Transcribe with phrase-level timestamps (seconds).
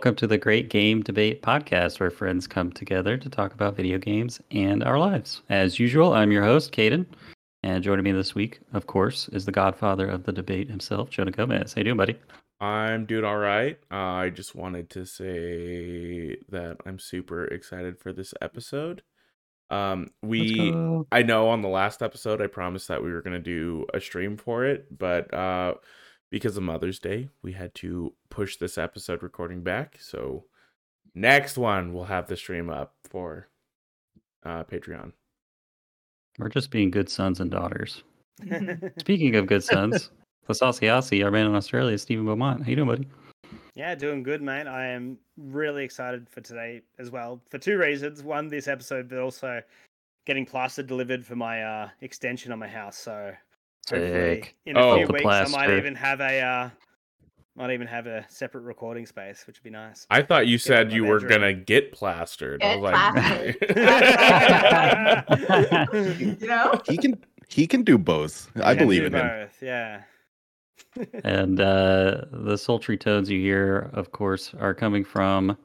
[0.00, 3.98] Welcome to the Great Game Debate podcast, where friends come together to talk about video
[3.98, 5.42] games and our lives.
[5.50, 7.04] As usual, I'm your host, Caden,
[7.62, 11.32] and joining me this week, of course, is the godfather of the debate himself, Jonah
[11.32, 11.74] Gomez.
[11.74, 12.16] How you doing, buddy?
[12.62, 13.78] I'm doing all right.
[13.92, 19.02] Uh, I just wanted to say that I'm super excited for this episode.
[19.68, 20.72] Um, we
[21.12, 24.38] I know on the last episode I promised that we were gonna do a stream
[24.38, 25.74] for it, but uh,
[26.30, 29.98] because of Mother's Day, we had to push this episode recording back.
[30.00, 30.44] So
[31.14, 33.48] next one we'll have the stream up for
[34.44, 35.12] uh, Patreon.
[36.38, 38.02] We're just being good sons and daughters.
[38.98, 40.10] Speaking of good sons,
[40.48, 42.62] Lasasiasi, our man in Australia, Stephen Beaumont.
[42.62, 43.08] How you doing, buddy?
[43.74, 44.66] Yeah, doing good, mate.
[44.66, 48.22] I am really excited for today as well for two reasons.
[48.22, 49.60] One, this episode, but also
[50.26, 52.96] getting plaster delivered for my uh, extension on my house.
[52.96, 53.32] So
[53.90, 54.56] Sick.
[54.66, 56.70] in a Oh, few the weeks, I might even have a uh,
[57.56, 60.06] might even have a separate recording space, which would be nice.
[60.10, 61.40] I thought you said you were bedroom.
[61.40, 62.62] gonna get plastered.
[62.62, 63.56] I was like,
[66.40, 66.80] you know?
[66.88, 68.50] he can he can do both.
[68.62, 69.48] I believe do in him.
[69.60, 70.02] Yeah.
[71.24, 75.56] and uh, the sultry tones you hear, of course, are coming from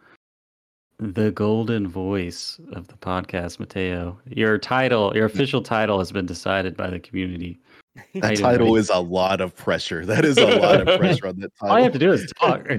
[0.99, 4.19] the golden voice of the podcast, Mateo.
[4.27, 7.59] Your title, your official title, has been decided by the community.
[7.95, 10.05] How you That title is a lot of pressure.
[10.05, 11.73] That is a lot of pressure on that title.
[11.73, 12.67] All you have to do is talk.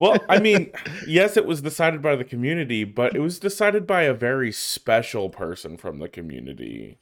[0.00, 0.72] Well, I mean,
[1.06, 5.30] yes, it was decided by the community, but it was decided by a very special
[5.30, 6.98] person from the community.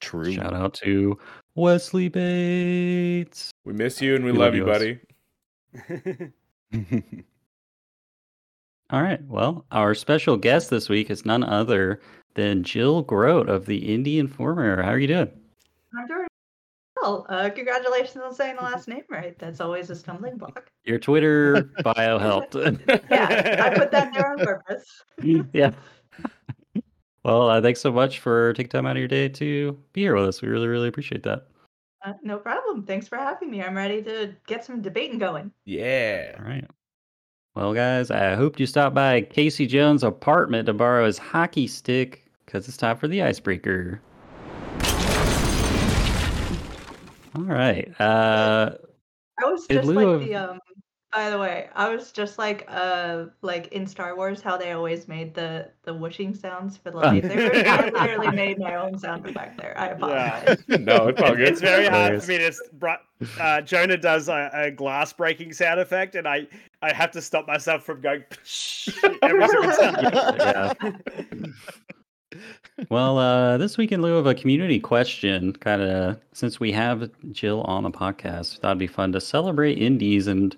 [0.00, 0.32] True.
[0.32, 1.18] Shout out to
[1.56, 3.50] Wesley Bates.
[3.66, 5.00] We miss you and we, We love, love you,
[5.90, 6.32] you,
[6.72, 7.12] buddy.
[8.88, 9.22] All right.
[9.26, 12.00] Well, our special guest this week is none other
[12.32, 14.82] than Jill Grodt of the Indie Informer.
[14.82, 15.30] How are you doing?
[15.98, 16.26] I'm doing
[17.00, 17.26] well.
[17.28, 19.38] Uh, congratulations on saying the last name right.
[19.38, 20.70] That's always a stumbling block.
[20.84, 22.54] Your Twitter bio helped.
[22.54, 25.02] Yeah, I put that there on purpose.
[25.52, 25.72] yeah.
[27.24, 30.14] Well, uh, thanks so much for taking time out of your day to be here
[30.14, 30.42] with us.
[30.42, 31.48] We really, really appreciate that.
[32.04, 32.84] Uh, no problem.
[32.84, 33.62] Thanks for having me.
[33.62, 35.50] I'm ready to get some debating going.
[35.64, 36.36] Yeah.
[36.38, 36.64] All right.
[37.56, 42.30] Well, guys, I hope you stop by Casey Jones' apartment to borrow his hockey stick
[42.44, 44.00] because it's time for the icebreaker.
[47.36, 47.88] All right.
[48.00, 48.72] Uh,
[49.42, 50.58] I was just like of- the um.
[51.12, 55.08] By the way, I was just like uh like in Star Wars how they always
[55.08, 57.02] made the the whooshing sounds for the Oh.
[57.10, 57.64] lightsabers.
[57.64, 59.72] I literally made my own sound effect there.
[59.78, 60.58] I apologize.
[60.68, 61.48] no, it's all good.
[61.48, 62.24] It's very hard Hilarious.
[62.26, 62.46] for me to.
[62.48, 66.46] s- Uh, Jonah does a, a glass breaking sound effect, and I
[66.82, 68.24] I have to stop myself from going
[69.22, 70.02] every single time.
[70.38, 70.72] yeah.
[72.90, 77.10] Well, uh, this week in lieu of a community question, kind of since we have
[77.32, 80.54] Jill on the podcast, thought it'd be fun to celebrate indies and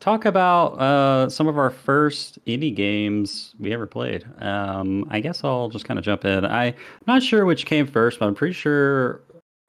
[0.00, 4.24] talk about uh, some of our first indie games we ever played.
[4.40, 6.46] Um, I guess I'll just kind of jump in.
[6.46, 6.74] I, I'm
[7.06, 9.20] not sure which came first, but I'm pretty sure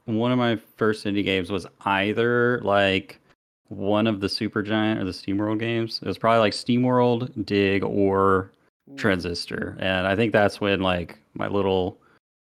[0.06, 3.20] one of my first indie games was either like
[3.68, 6.00] one of the Super Giant or the SteamWorld games.
[6.02, 8.52] It was probably like SteamWorld, Dig, or
[8.98, 11.98] transistor and i think that's when like my little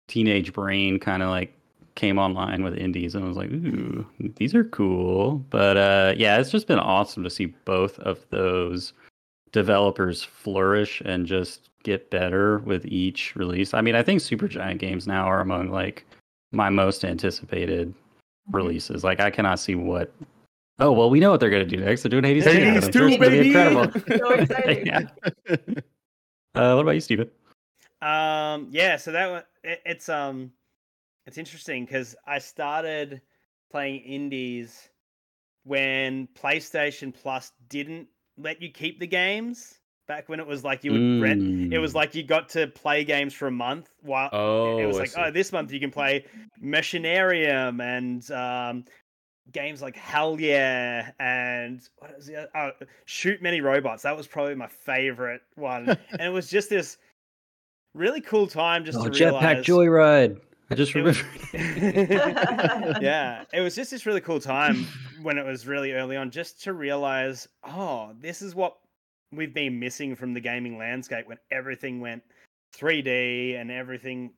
[0.08, 1.54] teenage brain kind of like
[1.96, 4.06] came online with indies and I was like ooh
[4.38, 8.94] these are cool but uh yeah it's just been awesome to see both of those
[9.52, 15.08] developers flourish and just get better with each release i mean i think supergiant games
[15.08, 16.06] now are among like
[16.52, 17.94] my most anticipated
[18.52, 20.14] releases like i cannot see what
[20.80, 22.88] oh well we know what they're going to do next they're doing hades 2 Hades
[22.88, 23.48] 2, it's gonna be baby!
[23.48, 24.86] incredible So exciting.
[24.86, 25.02] yeah.
[26.54, 27.30] Uh, what about you, Steven?
[28.02, 30.52] Um, yeah, so that one it, it's um,
[31.26, 33.22] it's interesting because I started
[33.72, 34.90] playing indies
[35.64, 39.78] when PlayStation Plus didn't let you keep the games.
[40.08, 41.96] Back when it was like you would rent, it was Mm.
[41.96, 43.92] like you got to play games for a month.
[44.02, 45.22] While Oh, it was I like, see.
[45.22, 46.26] oh, this month you can play
[46.62, 48.86] Machinarium and um,
[49.54, 52.74] games like Hell Yeah and what was the other?
[52.82, 54.04] Oh, Shoot Many Robots.
[54.04, 56.98] That was probably my favorite one, and it was just this
[57.94, 59.66] really cool time just Oh, to Jetpack realize.
[59.66, 60.42] Joyride.
[60.70, 61.20] I just remember.
[63.02, 64.88] yeah, it was just this really cool time
[65.22, 68.78] when it was really early on, just to realize, oh, this is what
[69.34, 72.24] we've been missing from the gaming landscape when everything went
[72.78, 74.32] 3D and everything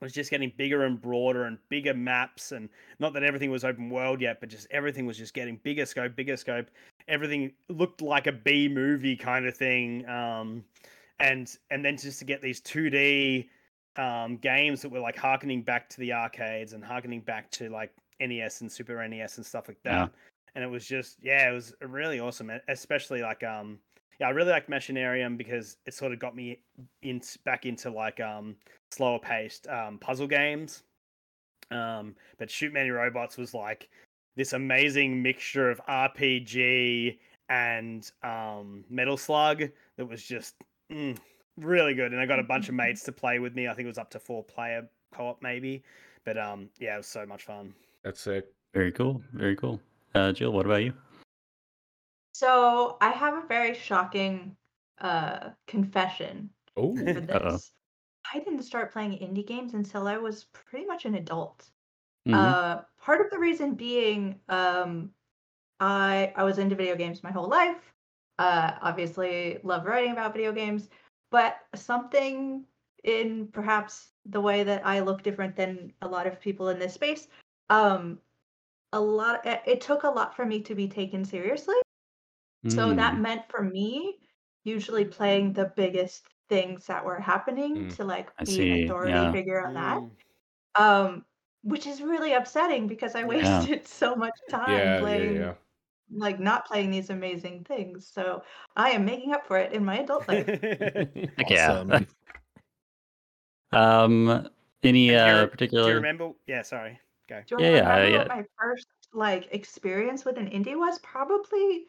[0.00, 2.68] was just getting bigger and broader and bigger maps and
[3.00, 6.16] not that everything was open world yet but just everything was just getting bigger scope
[6.16, 6.66] bigger scope
[7.06, 10.64] everything looked like a b movie kind of thing um
[11.20, 13.48] and and then just to get these 2d
[13.96, 17.92] um games that were like harkening back to the arcades and harkening back to like
[18.20, 20.08] nes and super nes and stuff like that Yeah.
[20.54, 23.78] and it was just yeah it was really awesome especially like um
[24.20, 26.60] yeah, I really liked Machinarium because it sort of got me
[27.02, 28.54] in back into like um
[28.90, 30.82] slower paced um puzzle games.
[31.70, 33.88] Um, but Shoot Many Robots was like
[34.36, 37.18] this amazing mixture of RPG
[37.48, 39.64] and um Metal Slug
[39.96, 40.54] that was just
[40.90, 41.16] mm,
[41.56, 42.12] really good.
[42.12, 43.68] And I got a bunch of mates to play with me.
[43.68, 45.82] I think it was up to four player co-op maybe.
[46.24, 47.74] But um, yeah, it was so much fun.
[48.04, 48.46] That's sick.
[48.74, 49.22] Very cool.
[49.32, 49.80] Very cool.
[50.14, 50.92] Uh, Jill, what about you?
[52.34, 54.56] So I have a very shocking
[54.98, 57.52] uh confession Oh, for Uh-oh.
[57.52, 57.72] this.
[58.32, 61.70] I didn't start playing indie games until I was pretty much an adult.
[62.28, 62.34] Mhm.
[62.34, 65.12] Uh, part of the reason being, um,
[65.80, 67.92] I I was into video games my whole life.
[68.40, 70.88] Uh, obviously, love writing about video games,
[71.30, 72.64] but something
[73.04, 76.94] in perhaps the way that I look different than a lot of people in this
[76.94, 77.28] space.
[77.68, 78.18] Um,
[78.92, 79.44] a lot.
[79.46, 81.76] It, it took a lot for me to be taken seriously.
[82.68, 83.20] So that Mm.
[83.20, 84.18] meant for me,
[84.64, 87.96] usually playing the biggest things that were happening Mm.
[87.96, 89.32] to like I be see, an authority yeah.
[89.32, 90.10] figure on that Mm.
[90.76, 91.24] um
[91.62, 93.60] which is really upsetting because i Yeah.
[93.66, 95.54] wasted so much time yeah, yeah, playing yeah.
[96.12, 98.42] Like not playing these amazing things so
[98.76, 100.46] i am making up for it in my adult life
[101.40, 101.70] Heck yeah.
[101.72, 102.06] Awesome.
[103.72, 104.48] um,
[104.82, 106.32] any And do you uh, re- Do you remember?
[106.46, 106.98] Yeah, sorry.
[107.28, 107.42] Go.
[107.46, 108.18] do Yeah, yeah, remember yeah.
[108.18, 111.86] what my first like experience with an indie was probably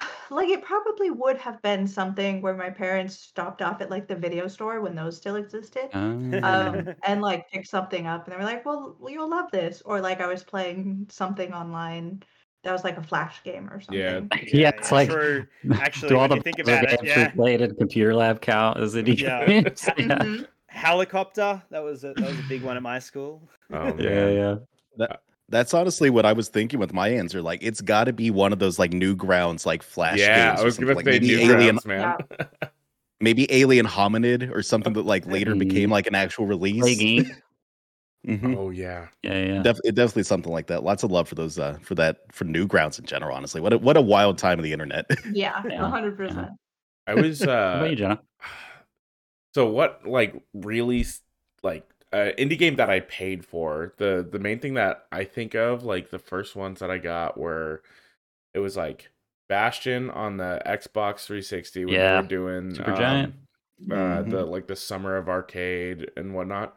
[0.30, 4.16] like it probably would have been something where my parents stopped off at like the
[4.16, 8.36] video store when those still existed Um, um, and like picked something up, and they
[8.38, 12.22] were like, "Well, well, you'll love this," or like I was playing something online
[12.64, 13.98] that was like a flash game or something.
[14.00, 14.20] Yeah.
[14.52, 15.46] yeah, it's like true.
[15.74, 17.28] Actually, do all the think puzzle about it, yeah.
[17.28, 19.44] we played in computer lab count as indie Yeah.
[19.46, 19.84] games?
[19.98, 20.04] yeah.
[20.18, 20.46] Mhm.
[20.66, 21.62] Helicopter.
[21.70, 23.48] That was a, that was a big one at my school.
[23.72, 24.60] Oh, yeah, man.
[24.98, 25.06] yeah.
[25.48, 27.42] That's honestly what I was thinking with my answer.
[27.42, 30.60] Like, it's got to be one of those like Newgrounds, like Flash Yeah, games.
[30.60, 30.86] I was something.
[30.86, 32.16] gonna like say maybe new Alien, grounds, man.
[33.20, 35.58] maybe Alien Hominid or something that like later Mm.
[35.60, 36.82] became like an actual release.
[38.24, 38.54] Play game.
[38.54, 38.58] Mhm.
[38.58, 39.08] oh yeah.
[39.22, 39.62] Yeah, yeah.
[39.62, 40.82] Def- it definitely something like that.
[40.82, 43.36] Lots of love for those, uh, for that, for Newgrounds in general.
[43.36, 45.06] Honestly, what a, what a wild time of the internet.
[45.32, 46.50] Yeah, Yeah, hundred percent.
[47.06, 48.20] I was What about uh you, Jenna?
[49.54, 51.04] so what like really
[51.62, 55.54] like uh, indie game that I paid for the the main thing that I think
[55.54, 57.82] of like the first ones that I got were
[58.54, 59.10] it was like
[59.48, 62.22] Bastion on the Xbox 360 when Yeah.
[62.22, 62.28] they were
[62.60, 63.34] doing Super um, Giant.
[63.90, 64.30] uh, Mhm.
[64.30, 66.76] the like the summer of arcade and whatnot.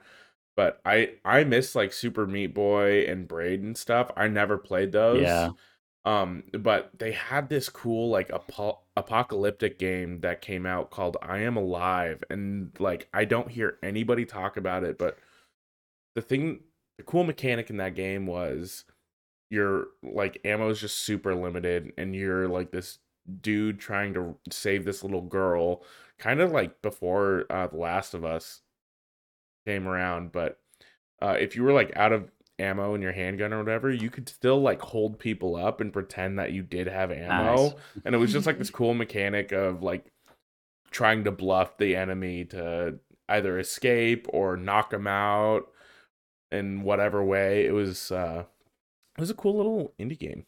[0.58, 4.12] But I I miss like Super Meat Boy and Braid and stuff.
[4.18, 5.22] I never played those.
[5.22, 5.52] Yeah.
[6.04, 11.40] Um, but they had this cool like apo- apocalyptic game that came out called I
[11.40, 14.98] Am Alive, and like I don't hear anybody talk about it.
[14.98, 15.20] But
[16.16, 16.62] the thing,
[16.98, 18.84] the cool mechanic in that game was
[19.52, 22.98] your like ammo is just super limited, and you're like this
[23.42, 25.84] dude trying to save this little girl,
[26.18, 28.62] kind of like before uh, The Last of Us
[29.68, 30.32] came around.
[30.32, 30.60] But
[31.22, 34.30] uh, if you were like out of ammo in your handgun or whatever, you could
[34.30, 37.56] still like hold people up and pretend that you did have ammo.
[37.56, 37.74] Nice.
[38.06, 40.12] And it was just like this cool mechanic of like
[40.90, 42.96] trying to bluff the enemy to
[43.30, 45.68] either escape or knock them out
[46.52, 47.66] in whatever way.
[47.66, 48.46] It was uh
[49.18, 50.46] it was a cool little indie game.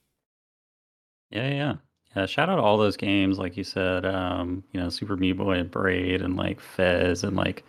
[1.29, 1.73] Yeah, yeah.
[2.15, 5.33] Yeah, shout out to all those games, like you said, um, you know, Super Meat
[5.33, 7.63] Boy and Braid and like Fez and like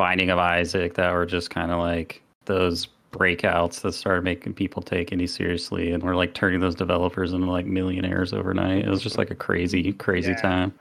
[0.00, 4.80] Binding of Isaac that were just kind of like those breakouts that started making people
[4.80, 8.86] take indie seriously and were like turning those developers into like millionaires overnight.
[8.86, 10.36] It was just like a crazy, crazy Yeah.
[10.40, 10.74] time.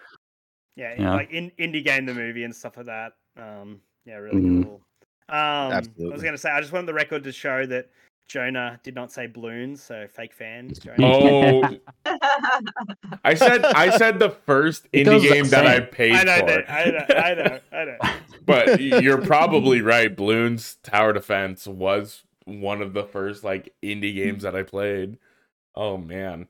[0.77, 1.13] Yeah, Yeah.
[1.15, 3.11] like in indie game the movie and stuff like that.
[3.35, 4.63] Um, yeah, really Mhm.
[4.63, 4.81] cool.
[5.27, 5.81] Um, I
[6.13, 7.89] was gonna say I just wanted the record to show that
[8.29, 10.77] Jonah did not say balloons, so fake fans.
[10.77, 10.95] Jonah.
[11.03, 11.63] Oh,
[13.25, 15.87] I said I said the first It indie game that I same.
[15.87, 16.71] paid I know for.
[16.71, 17.05] I know.
[17.09, 17.59] I know.
[17.71, 17.97] I know.
[18.45, 20.15] but you're probably right.
[20.15, 25.17] Balloons Tower Defense was one of the first like indie games that I played.
[25.75, 26.47] Oh man.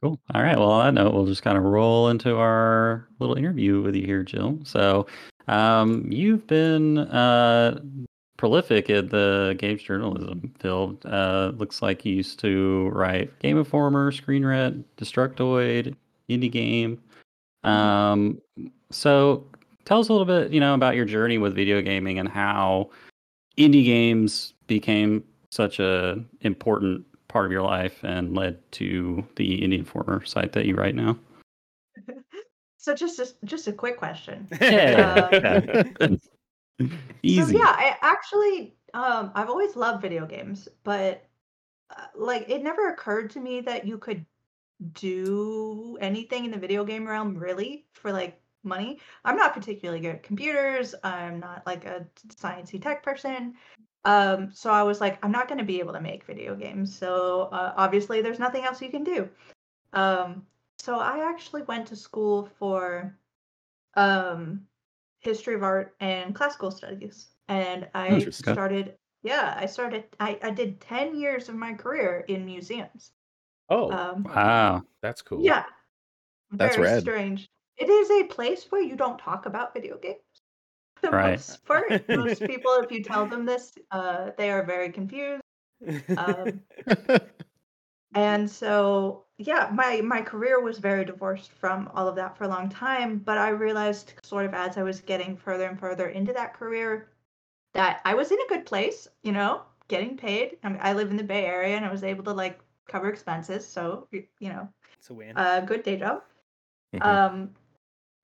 [0.00, 0.18] Cool.
[0.32, 0.58] All right.
[0.58, 4.04] Well, on that note, we'll just kind of roll into our little interview with you
[4.04, 4.58] here, Jill.
[4.64, 5.06] So,
[5.46, 7.80] um, you've been uh,
[8.42, 11.06] prolific in the games journalism field.
[11.06, 15.94] Uh, looks like you used to write Game Informer, Screen Rant, Destructoid,
[16.28, 17.00] Indie Game.
[17.62, 18.42] Um,
[18.90, 19.46] so,
[19.84, 22.90] tell us a little bit, you know, about your journey with video gaming and how
[23.56, 29.78] indie games became such a important part of your life and led to the Indie
[29.78, 31.16] Informer site that you write now.
[32.76, 34.48] so just a, just a quick question.
[34.60, 35.84] Yeah.
[36.00, 36.20] Um,
[37.22, 37.52] Easy.
[37.52, 41.24] So yeah, I actually um I've always loved video games, but
[41.90, 44.24] uh, like it never occurred to me that you could
[44.94, 49.00] do anything in the video game realm really for like money.
[49.24, 50.94] I'm not particularly good at computers.
[51.02, 53.54] I'm not like a sciencey tech person.
[54.04, 56.96] Um, so I was like, I'm not going to be able to make video games.
[56.96, 59.28] So uh, obviously, there's nothing else you can do.
[59.92, 60.44] Um,
[60.78, 63.16] so I actually went to school for
[63.94, 64.66] um,
[65.22, 68.96] history of art and classical studies, and I started.
[69.24, 70.04] Yeah, I started.
[70.20, 73.12] I, I did ten years of my career in museums.
[73.68, 74.82] Oh, Um, Wow.
[75.00, 75.42] that's cool.
[75.42, 75.64] yeah,
[76.52, 77.02] That's very rad.
[77.02, 77.48] strange.
[77.78, 80.20] It is a place where you don't talk about video games.
[81.02, 81.38] The Right.
[81.38, 85.42] most part, most people, if you tell them this, uh, they are very confused.
[86.16, 86.60] Um,
[88.14, 92.48] and so, yeah, my my career was very divorced from all of that for a
[92.48, 93.18] long time.
[93.18, 97.10] But I realized, sort of as I was getting further and further into that career,
[97.74, 99.08] that I was in a good place.
[99.22, 100.58] You know, getting paid.
[100.62, 103.08] I, mean, I live in the Bay Area, and I was able to like cover
[103.08, 103.66] expenses.
[103.66, 104.68] So, you know,
[104.98, 105.36] it's a win.
[105.36, 106.22] a good day job.
[106.94, 107.04] Mhm.
[107.04, 107.54] Um,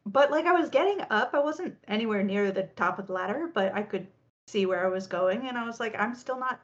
[0.06, 3.50] but like I was getting up, I wasn't anywhere near the top of the ladder,
[3.52, 4.06] but I could
[4.46, 6.60] see where I was going, and I was like, I'm still not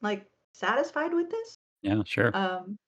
[0.00, 1.58] like satisfied with this.
[1.82, 2.30] Yeah, sure.
[2.34, 2.78] Um,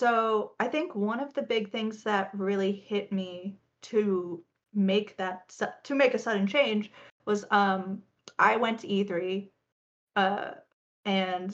[0.00, 5.50] so I think one of the big things that really hit me to make that
[5.52, 6.90] su- to make a sudden change
[7.26, 8.02] was um
[8.38, 9.52] I went to E3
[10.16, 10.52] uh
[11.04, 11.52] and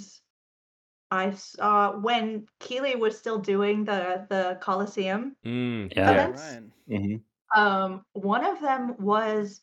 [1.11, 6.11] I saw when Keighley was still doing the the Coliseum Mm, Yeah.
[6.13, 6.43] yeah, events.
[6.43, 6.63] right.
[6.89, 7.23] Mhm.
[7.57, 9.63] Um, one of them was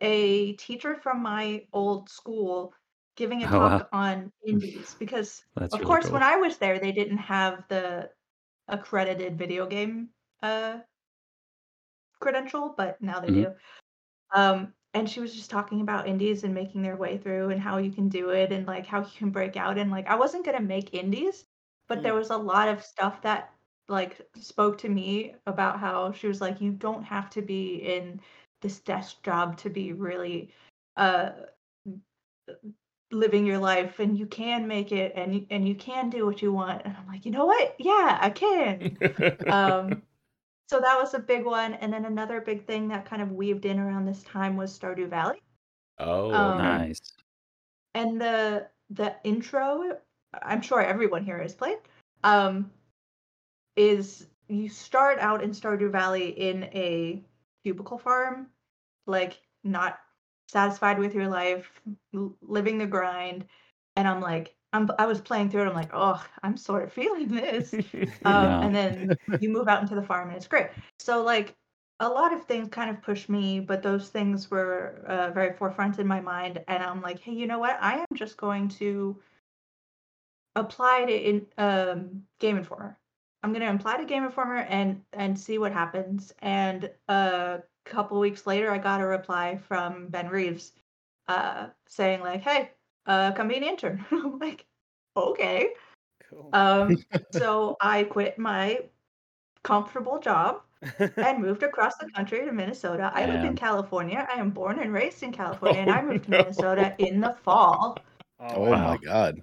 [0.00, 2.74] a teacher from my old school
[3.16, 3.80] giving a Oh, wow.
[3.80, 6.12] talk on indies because, That's of really course, cool.
[6.12, 8.10] when I was there, they didn't have the
[8.68, 10.10] accredited video game
[10.42, 10.80] uh,
[12.20, 13.32] credential, but now they Mhm.
[13.32, 13.54] do.
[14.34, 17.78] Um, and she was just talking about indies and making their way through and how
[17.78, 19.78] you can do it and like how you can break out.
[19.78, 21.46] And like, I wasn't gonna make indies,
[21.88, 22.16] but there Mm.
[22.16, 23.54] was a lot of stuff that
[23.88, 28.20] like spoke to me about how she was like, you don't have to be in
[28.62, 30.52] this desk job to be really
[30.96, 31.30] uh
[33.14, 36.42] living your life and you can make it and you, and you can do what
[36.42, 38.96] you want and i'm like you know what yeah i can
[39.46, 40.02] um
[40.68, 43.64] so that was a big one and then another big thing that kind of weaved
[43.64, 45.40] in around this time was stardew valley
[45.98, 46.58] oh, um.
[46.58, 47.12] Nice.
[47.94, 49.96] and the the intro
[50.42, 51.78] i'm sure everyone here has played
[52.24, 52.70] um
[53.76, 57.22] is you start out in stardew valley in a
[57.62, 58.48] cubicle farm
[59.06, 59.98] like not
[60.54, 61.68] satisfied with your life
[62.40, 63.44] living the grind
[63.96, 66.92] and i'm like I'm, i was playing through it i'm like oh i'm sort of
[66.92, 67.74] feeling this.
[68.24, 70.68] Um, and then you move out into the farm and it's great.
[70.98, 71.54] So like
[72.00, 75.98] a lot of things kind of pushed me but those things were uh, very forefront
[75.98, 77.76] in my mind and i'm like hey you know what?
[77.80, 79.20] I am just going to
[80.56, 82.96] apply to in um, game informer.
[83.42, 86.32] I'm going to apply to game informer and and see what happens.
[86.40, 90.72] And a couple weeks later i got a reply from ben reeves
[91.28, 92.70] uh, saying like hey
[93.06, 94.66] uh, come be an intern i'm like
[95.16, 95.70] okay
[96.30, 96.50] Cool.
[96.52, 96.96] um,
[97.30, 98.80] so I quit my
[99.62, 100.62] comfortable job
[100.98, 103.10] and moved across the country to Minnesota.
[103.14, 104.26] I live in California.
[104.32, 106.30] I am born and raised in California, and Oh, I moved to.
[106.30, 107.98] Minnesota in the fall.
[108.40, 108.88] Oh wow.
[108.88, 109.42] my god.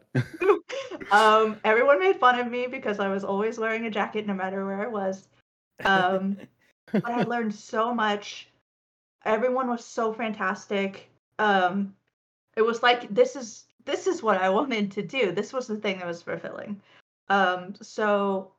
[1.11, 4.65] um, everyone made fun of me because I was always wearing a jacket no matter
[4.65, 5.27] where I was.
[5.85, 6.37] Um,
[6.91, 8.49] but I learned so much.
[9.25, 11.09] Everyone was so fantastic.
[11.39, 11.95] Um,
[12.55, 15.31] it was like this is this is what I wanted to do.
[15.31, 16.81] This was the thing that was fulfilling.
[17.29, 18.53] Um, so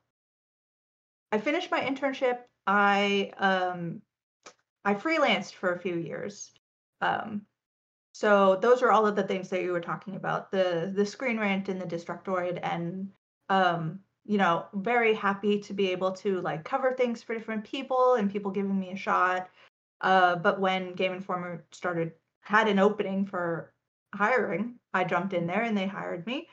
[1.30, 2.38] I finished my internship.
[2.66, 4.02] I um,
[4.84, 6.52] I freelanced for a few years.
[7.00, 7.42] Um,
[8.12, 11.38] so those are all of the things that you were talking about the the screen
[11.38, 13.10] rant and the destructoid and
[13.48, 18.14] um you know very happy to be able to like cover things for different people
[18.14, 19.48] and people giving me a shot
[20.00, 22.12] uh but when game informer started
[22.42, 23.72] had an opening for
[24.14, 26.48] hiring i jumped in there and they hired me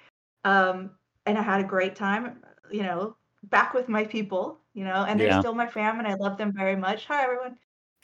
[0.45, 0.91] um
[1.25, 5.19] and i had a great time you know back with my people you know and
[5.19, 5.39] they're Yeah.
[5.39, 7.05] still my fam and i love them very much.
[7.05, 7.57] Hi everyone.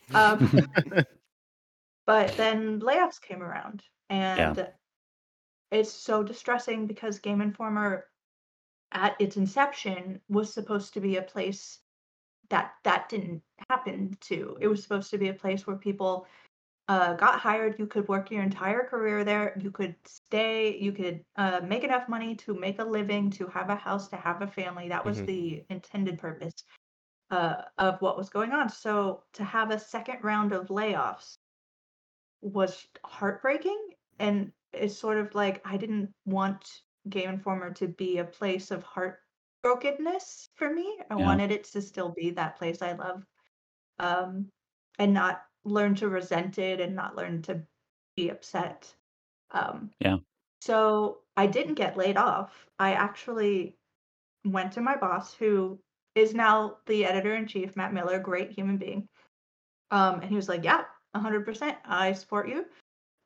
[0.14, 0.48] Um
[2.06, 4.68] but then layoffs came around and
[5.72, 8.06] it's so distressing because game informer
[8.92, 11.82] at its inception was supposed to be a place
[12.50, 14.58] that that didn't happen to.
[14.62, 16.28] It was supposed to be a place where people
[16.88, 17.80] uh, got hired.
[17.80, 19.58] You could work your entire career there.
[19.60, 20.78] You could stay.
[20.78, 24.18] You could uh, make enough money to make a living to have a house to
[24.18, 24.90] have a family.
[24.90, 25.26] That was Mhm.
[25.26, 26.54] the intended purpose
[27.32, 28.70] uh, of what was going on.
[28.70, 31.38] So to have a second round of layoffs
[32.42, 33.80] was heartbreaking
[34.20, 38.84] and it's sort of like i didn't want game informer to be a place of
[38.86, 41.00] heartbrokenness for me.
[41.10, 41.26] I Yeah.
[41.26, 43.26] wanted it to still be that place I love.
[44.00, 44.52] Um
[45.00, 47.62] and not learn to resent it and not learn to
[48.16, 48.94] be upset.
[49.52, 50.18] Um Yeah.
[50.62, 52.66] so I didn't get laid off.
[52.80, 53.78] I actually
[54.46, 55.80] went to my boss who
[56.16, 59.08] is now the editor in chief, Matt Miller, great human being.
[59.92, 61.78] Um and he was like, "Yeah, 100%.
[61.86, 62.66] I support you."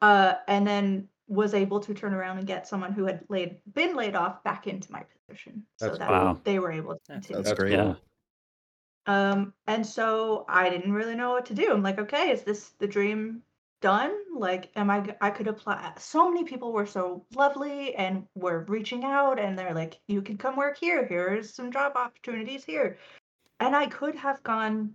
[0.01, 3.95] Uh and then was able to turn around and get someone who had laid been
[3.95, 6.09] laid off back into my position so that.
[6.09, 6.41] Wow.
[6.43, 7.43] they were able to That's- continue.
[7.43, 7.73] That's great.
[7.73, 7.93] Yeah.
[9.05, 11.71] Um, and so I didn't really know what to do.
[11.71, 13.41] I'm like, okay, is this the dream
[13.81, 14.11] done?
[14.35, 15.15] Like, am I?
[15.21, 15.93] I could apply.
[15.97, 20.37] So many people were so lovely and were reaching out and they're like, you can
[20.37, 21.05] come work here.
[21.05, 22.97] Here's some job opportunities here.
[23.59, 24.93] And I could have gone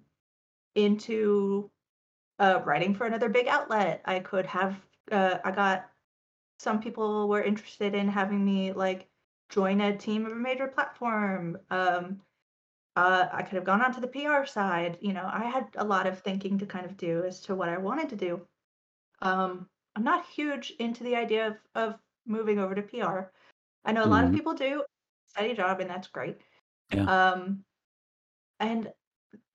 [0.74, 1.70] into
[2.38, 4.00] uh, writing for another big outlet.
[4.04, 4.76] I could have,
[5.12, 5.90] uh, I got
[6.64, 9.10] some people were interested in having me like
[9.50, 11.58] join a team of a major platform.
[11.70, 12.22] Um,
[12.96, 14.98] uh, I could have gone on to the PR side.
[15.02, 17.68] You know, I had a lot of thinking to kind of do as to what
[17.70, 18.48] I wanted to do.
[19.22, 23.32] Um, I'm not huge into the idea of, of moving over to PR.
[23.84, 24.32] I know a lot of Mhm.
[24.32, 24.84] people do,
[25.26, 26.42] steady job, and that's great.
[26.90, 27.08] Yeah.
[27.08, 27.64] Um,
[28.60, 28.92] and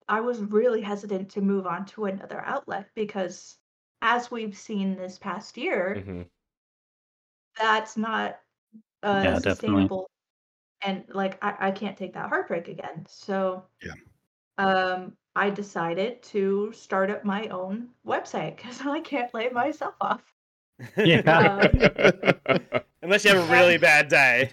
[0.10, 3.60] I was really hesitant to move on to another outlet because,
[4.02, 6.30] as we've seen this past year, Mhm.
[7.60, 8.40] That's not
[9.04, 9.52] uh, Yeah, definitely.
[9.52, 10.10] sustainable
[10.82, 13.94] and like I, I can't take that heartbreak again so Yeah.
[14.58, 20.24] um i decided to start up my own website because i can't lay myself off
[20.98, 21.68] Yeah.
[23.02, 24.52] Unless you have a really bad day.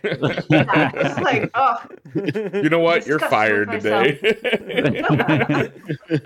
[0.48, 1.76] yeah, it's like oh
[2.62, 3.06] you know what?
[3.06, 4.18] You're Disgusted with fired
[6.10, 6.22] today.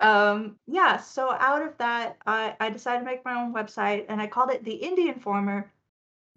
[0.00, 4.20] um yeah so out of that i i decided to make my own website and
[4.20, 5.70] i called it the indie informer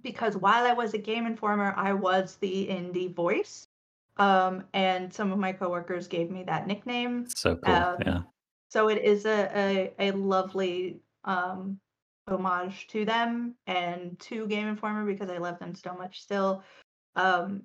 [0.06, 3.68] because while i was a game informer i was the indie voice
[4.18, 7.74] um and some of my coworkers gave me that nickname so cool.
[7.74, 8.20] Um, yeah.
[8.70, 9.50] so it is a,
[10.00, 11.80] a, a lovely um
[12.28, 16.64] homage to them and to game informer because i love them so much still
[17.16, 17.64] um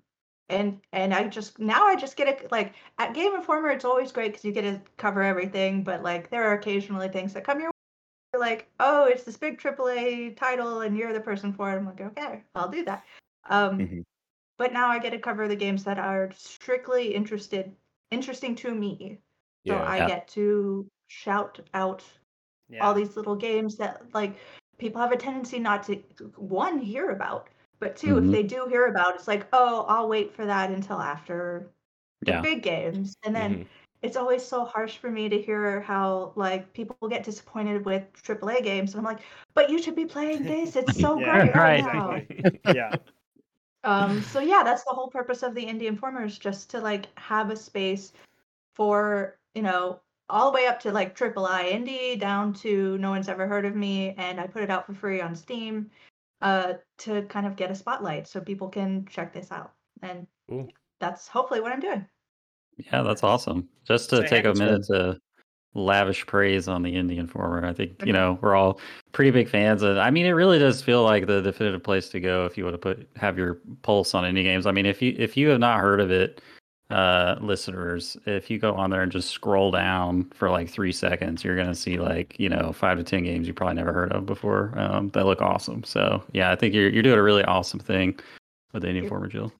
[0.48, 4.12] and and i just now i just get it like at game informer it's always
[4.12, 7.60] great because you get to cover everything but like there are occasionally things that come
[7.60, 7.70] your
[8.40, 12.00] like oh it's this big aaa title and you're the person for it i'm like
[12.00, 13.04] okay i'll do that
[13.50, 14.02] um Mhm.
[14.58, 17.76] but now i get to cover the games that are strictly interested
[18.12, 19.20] interesting to me
[19.68, 19.86] so yeah.
[19.86, 20.10] I Yeah.
[20.10, 22.04] get to shout out
[22.68, 22.86] Yeah.
[22.86, 24.38] all these little games that like
[24.78, 25.96] people have a tendency not to
[26.36, 27.48] one hear about,
[27.78, 28.18] but 2 Mhm.
[28.18, 31.70] if they do hear about, it's like, oh, I'll wait for that until after
[32.26, 32.42] the Yeah.
[32.42, 33.70] big games, and then Mhm.
[34.02, 38.62] It's always so harsh for me to hear how like people get disappointed with AAA
[38.62, 39.22] games, and I'm like,
[39.54, 40.76] but you should be playing this.
[40.76, 42.40] It's so Yeah, great right, right.
[42.40, 42.50] now.
[42.74, 42.96] Yeah.
[43.82, 47.50] Um, so yeah, that's the whole purpose of the Indie Informers, just to like have
[47.50, 48.12] a space
[48.74, 53.10] for, you know, all the way up to like triple I indie down to no
[53.10, 55.90] one's ever heard of me and I put it out for free on Steam
[56.40, 59.72] uh to kind of get a spotlight so people can check this out.
[60.02, 60.68] And Cool.
[61.00, 62.06] that's hopefully what I'm doing.
[62.92, 63.68] Yeah, that's awesome.
[63.84, 65.18] Just to take a minute to
[65.74, 67.64] lavish praise on the Indie Informer.
[67.64, 68.16] I think, you Mhm.
[68.16, 68.80] know, we're all
[69.12, 72.20] pretty big fans of I mean, it really does feel like the definitive place to
[72.20, 74.66] go if you want to put have your pulse on indie games.
[74.66, 76.40] I mean, if you if you have not heard of it,
[76.90, 81.44] uh listeners, if you go on there and just scroll down for like three seconds,
[81.44, 84.26] you're gonna see like, you know, five to ten games you probably never heard of
[84.26, 84.72] before.
[84.76, 85.84] Um, that look awesome.
[85.84, 88.18] So yeah, I think you're you're doing a really awesome thing
[88.72, 89.52] with the Indie Informer Jill.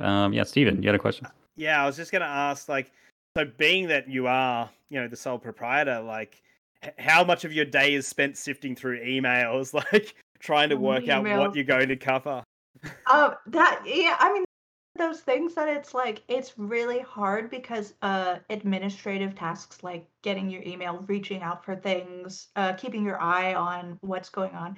[0.00, 1.26] Um, yeah, Steven, you had a question?
[1.56, 2.92] Yeah, I was just gonna ask, like,
[3.36, 6.42] so being that you are, you know, the sole proprietor, like,
[6.82, 11.08] h- how much of your day is spent sifting through emails, like, trying to work
[11.08, 12.42] out what you're going to cover?
[13.10, 14.44] Um that yeah, I mean
[14.96, 20.62] those things that it's like it's really hard because uh administrative tasks like getting your
[20.62, 24.76] email, reaching out for things, uh keeping your eye on what's going on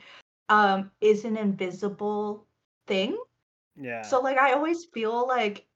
[0.48, 2.46] um is an invisible
[2.86, 3.16] thing.
[3.80, 4.02] Yeah.
[4.02, 5.66] So like I always feel like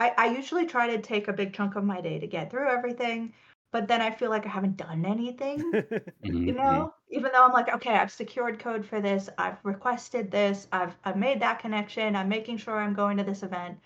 [0.00, 2.68] I I usually try to take a big chunk of my day to get through
[2.70, 3.32] everything,
[3.72, 5.74] but then I feel like I haven't done anything
[6.44, 6.56] you Mhm.
[6.56, 6.94] know?
[7.10, 11.16] Even though i'm like okay i've secured code for this i've requested this i've i've
[11.16, 13.78] made that connection i'm making sure i'm going to this event.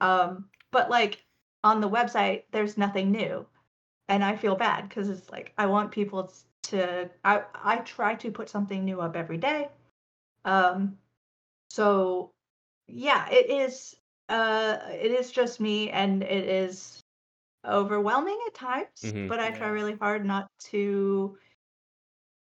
[0.00, 1.24] Um but like
[1.64, 3.46] on the website there's nothing new
[4.08, 6.32] and i feel bad because it's like i want people
[6.64, 9.68] to i i try to put something new up every day.
[10.44, 10.98] Um
[11.70, 12.32] so
[12.88, 13.96] yeah it is
[14.28, 17.02] uh it is just me and it is
[17.66, 19.28] overwhelming at times Mhm.
[19.28, 21.36] but i try really hard not to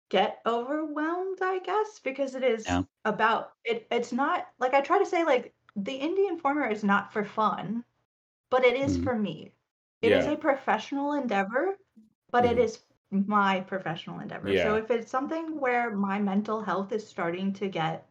[0.08, 2.82] get overwhelmed i guess because it is Yeah.
[3.04, 7.12] about it it's not like i try to say like the Indie Informer is not
[7.12, 7.84] for fun,
[8.50, 8.98] but it is Mhm.
[8.98, 9.52] for me.
[10.02, 10.28] It is Yeah.
[10.28, 11.76] a professional endeavor,
[12.30, 12.60] but it Mhm.
[12.60, 14.56] is my professional endeavor.
[14.56, 18.06] So if it's something where my mental health is starting to get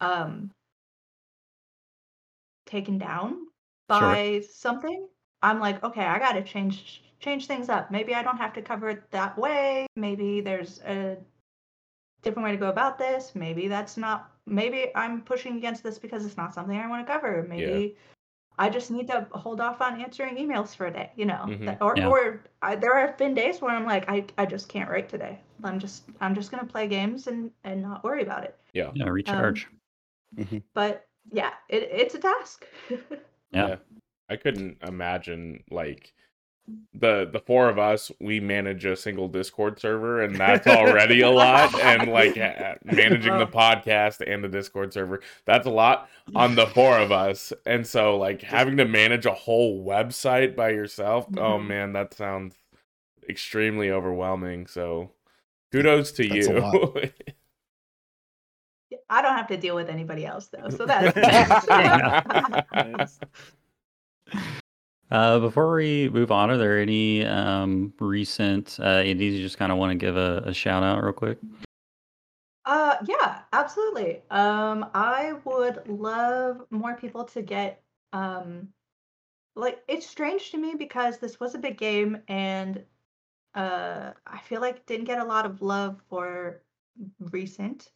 [0.00, 0.50] um
[2.72, 3.28] taken down
[3.90, 4.00] Sure.
[4.00, 5.06] by something,
[5.42, 7.90] I'm like, okay, I got to change change things up.
[7.90, 9.86] Maybe I don't have to cover it that way.
[9.94, 11.16] Maybe there's a
[12.22, 13.34] different way to go about this.
[13.34, 17.12] Maybe that's not maybe I'm pushing against this because it's not something I want to
[17.12, 17.44] cover.
[17.48, 17.96] Maybe
[18.58, 21.44] I just need to hold off on answering emails for a day, you know.
[21.46, 21.76] Mhm.
[21.80, 22.08] Or Yeah.
[22.08, 25.34] or I, there have been days where I'm like I, I just can't write today.
[25.62, 28.54] I'm just I'm just going to play games and and not worry about it.
[28.72, 28.90] Yeah.
[28.94, 29.68] Yeah, recharge.
[30.74, 32.66] But yeah, it, it's a task.
[33.52, 33.76] yeah.
[34.28, 36.12] I couldn't imagine like
[36.94, 41.28] the the four of us we manage a single discord server and that's already a
[41.28, 42.36] lot and like
[42.84, 47.52] managing the podcast and the discord server that's a lot on the four of us
[47.66, 51.66] and so like having to manage a whole website by yourself oh Mhm.
[51.66, 52.54] man that sounds
[53.28, 55.10] extremely overwhelming so
[55.72, 56.96] kudos to That's a you lot.
[59.10, 61.16] I don't have to deal with anybody else though, so that's
[65.10, 69.70] Uh, before we move on, are there any um, recent uh, indies you just kind
[69.70, 71.36] of want to give a, a shout out real quick?
[72.64, 74.22] Uh, yeah, absolutely.
[74.30, 77.82] Um, I would love more people to get
[78.14, 78.68] um,
[79.54, 82.82] like it's strange to me because this was a big game and
[83.54, 86.62] uh, I feel like didn't get a lot of love for
[87.30, 87.90] recent.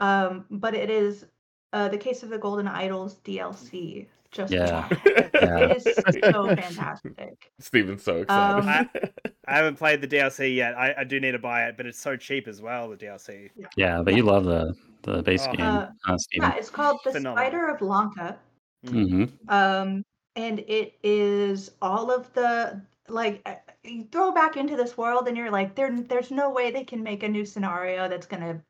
[0.00, 1.26] Um, but it is
[1.72, 4.06] uh, the case of the Golden Idols DLC.
[4.30, 4.88] Just Yeah.
[5.34, 5.58] Yeah.
[5.60, 7.50] it is so fantastic.
[7.60, 9.12] Steven's so Um, excited
[9.46, 10.76] I haven't played the DLC yet.
[10.76, 12.88] I, I do need to buy it, but it's so cheap as well.
[12.90, 13.50] The DLC.
[13.76, 15.52] Yeah, but you love the the base Oh.
[15.52, 17.36] game, Uh, uh, Yeah, it's called The Phenomenal.
[17.50, 18.38] Spider of Lanka.
[18.84, 20.04] hmm um
[20.34, 23.54] and it is all of the like uh,
[23.84, 27.02] you throw back into this world and you're like there there's no way they can
[27.02, 28.60] make a new scenario that's gonna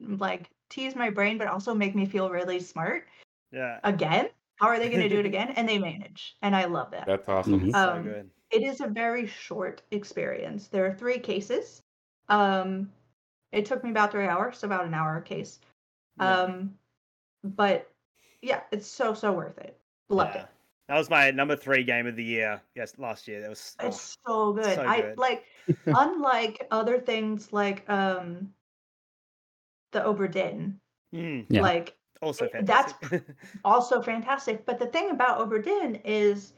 [0.00, 3.06] like tease my brain but also make me feel really smart
[3.52, 3.80] Yeah.
[3.84, 7.06] again how are they gonna do it again and they manage and i love that
[7.06, 7.72] that's awesome Mhm.
[7.72, 8.30] so Um, good.
[8.50, 11.82] it is a very short experience there are three cases
[12.28, 12.90] um
[13.52, 15.60] it took me about three hours so about an hour a case
[16.18, 16.42] Yeah.
[16.42, 16.78] um
[17.44, 17.90] but
[18.42, 20.42] yeah it's so so worth it loved Yeah.
[20.42, 20.48] it
[20.88, 22.60] That was my number three game of the year.
[22.76, 23.40] Yes, last year.
[23.40, 23.74] That was.
[23.80, 24.74] oh, It's so good.
[24.76, 25.44] so I like
[25.86, 28.54] unlike other things like um
[29.92, 30.80] the Obra Dinn,
[31.14, 31.62] mm, Yeah.
[31.62, 33.36] like also it- that's- fantastic.
[33.64, 34.66] also fantastic.
[34.66, 36.54] But the thing about Obra Dinn is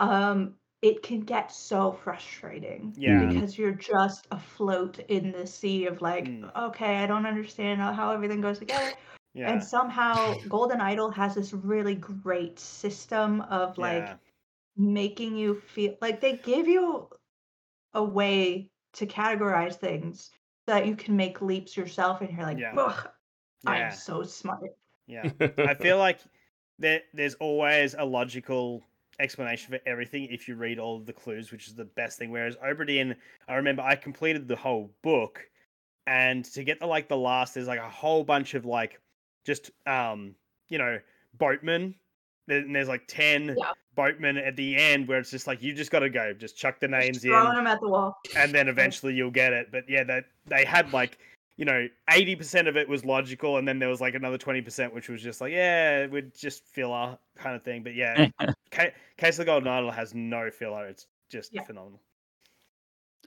[0.00, 2.94] um it can get so frustrating.
[2.96, 3.24] yeah.
[3.26, 6.54] Because you're just afloat in the sea of like, Mm.
[6.68, 8.92] okay, I don't understand how- how everything goes together.
[9.34, 9.50] Yeah.
[9.52, 14.16] And somehow Golden Idol has this really great system of like yeah.
[14.76, 17.08] making you feel like they give you
[17.94, 20.37] a way to categorize things so
[20.68, 22.74] that you can make leaps yourself and you're like Yeah.
[22.76, 23.08] Ugh,
[23.66, 24.60] i'm so smart
[25.06, 25.30] Yeah.
[25.58, 26.20] I feel like
[26.78, 28.84] there there's always a logical
[29.18, 32.30] explanation for everything if you read all of the clues, which is the best thing.
[32.30, 33.16] Whereas Obra Dinn,
[33.48, 35.40] I remember I completed the whole book,
[36.06, 39.00] and to get the like the last, there's like a whole bunch of like
[39.44, 40.34] just um
[40.68, 40.98] you know
[41.36, 41.94] boatmen.
[42.48, 43.72] There- And there's like ten Yeah.
[43.94, 46.80] boatmen at the end where it's just like you just got to go, just chuck
[46.80, 49.70] the names Just in, throwing them at the wall and then eventually you'll get it.
[49.70, 51.18] But yeah, that they had like
[51.56, 54.62] you know eighty percent of it was logical, and then there was like another twenty
[54.62, 57.82] percent which was just like yeah, it would just filler kind of thing.
[57.82, 58.28] But yeah,
[58.72, 60.86] Ca- Case of the Golden Idol has no filler.
[60.86, 61.62] It's just Yeah.
[61.64, 62.00] phenomenal.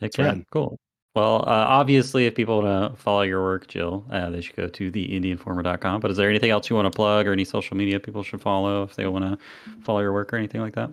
[0.01, 0.43] Heck Right.
[0.51, 0.79] cool.
[1.13, 4.67] Well, uh, obviously, if people want to follow your work, Jill, uh, they should go
[4.67, 6.00] to theindieinformer.com.
[6.00, 8.41] But is there anything else you want to plug or any social media people should
[8.41, 9.38] follow if they want to
[9.82, 10.91] follow your work or anything like that?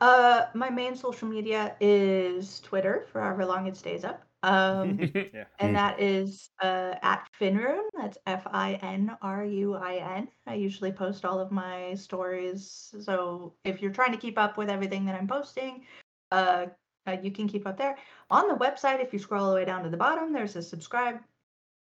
[0.00, 5.44] uh my main social media is twitter for however long it stays up um yeah.
[5.58, 12.94] and that is uh at finruin that's f-i-n-r-u-i-n i usually post all of my stories
[13.00, 15.84] so if you're trying to keep up with everything that i'm posting
[16.32, 16.66] uh,
[17.06, 17.96] uh you can keep up there
[18.30, 20.62] on the website if you scroll all the way down to the bottom there's a
[20.62, 21.18] subscribe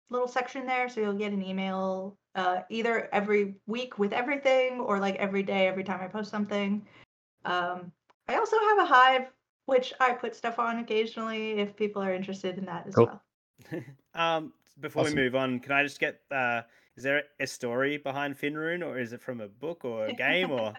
[0.10, 4.99] little section there so you'll get an email uh either every week with everything or
[4.99, 6.86] like every day every time i post something
[7.45, 7.91] um
[8.28, 9.32] i also have a hive
[9.65, 13.06] which i put stuff on occasionally if people are interested in that as Cool.
[13.08, 13.21] well
[14.13, 15.15] um, before Awesome.
[15.15, 16.62] we move on, can I just get uh,
[16.95, 20.52] is there a story behind Finruin, or is it from a book or a game,
[20.52, 20.73] or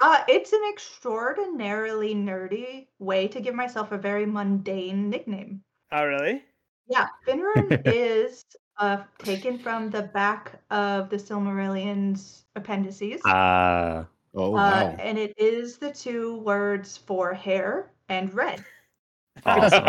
[0.00, 5.62] Uh, it's an extraordinarily nerdy way to give myself a very mundane nickname.
[5.92, 6.42] oh really?
[6.88, 8.44] Yeah, Finruin is
[8.78, 13.20] uh, taken from the back of the Silmarillion's appendices.
[13.24, 14.96] Ah, Oh Uh, wow.
[15.00, 18.64] and it is the two words for hair and red.
[19.46, 19.84] awesome.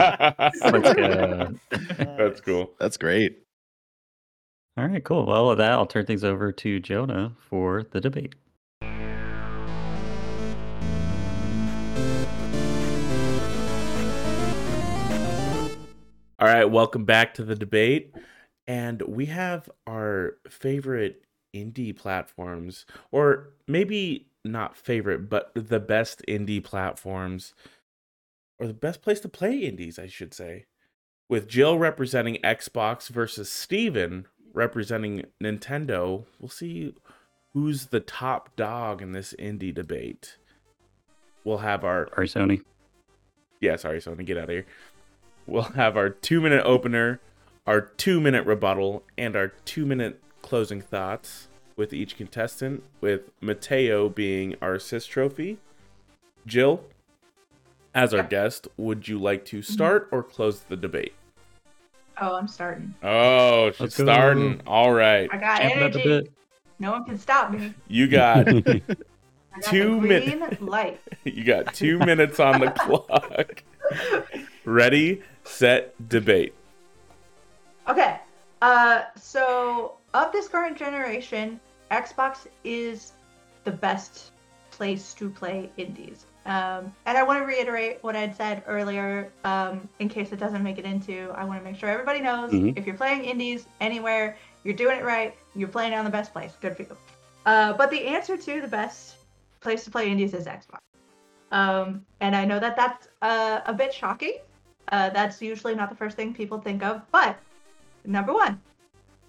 [0.72, 1.52] Let's.
[2.18, 2.74] That's cool.
[2.80, 3.44] That's great.
[4.78, 5.26] All right, cool.
[5.26, 8.36] Well, with that, I'll turn things over to Jonah for the debate.
[16.40, 18.16] All right, welcome back to the debate.
[18.66, 21.24] And we have our favorite
[21.54, 27.54] indie platforms, or maybe not favorite, but the best indie platforms,
[28.58, 30.66] or the best place to play indies, I should say.
[31.28, 36.94] With Jill representing Xbox versus Steven representing Nintendo, we'll see
[37.54, 40.38] who's the top dog in this indie debate.
[41.44, 42.62] We'll have our Sorry, Sony.
[43.60, 44.66] yeah, sorry, Sony, get out of here.
[45.50, 47.20] We'll have our two minute opener,
[47.66, 54.10] our two minute rebuttal, and our two minute closing thoughts with each contestant, with Mateo
[54.10, 55.58] being our assist trophy.
[56.46, 56.84] Jill,
[57.96, 58.28] as our Yeah.
[58.28, 59.74] guest, would you like to mm-hmm.
[59.74, 61.14] start or close the debate?
[62.22, 62.94] Oh, I'm starting.
[63.02, 64.04] Oh, she's Let's go.
[64.04, 64.62] starting.
[64.68, 65.30] All right.
[65.32, 66.22] I got Champ it up a energy.
[66.24, 66.34] bit.
[66.80, 67.74] No one can stop me.
[67.88, 68.62] You got I
[69.62, 71.00] got Two the min- green light.
[71.24, 73.64] you got two minutes on the clock.
[74.66, 76.54] Ready, set, debate.
[77.88, 78.20] Okay.
[78.62, 81.60] Uh, so of this current generation,
[81.92, 83.14] Xbox is
[83.64, 84.32] the best
[84.72, 86.26] place to play indies.
[86.46, 90.64] Um, and I want to reiterate what I'd said earlier, um, in case it doesn't
[90.64, 91.32] make it into.
[91.36, 92.78] I want to make sure everybody knows Mhm.
[92.78, 95.36] if you're playing indies anywhere, you're doing it right.
[95.56, 96.54] You're playing on the best place.
[96.62, 96.98] Good for you.
[97.46, 99.18] Uh, but the answer to the best
[99.60, 100.80] place to play indies is Xbox.
[101.52, 104.38] Um, and I know that that's uh, a bit shocking.
[104.92, 107.38] Uh, that's usually not the first thing people think of, but
[108.06, 108.60] number one,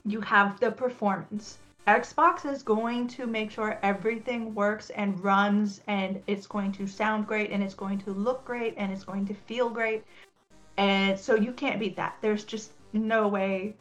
[0.05, 1.59] you have the performance.
[1.87, 7.27] Xbox is going to make sure everything works and runs, and it's going to sound
[7.27, 10.05] great, and it's going to look great, and it's going to feel great.
[10.77, 12.17] And so you can't beat that.
[12.21, 13.75] There's just no way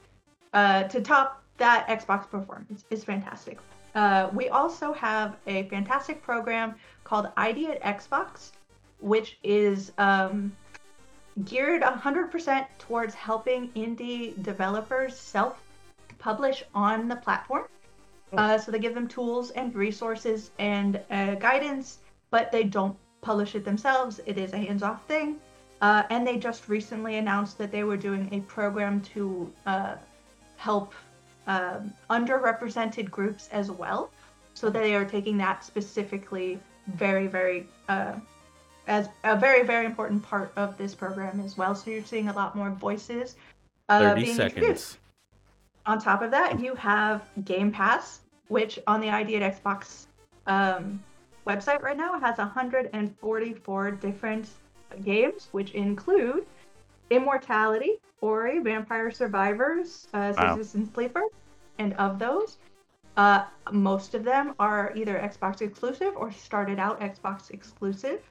[0.53, 2.83] uh, to top that Xbox performance.
[2.89, 3.59] It's fantastic.
[3.95, 8.51] Uh, we also have a fantastic program called ID at Xbox,
[8.99, 10.51] which is um,
[11.45, 15.61] geared 100% towards helping indie developers self
[16.17, 17.65] publish on the platform.
[18.33, 21.99] Uh, so they give them tools and resources and uh, guidance,
[22.29, 24.19] but they don't publish it themselves.
[24.25, 25.37] It is a hands off thing.
[25.81, 29.95] Uh, and they just recently announced that they were doing a program to uh,
[30.57, 30.93] help
[31.47, 34.11] um, underrepresented groups as well.
[34.53, 36.59] So they are taking that specifically
[36.95, 38.15] very, very uh,
[38.89, 41.75] as a very, very important part of this program as well.
[41.75, 43.35] So you're seeing a lot more voices
[43.87, 44.57] uh, 30 being seconds.
[44.57, 44.97] introduced.
[45.85, 50.07] On top of that, you have Game Pass, which on the ID at Xbox
[50.47, 51.01] um,
[51.47, 54.49] website right now has 144 different
[55.05, 56.45] games, which include
[57.11, 60.55] Immortality, Ori, Vampire Survivors, uh, Wow.
[60.55, 61.23] Citizen Sleeper,
[61.77, 62.57] and of those,
[63.17, 68.21] uh, most of them are either Xbox exclusive or started out Xbox exclusive,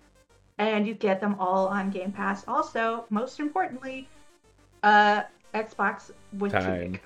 [0.59, 2.45] and you get them all on Game Pass.
[2.49, 4.09] Also, most importantly,
[4.83, 5.23] uh,
[5.55, 6.99] Xbox with Time.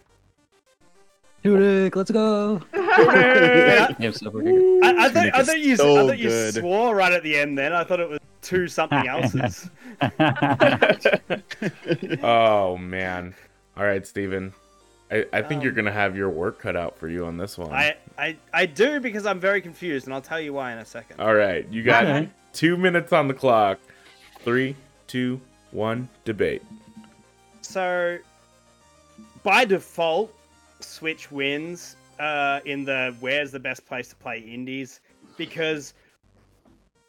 [1.44, 2.60] Tudik, let's go.
[2.72, 4.84] I, Yeah, so we're good.
[4.84, 6.54] I, I thought, I thought you, so I thought you good.
[6.54, 7.58] swore right at the end.
[7.58, 9.68] Then I thought it was two something else's.
[12.22, 13.34] oh man.
[13.76, 14.52] All right, Steven.
[15.10, 17.58] I, I think you're Um, gonna have your work cut out for you on this
[17.58, 17.72] one.
[17.72, 20.84] I, I, I do because I'm very confused, and I'll tell you why in a
[20.84, 21.20] second.
[21.20, 22.28] All right, you got Okay.
[22.52, 23.78] Two minutes on the clock.
[24.40, 24.74] Three,
[25.06, 26.62] two, one, debate.
[27.60, 28.18] So,
[29.42, 30.34] by default,
[30.80, 35.00] Switch wins uh, in the where's the best place to play indies
[35.36, 35.94] because,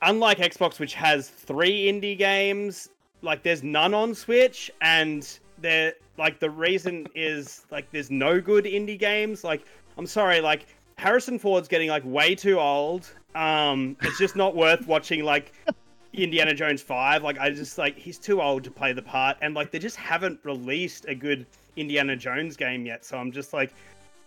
[0.01, 2.89] unlike Xbox, which has three indie games,
[3.21, 8.65] like there's none on Switch, and they're like the reason is like there's no good
[8.65, 9.43] indie games.
[9.43, 9.65] Like,
[9.97, 13.09] I'm sorry, like Harrison Ford's getting like way too old.
[13.35, 15.53] Um, it's just not worth watching like
[16.13, 17.23] Indiana Jones 5.
[17.23, 19.37] Like, I just, like, he's too old to play the part.
[19.41, 23.03] And, like, they just haven't released a good Indiana Jones game yet.
[23.03, 23.73] So I'm just like,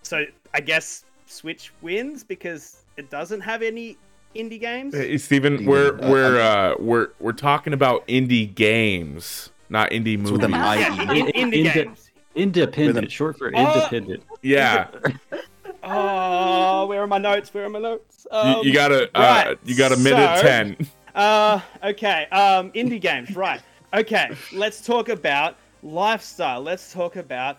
[0.02, 3.96] so I guess Switch wins because it doesn't have any
[4.34, 4.94] indie games.
[4.94, 10.16] Hey, Steven, Steven, we're uh, we're uh, we're we're talking about indie games, not indie
[10.20, 10.44] with movies.
[10.44, 10.76] an I.
[10.80, 11.32] yeah, ID.
[11.32, 12.10] indie games.
[12.34, 13.74] Independent, a- short for Oh!
[13.74, 14.22] independent.
[14.42, 14.88] Yeah,
[15.86, 17.52] Oh, where are my notes?
[17.54, 18.26] Where are my notes?
[18.32, 20.76] you, Um, you got a uh, you got a minute so- ten.
[21.16, 22.26] Uh, okay.
[22.26, 23.62] Um, indie games, right?
[23.94, 26.60] Okay, let's talk about lifestyle.
[26.60, 27.56] Let's talk about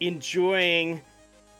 [0.00, 1.02] enjoying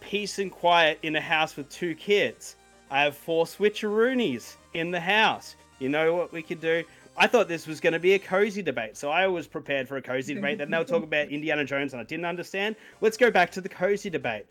[0.01, 2.57] peace and quiet in a house with two kids.
[2.91, 5.57] I have four switcheroonies in the house.
[5.81, 6.83] You know what we could do?
[7.17, 9.99] I thought this was going to be a cozy debate, so I was prepared for
[9.99, 10.57] a cozy debate.
[10.57, 12.75] Then they'll talk about Indiana Jones, and I didn't understand.
[13.03, 14.47] Let's go back to the cozy debate.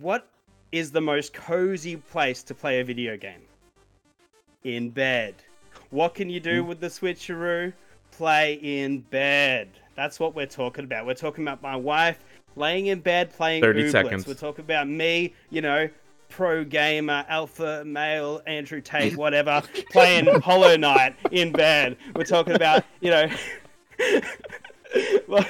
[0.00, 0.26] What
[0.72, 3.42] is the most cozy place to play a video game?
[4.64, 5.34] In bed.
[5.90, 7.72] What can you do with the switcheroo?
[8.10, 9.68] Play in bed.
[9.94, 11.06] That's what we're talking about.
[11.06, 12.18] We're talking about my wife
[12.56, 13.90] laying in bed playing 30 Ooblets.
[13.90, 14.26] seconds.
[14.26, 15.88] We're talking about me, you know,
[16.28, 21.96] pro gamer, alpha male, Andrew Tate, whatever, playing Hollow Knight in bed.
[22.14, 23.28] We're talking about, you know,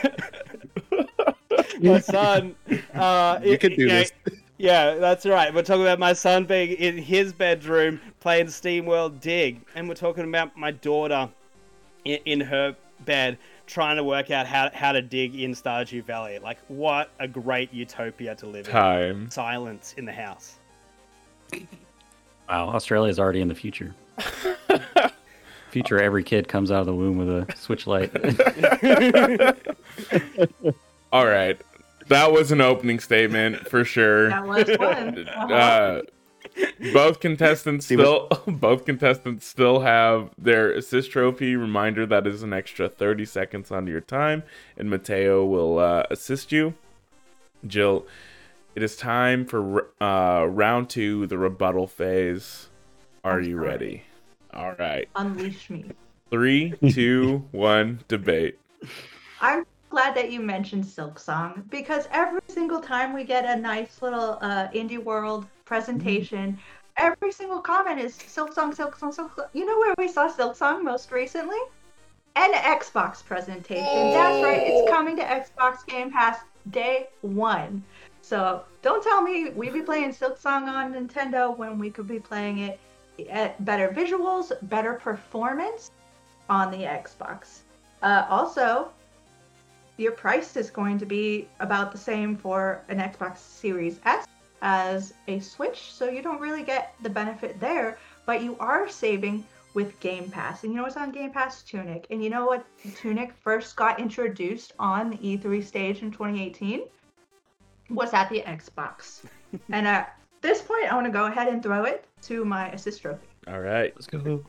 [1.81, 2.55] my son.
[2.95, 4.13] Uh, You can do know, this.
[4.59, 5.53] Yeah, that's right.
[5.55, 10.25] We're talking about my son being in his bedroom playing SteamWorld Dig, and we're talking
[10.25, 11.29] about my daughter
[12.05, 16.39] in, in her bed trying to work out how, how to dig in Stardew Valley.
[16.39, 18.73] Like, what a great utopia to live in.
[18.73, 19.31] Time.
[19.31, 20.59] Silence in the house.
[22.49, 23.95] Wow, Australia's already in the future.
[25.71, 28.15] Future, every kid comes out of the womb with a switch light.
[31.13, 31.59] All right.
[32.13, 34.29] That was an opening statement for sure.
[34.29, 35.29] That was fun.
[35.29, 35.53] Uh-huh.
[35.53, 36.03] Uh,
[36.93, 42.53] both contestants See still both contestants still have their assist trophy reminder that is an
[42.53, 44.43] extra 30 seconds onto your time
[44.77, 46.75] and mateo will uh, assist you
[47.67, 48.05] jill
[48.75, 52.69] it is time for uh, round two the rebuttal phase
[53.25, 53.69] are I'm you sorry.
[53.69, 54.03] ready
[54.53, 55.85] all right Unleash me.
[56.31, 58.59] three two one debate
[59.41, 64.01] I'm glad that you mentioned Silk Song because every single time we get a nice
[64.01, 66.59] little uh, indie world presentation,
[66.97, 69.45] every single comment is Silk Song, Silk Song, Silk Song.
[69.53, 71.59] You know where we saw Silk Song most recently?
[72.37, 73.85] An Xbox presentation.
[73.85, 76.39] That's right, it's coming to Xbox Game Pass
[76.71, 77.85] day one.
[78.23, 82.19] So don't tell me we be playing Silk Song on Nintendo when we could be
[82.19, 82.81] playing it
[83.29, 85.91] at better visuals, better performance
[86.49, 87.59] on the Xbox.
[88.01, 88.91] Uh, also,
[90.03, 94.27] your price is going to be about the same for an Xbox Series S
[94.61, 99.45] as a Switch, so you don't really get the benefit there, but you are saving
[99.75, 100.65] with Game Pass.
[100.65, 101.63] And you know what's on Game Pass?
[101.63, 102.07] Tunic.
[102.11, 102.65] And you know what
[102.97, 106.83] Tunic first got introduced on the E3 stage in 2018?
[107.91, 109.23] Was at the Xbox.
[109.71, 113.03] and at this point, I want to go ahead and throw it to my assist
[113.03, 113.27] trophy.
[113.49, 114.45] all right Let's go.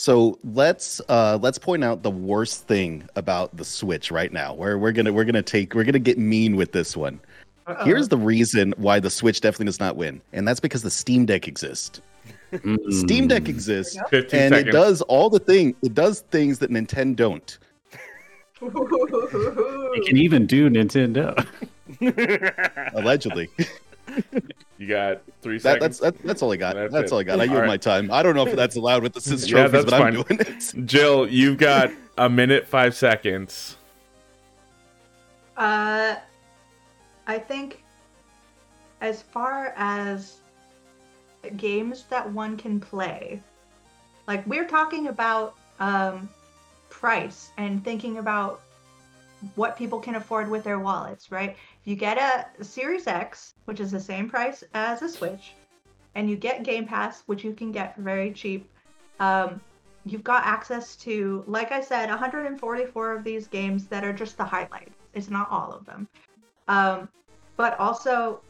[0.00, 4.54] So let's uh let's point out the worst thing about the Switch right now.
[4.54, 7.20] Where we're gonna we're gonna take we're gonna get mean with this one.
[7.84, 11.26] Here's the reason why the Switch definitely does not win, and that's because the Steam
[11.26, 12.00] Deck exists.
[12.88, 13.48] Steam Deck Mm.
[13.50, 15.74] exists, and seconds it does all the thing.
[15.82, 17.58] It does things that Nintendo don't.
[18.62, 21.34] It can even do Nintendo.
[22.94, 23.50] Allegedly,
[24.80, 26.76] you got three that, seconds that's that, that's all I got.
[26.76, 27.40] That's That's, all I got.
[27.40, 27.68] I yield All right.
[27.68, 28.10] my time.
[28.12, 30.40] I don't know if that's allowed with the Sis Yeah, trophies, that's but I'm doing
[30.40, 30.74] it.
[30.86, 33.78] jill you've got a minute five seconds
[35.56, 36.16] Uh,
[37.26, 37.84] I think
[39.00, 40.38] as far as
[41.56, 43.44] games that one can play,
[44.28, 46.34] like we're talking about um,
[46.90, 48.62] price and thinking about
[49.54, 51.56] what people can afford with their wallets, right?
[51.84, 55.54] You get a Series X, which is the same price as a Switch,
[56.14, 58.68] and you get Game Pass, which you can get for very cheap,
[59.18, 59.60] um,
[60.04, 64.44] you've got access to, like I said, 144 of these games that are just the
[64.44, 64.94] highlights.
[65.14, 66.08] It's not all of them.
[66.68, 67.08] Um,
[67.56, 68.40] but also,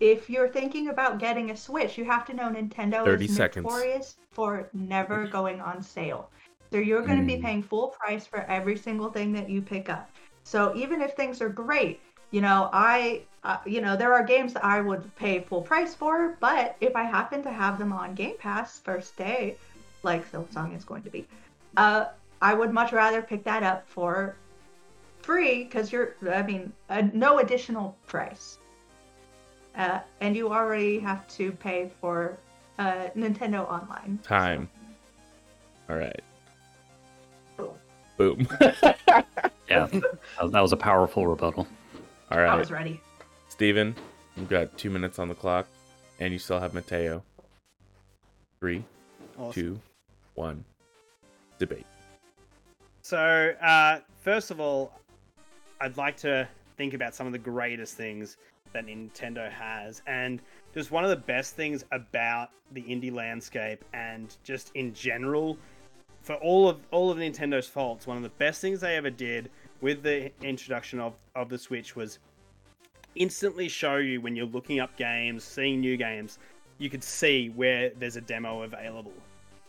[0.00, 3.64] if you're thinking about getting a Switch, you have to know Nintendo 30 is seconds.
[3.64, 6.30] notorious for never going on sale.
[6.70, 7.42] So you're going to be Mm.
[7.42, 10.10] paying full price for every single thing that you pick up.
[10.48, 14.54] So even if things are great, you know, I, uh, you know, there are games
[14.54, 18.14] that I would pay full price for, but if I happen to have them on
[18.14, 19.58] Game Pass first day,
[20.04, 21.26] like Silksong is going to be,
[21.76, 22.06] uh,
[22.40, 24.36] I would much rather pick that up for
[25.20, 28.56] free because you're, I mean, uh, no additional price.
[29.76, 32.38] Uh, and you already have to pay for
[32.78, 34.18] uh, Nintendo Online.
[34.22, 34.70] Time.
[35.90, 36.22] All right.
[37.58, 37.74] Boom.
[38.16, 38.48] Boom.
[39.68, 39.86] Yeah,
[40.42, 41.66] that was, a powerful rebuttal.
[42.30, 42.48] All right.
[42.48, 43.00] I was ready.
[43.48, 43.94] Steven,
[44.36, 45.66] you've got two minutes on the clock,
[46.20, 47.22] and you still have Mateo.
[48.60, 48.84] Three,
[49.38, 49.52] Awesome.
[49.52, 49.80] two,
[50.34, 50.64] one.
[51.58, 51.86] Debate.
[53.02, 54.92] So, uh, first of all,
[55.80, 58.36] I'd like to think about some of the greatest things
[58.72, 60.02] that Nintendo has.
[60.06, 60.40] And
[60.74, 65.56] just one of the best things about the indie landscape and just in general,
[66.22, 69.50] for all of all of Nintendo's faults, one of the best things they ever did
[69.80, 72.18] with the introduction of, of the Switch was
[73.14, 76.38] instantly show you when you're looking up games, seeing new games,
[76.78, 79.12] you could see where there's a demo available.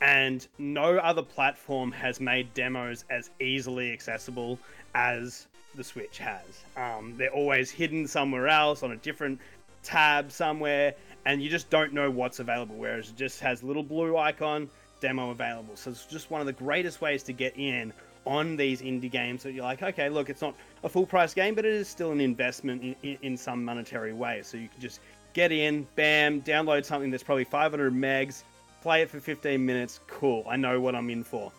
[0.02, 4.58] And no other platform has made demos as easily accessible
[4.96, 6.64] as the Switch has.
[6.78, 9.40] Um, they're always hidden somewhere else on a different
[9.84, 10.94] tab somewhere,
[11.26, 12.76] and you just don't know what's available.
[12.76, 14.70] Whereas it just has little blue icon,
[15.02, 15.76] demo available.
[15.76, 17.94] So it's just one of the greatest ways to get in
[18.26, 21.56] on these indie games that you're like, okay, look, it's not a full price game,
[21.56, 24.42] but it is still an investment in, in, in some monetary way.
[24.44, 25.00] So you can just
[25.34, 28.44] get in, bam, download something that's probably 500 megs,
[28.82, 30.00] play it for 15 minutes.
[30.08, 31.52] Cool, I know what I'm in for.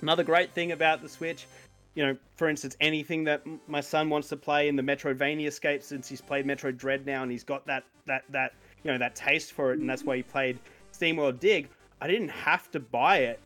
[0.00, 1.46] Another great thing about the Switch,
[1.94, 5.82] you know, for instance, anything that my son wants to play in the Metroidvania escape
[5.82, 9.14] since he's played Metroid Dread now and he's got that that that you know that
[9.14, 10.58] taste for it, and that's why he played
[10.92, 11.68] SteamWorld Dig.
[12.00, 13.40] I didn't have to buy it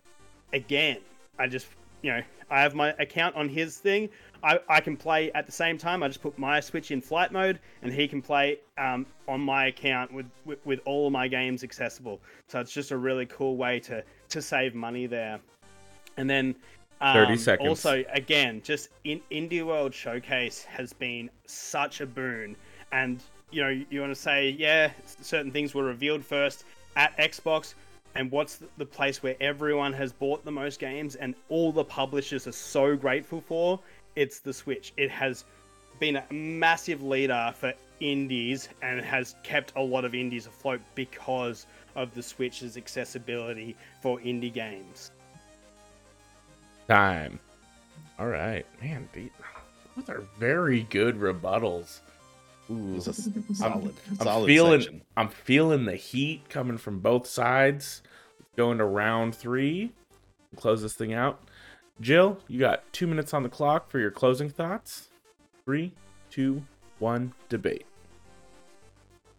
[0.52, 0.98] again.
[1.38, 1.66] I just
[2.02, 4.08] you know I have my account on his thing.
[4.42, 6.02] I, I can play at the same time.
[6.02, 9.66] I just put my Switch in flight mode, and he can play um, on my
[9.66, 12.20] account with, with, with all of my games accessible.
[12.48, 15.40] So it's just a really cool way to to save money there.
[16.16, 16.54] And then
[17.00, 17.68] um, 30 seconds.
[17.68, 22.56] Also, again, just in Indie World Showcase has been such a boon.
[22.92, 24.90] And you know, you want to say, yeah,
[25.20, 26.64] certain things were revealed first
[26.96, 27.74] at Xbox
[28.16, 32.46] and what's the place where everyone has bought the most games and all the publishers
[32.46, 33.78] are so grateful for
[34.14, 35.44] it's the switch it has
[36.00, 41.66] been a massive leader for indies and has kept a lot of indies afloat because
[41.94, 45.10] of the switch's accessibility for indie games
[46.88, 47.40] Time.
[48.18, 49.08] All right, man.
[49.12, 49.30] These,
[49.96, 52.00] those are very good rebuttals.
[52.70, 55.02] Ooh, It was a s- solid, I'm solid feeling, section.
[55.16, 58.02] I'm feeling the heat coming from both sides.
[58.56, 59.92] Going to round three.
[60.56, 61.42] Close this thing out.
[62.00, 65.08] Jill, you got two minutes on the clock for your closing thoughts.
[65.64, 65.92] Three,
[66.30, 66.62] two,
[66.98, 67.32] one.
[67.48, 67.86] Debate.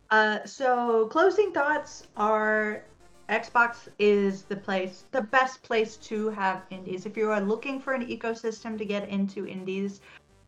[0.09, 2.83] Uh, so closing thoughts are
[3.29, 7.05] Xbox is the place, the best place to have indies.
[7.05, 9.99] If you are looking for an ecosystem to get into indies,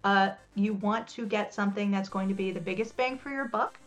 [0.03, 3.45] uh, you want to get something that's going to be the biggest bang for your
[3.45, 3.79] buck,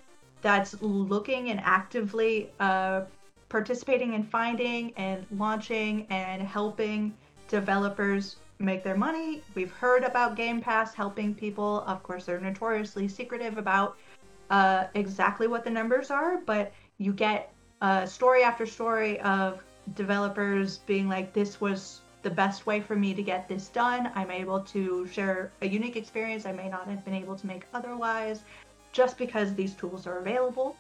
[0.42, 3.02] that's looking and actively uh,
[3.48, 7.14] participating in finding and launching and helping
[7.48, 9.42] developers make their money.
[9.54, 11.84] We've heard about Game Pass helping people.
[11.86, 13.96] Of course, they're notoriously secretive about
[14.50, 19.62] uh, exactly what the numbers are, but you get uh, story after story of
[19.94, 24.10] developers being like, this was the best way for me to get this done.
[24.14, 27.64] I'm able to share a unique experience I may not have been able to make
[27.74, 28.42] otherwise,
[28.92, 30.76] just because these tools are available.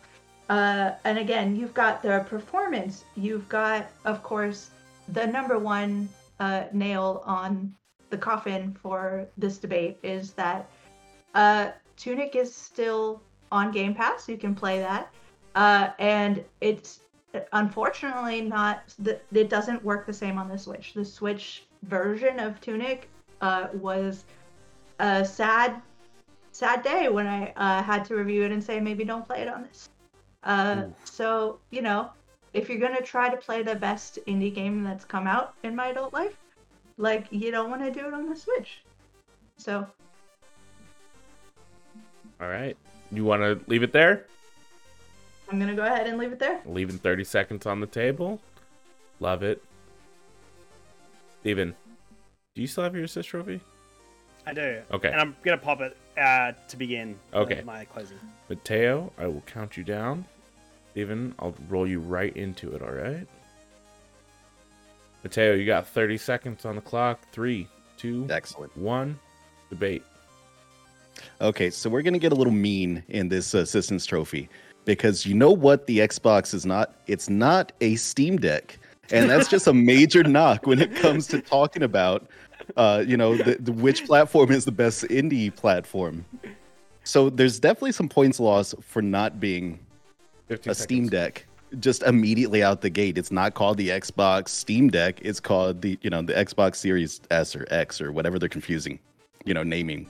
[0.48, 3.04] Uh, and again, you've got the performance.
[3.16, 4.70] You've got, of course,
[5.08, 6.08] the number one
[6.40, 7.74] uh, nail on
[8.10, 10.68] the coffin for this debate is that
[11.34, 14.28] uh, Tunic is still on Game Pass.
[14.28, 15.12] You can play that,
[15.54, 17.00] uh, and it's
[17.52, 18.82] unfortunately not.
[18.98, 20.94] The, it doesn't work the same on the Switch.
[20.94, 23.08] The Switch version of Tunic
[23.40, 24.24] uh, was
[24.98, 25.80] a sad,
[26.52, 29.48] sad day when I uh, had to review it and say maybe don't play it
[29.48, 29.88] on this.
[30.44, 32.10] Uh, so you know,
[32.52, 35.88] if you're gonna try to play the best indie game that's come out in my
[35.88, 36.36] adult life,
[36.98, 38.82] like you don't want to do it on the Switch.
[39.56, 39.86] So
[42.40, 42.76] All right.
[43.12, 44.26] You want to leave it there?
[45.52, 46.62] I'm gonna go ahead and leave it there.
[46.64, 48.40] Leaving 30 seconds on the table.
[49.20, 49.62] Love it.
[51.42, 51.74] Steven,
[52.54, 53.60] do you still have your assist trophy?
[54.44, 55.08] i do Okay.
[55.08, 57.62] and i'm gonna pop it uh, to begin Okay.
[57.64, 58.16] my closing
[58.48, 60.24] Mateo, I will count you down.
[60.92, 63.26] Steven, I'll roll you right into it, all right?
[65.22, 67.20] Mateo, you got 30 seconds on the clock.
[67.30, 68.76] Three, two, Excellent.
[68.76, 69.18] one.
[69.70, 70.02] Debate.
[71.40, 74.48] Okay, so we're gonna get a little mean in this assistance trophy
[74.84, 76.94] because you know what the Xbox is not?
[77.06, 78.78] It's not a Steam Deck,
[79.10, 82.26] and that's just a major knock when it comes to talking about,
[82.76, 86.24] uh, you know, the, the, which platform is the best indie platform.
[87.04, 89.78] So there's definitely some points lost for not being
[90.48, 91.08] 15 a Steam.
[91.08, 91.46] Deck
[91.78, 93.16] just immediately out the gate.
[93.16, 95.20] It's not called the Xbox Steam Deck.
[95.22, 98.98] It's called the you know the Xbox Series S or X or whatever they're confusing,
[99.44, 100.06] you know, naming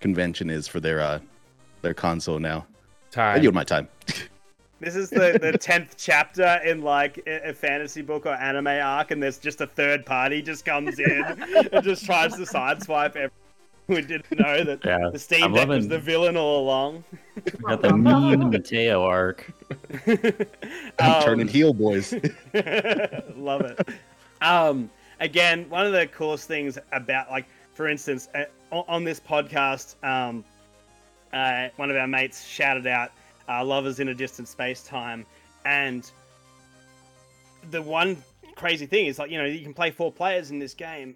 [0.00, 1.20] convention is for their uh
[1.82, 2.66] their console now.
[3.16, 3.42] I Time.
[3.42, 3.88] yield my time.
[4.80, 9.10] This is the the tenth chapter in like a, a fantasy book or anime arc,
[9.10, 11.22] and there's just a third party just comes in
[11.72, 13.30] and just tries to sideswipe everyone
[13.86, 17.04] who didn't know that Yeah, the Steam I'm Deck was the villain all along.
[17.36, 19.52] We Got the mean Mateo arc.
[20.98, 22.12] I'm turning Um, heel, boys.
[23.36, 23.88] Love it.
[24.40, 24.90] Um,
[25.20, 30.44] again, one of the coolest things about like for instance, uh, on this podcast, um,
[31.32, 33.12] uh, one of our mates shouted out
[33.48, 35.26] uh, "Lovers in a Distant Space Time,"
[35.64, 36.10] and
[37.70, 38.16] the one
[38.54, 41.14] crazy thing is like you know you can play four players in this game.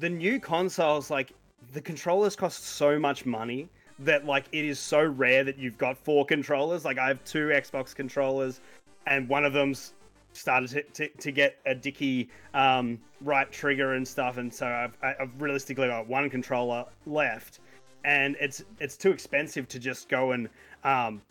[0.00, 1.32] The new consoles, like
[1.72, 3.68] the controllers, cost so much money
[4.00, 6.84] that like it is so rare that you've got four controllers.
[6.84, 8.60] Like I have two Xbox controllers,
[9.06, 9.94] and one of them's
[10.32, 14.96] started to, to, to get a dicky um, right trigger and stuff, and so I've,
[15.02, 17.60] I've realistically got one controller left,
[18.04, 20.48] and it's it's too expensive to just go and
[20.84, 21.22] um,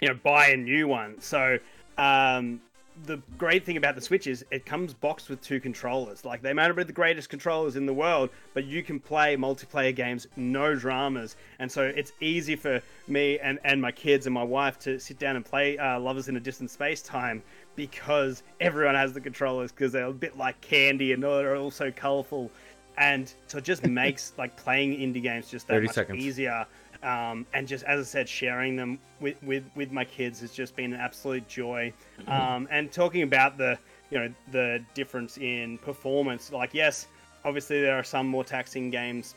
[0.00, 1.20] you know buy a new one.
[1.20, 1.58] So
[1.98, 2.60] um,
[3.04, 6.24] the great thing about the Switch is it comes boxed with two controllers.
[6.24, 9.36] Like they might not be the greatest controllers in the world, but you can play
[9.36, 14.34] multiplayer games, no dramas, and so it's easy for me and, and my kids and
[14.34, 17.42] my wife to sit down and play uh, Lovers in a Distant Space Time
[17.74, 22.50] because everyone has the controllers because they're a bit like candy and they're also colorful,
[22.98, 26.22] and so it just makes like playing indie games just that much seconds.
[26.22, 26.66] easier.
[27.02, 30.74] Um, and just as I said, sharing them with, with, with my kids has just
[30.74, 31.92] been an absolute joy.
[32.20, 32.32] Mm-hmm.
[32.32, 33.78] Um, and talking about the
[34.10, 37.06] you know the difference in performance, like yes,
[37.44, 39.34] obviously there are some more taxing games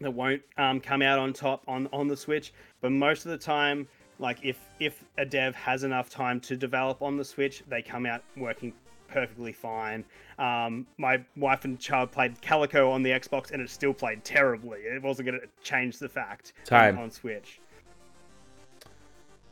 [0.00, 3.38] that won't um, come out on top on on the Switch, but most of the
[3.38, 3.86] time
[4.18, 8.06] like if if a dev has enough time to develop on the Switch, they come
[8.06, 8.72] out working
[9.12, 10.04] perfectly fine.
[10.38, 14.80] Um, my wife and child played Calico on the Xbox, and it still played terribly.
[14.80, 17.60] It wasn't going to change the fact time on Switch.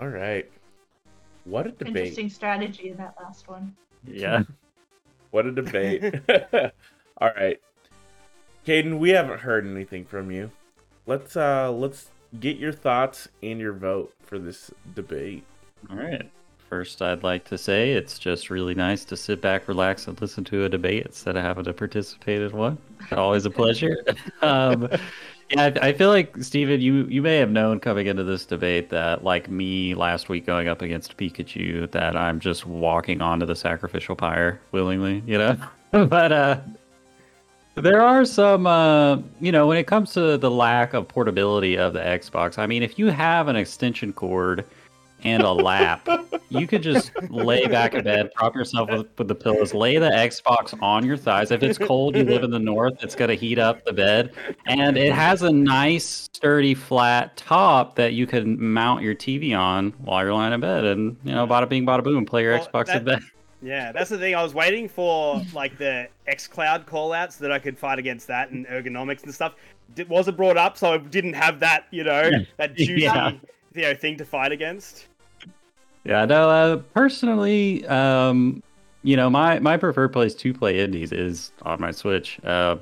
[0.01, 0.51] All right,
[1.45, 1.97] what a debate!
[1.97, 3.77] Interesting strategy in that last one.
[4.07, 4.45] Yeah,
[5.31, 6.15] what a debate!
[7.19, 7.61] All right,
[8.67, 10.51] Caden, we haven't heard anything from you.
[11.07, 12.09] Let's uh let's
[12.39, 15.45] get your thoughts and your vote for this debate.
[15.91, 16.31] All right.
[16.71, 20.45] First, I'd like to say it's just really nice to sit back, relax, and listen
[20.45, 22.79] to a debate instead of having to participate in one.
[23.11, 23.97] Always a pleasure.
[24.41, 24.89] um,
[25.51, 28.89] yeah, I, I feel like Stephen, you you may have known coming into this debate
[28.91, 33.57] that, like me last week going up against Pikachu, that I'm just walking onto the
[33.57, 35.57] sacrificial pyre willingly, you know.
[35.91, 36.61] but uh,
[37.75, 41.95] there are some, uh, you know, when it comes to the lack of portability of
[41.95, 44.64] the Xbox, I mean, if you have an extension cord
[45.25, 46.09] and a lap,
[46.49, 50.11] you could just lay back in bed, prop yourself with, with the pillows, lay the
[50.11, 51.51] Xbox on your thighs.
[51.51, 54.33] If it's cold, you live in the north, it's going to heat up the bed.
[54.66, 59.91] And it has a nice, sturdy, flat top that you can mount your TV on
[59.99, 60.85] while you're lying in bed.
[60.85, 63.23] And, you know, bada bing, bada boom, play your well, Xbox that, in bed.
[63.62, 64.35] Yeah, that's the thing.
[64.35, 68.51] I was waiting for like the XCloud callouts so that I could fight against that
[68.51, 69.55] and ergonomics and stuff.
[69.97, 73.33] It wasn't brought up, so I didn't have that, you know, that juicy, yeah.
[73.75, 75.09] you know, thing to fight against.
[76.05, 76.51] Yeah, no.
[76.51, 78.62] Uh, personally, um,
[79.03, 82.40] you know, my my preferred place to play indies is on my Switch.
[82.44, 82.76] Uh,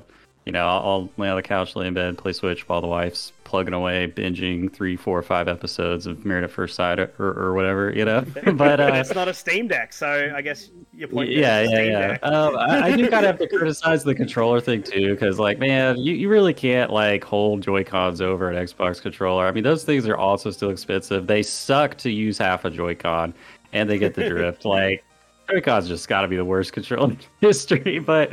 [0.45, 2.87] you know, I'll, I'll, lay on the couch, lay in bed, play Switch while the
[2.87, 7.55] wife's plugging away, binging three, four, five episodes of Married at First Sight or, or
[7.55, 8.21] whatever, you know.
[8.53, 11.31] but uh, it's not a Steam Deck, so I guess your point.
[11.31, 12.17] Yeah, yeah, yeah.
[12.21, 15.57] Um, I, I, do kind of have to criticize the controller thing too, because like,
[15.57, 19.47] man, you, you really can't like hold Joy Cons over an Xbox controller.
[19.47, 21.25] I mean, those things are also still expensive.
[21.25, 23.33] They suck to use half a Joy Con,
[23.73, 24.63] and they get the drift.
[24.65, 25.03] like,
[25.49, 28.31] Joy Cons just got to be the worst controller in history, but.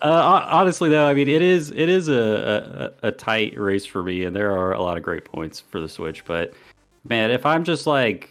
[0.00, 4.02] Uh, honestly, though, I mean, it is it is a, a, a tight race for
[4.02, 6.24] me, and there are a lot of great points for the Switch.
[6.24, 6.52] But
[7.08, 8.30] man, if I'm just like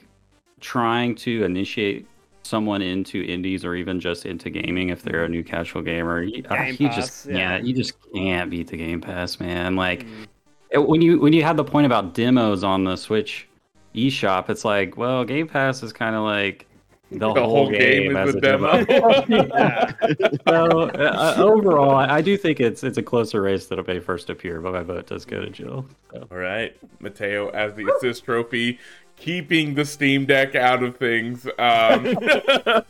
[0.60, 2.08] trying to initiate
[2.44, 6.44] someone into indies or even just into gaming, if they're a new casual gamer, you,
[6.50, 7.58] uh, you just yeah.
[7.58, 9.76] you just can't beat the Game Pass, man.
[9.76, 10.28] Like mm.
[10.72, 13.48] it, when you when you had the point about demos on the Switch
[13.94, 16.66] eShop, it's like, well, Game Pass is kind of like
[17.12, 18.84] the, the whole, whole, game, game is a demo.
[18.84, 19.24] demo.
[20.48, 24.60] so uh, overall, I do think it's it's a closer race that'll be first appear,
[24.60, 25.86] but my vote does go to Jill.
[26.12, 26.28] So.
[26.30, 28.80] All right, Mateo as the assist trophy,
[29.16, 31.46] keeping the Steam Deck out of things.
[31.46, 32.84] Um, well,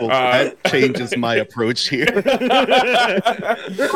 [0.00, 2.06] uh, that changes my approach here.
[2.24, 2.36] well,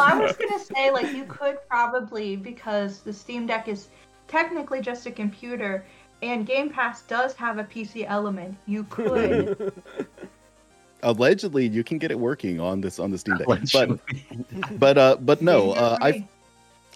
[0.01, 3.89] I was gonna say like you could probably because the Steam Deck is
[4.29, 5.85] technically just a computer
[6.31, 8.57] and Game Pass does have a PC element.
[8.67, 9.73] You could.
[11.03, 15.17] Allegedly, you can get it working on this on the Steam Deck, but but uh,
[15.21, 16.27] but no, uh, I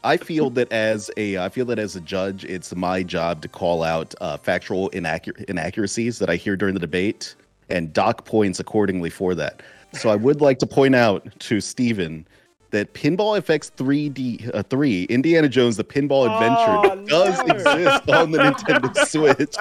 [0.02, 3.48] I feel that as a I feel that as a judge, it's my job to
[3.48, 7.34] call out uh, factual inaccur- inaccuracies that I hear during the debate
[7.68, 9.62] and dock points accordingly for that.
[9.92, 12.26] So I would like to point out to Stephen
[12.70, 17.54] that Pinball FX 3D uh, 3 Indiana Jones the Pinball Adventure oh, does no.
[17.54, 19.56] exist on the Nintendo Switch.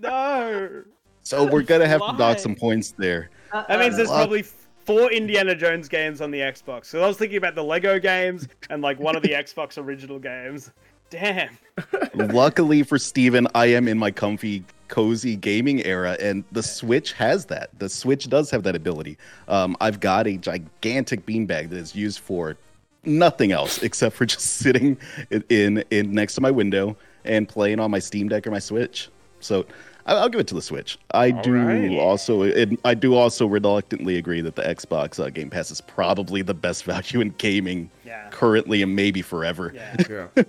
[0.00, 0.82] No.
[1.22, 2.12] So we're gonna have Why?
[2.12, 3.30] to dock some points there.
[3.52, 4.44] That means there's probably
[4.86, 6.86] four Indiana Jones games on the Xbox.
[6.86, 10.18] So I was thinking about the Lego games and like one of the Xbox original
[10.18, 10.70] games.
[11.10, 11.56] Damn.
[12.14, 17.46] Luckily for Steven, I am in my comfy, cozy gaming era, and the Switch has
[17.46, 17.70] that.
[17.78, 19.18] The Switch does have that ability.
[19.48, 22.56] Um, I've got a gigantic beanbag that is used for
[23.04, 24.96] nothing else except for just sitting
[25.30, 28.58] in, in, in next to my window and playing on my Steam Deck or my
[28.58, 29.08] Switch.
[29.40, 29.66] So
[30.06, 30.98] I- I'll give it to the Switch.
[31.12, 31.98] I All do right.
[31.98, 36.40] also, it, I do also reluctantly agree that the Xbox uh, Game Pass is probably
[36.42, 38.28] the best value in gaming Yeah.
[38.30, 39.72] currently and maybe forever.
[39.74, 39.96] Yeah.
[40.36, 40.42] Yeah.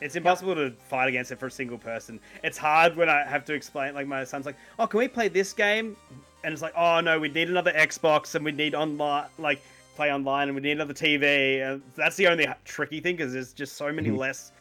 [0.00, 2.20] It's impossible to fight against it for a single person.
[2.42, 3.94] It's hard when I have to explain.
[3.94, 5.96] Like my son's like, "Oh, can we play this game?"
[6.42, 9.60] And it's like, "Oh no, we need another Xbox and we need online, like
[9.96, 13.52] play online, and we need another TV." And that's the only tricky thing because there's
[13.52, 14.18] just so many Mhm.
[14.18, 14.52] less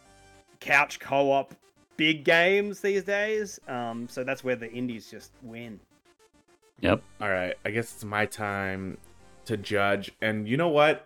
[0.59, 1.53] couch co-op
[1.95, 3.59] big games these days.
[3.67, 5.79] Um, so that's where the indies just win.
[6.81, 7.01] Yep.
[7.21, 8.97] All right, I guess it's my time
[9.45, 10.11] to judge.
[10.21, 11.05] And you know what?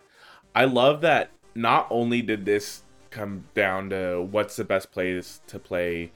[0.54, 2.82] I love that not only did this
[3.14, 6.10] come down to what's the best place to play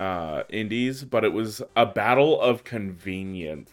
[0.00, 3.70] uh indies, but it was a battle of convenience.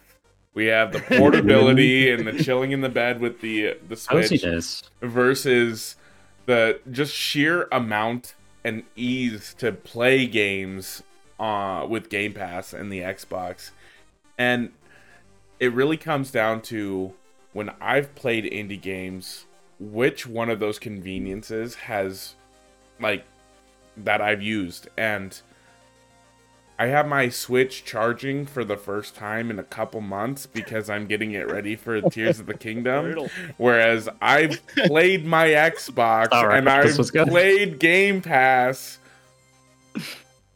[0.53, 4.43] We have the portability and the chilling in the bed with the the Switch
[5.01, 5.95] versus
[6.45, 11.03] the just sheer amount and ease to play games
[11.39, 13.71] uh, with Game Pass and the Xbox.
[14.37, 14.71] And
[15.59, 17.13] it really comes down to
[17.53, 19.45] when I've played indie games,
[19.79, 22.35] which one of those conveniences has
[23.01, 23.25] like
[23.97, 24.87] that I've used.
[24.97, 25.39] And
[26.79, 31.05] I have my Switch charging for the first time in a couple months because I'm
[31.05, 33.05] getting it ready for Tears of the Kingdom.
[33.05, 33.29] Brutal.
[33.57, 36.97] Whereas I've played my Xbox All right, and I've
[37.29, 38.97] played Game Pass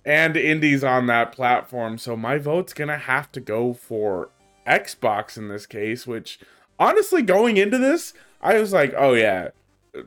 [0.03, 1.97] and indies on that platform.
[1.97, 4.29] So my vote's gonna have to go for
[4.65, 6.39] Xbox in this case, which
[6.79, 9.49] honestly going into this, I was like, oh yeah,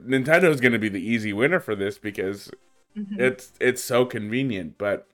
[0.07, 2.51] Nintendo's gonna be the easy winner for this because
[2.97, 3.18] Mhm.
[3.20, 4.76] it's it's so convenient.
[4.78, 5.09] But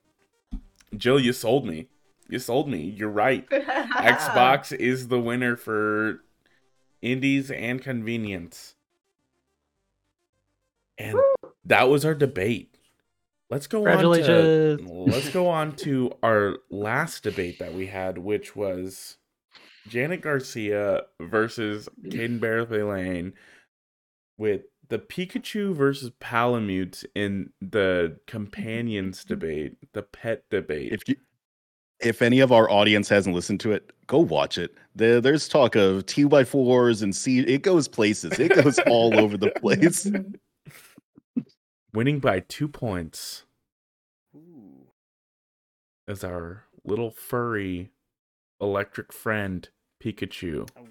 [0.96, 1.88] Jill, you sold me.
[2.28, 2.82] You sold me.
[2.82, 3.48] You're right.
[3.50, 6.22] Xbox is the winner for
[7.02, 8.74] indies and convenience.
[10.96, 11.18] And
[11.64, 12.76] that was our debate.
[13.50, 18.56] Let's go on to let's go on to our last debate that we had, which
[18.56, 19.18] was
[19.88, 23.34] Janet Garcia versus Caden Barthay Lane
[24.38, 29.28] with the Pikachu versus Palamute in the companions mm-hmm.
[29.28, 30.92] debate, the pet debate.
[30.92, 31.16] if you
[32.00, 35.76] if any of our audience hasn't listened to it go watch it there, there's talk
[35.76, 40.10] of two by fours and c it goes places it goes all over the place
[41.94, 43.44] Winning by two points
[44.34, 44.88] Ooh.
[46.08, 47.92] is our little furry
[48.60, 49.68] electric friend
[50.02, 50.68] Pikachu.
[50.76, 50.86] Oh,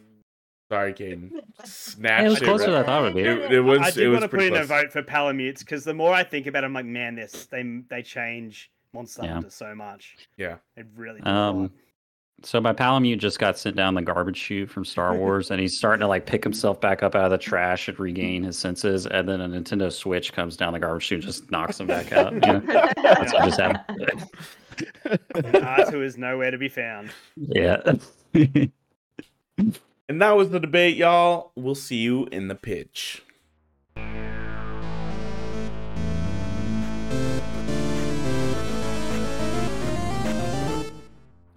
[0.74, 1.32] Sorry, Caden.
[1.63, 3.21] Snatched It was it closer than I thought it would be.
[3.21, 3.80] It, it was.
[3.80, 6.13] I it was want to put pretty in a vote for Palamutes because the more
[6.13, 9.34] I think about it, I'm like, man, this they they change Monster Yeah.
[9.34, 10.17] Hunter so much.
[10.38, 10.55] Yeah.
[10.76, 11.28] It really does.
[11.28, 11.71] Um,
[12.41, 15.78] so my Palamute just got sent down the garbage chute from Star Wars, and he's
[15.78, 19.05] starting to like pick himself back up out of the trash and regain his senses.
[19.05, 22.11] And then a Nintendo Switch comes down the garbage chute, and just knocks him back
[22.11, 22.34] out.
[22.34, 22.59] You know?
[22.97, 24.26] That's what just happened.
[25.36, 27.11] R2 is nowhere to be found.
[27.38, 27.80] yeah.
[30.10, 31.51] And that was the debate, y'all.
[31.56, 33.24] We'll see you in the pitch.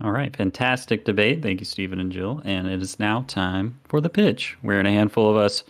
[0.01, 1.43] All right, fantastic debate.
[1.43, 2.41] Thank you, Stephen and Jill.
[2.45, 5.65] And it is now time for the pitch, We're wherein a handful of us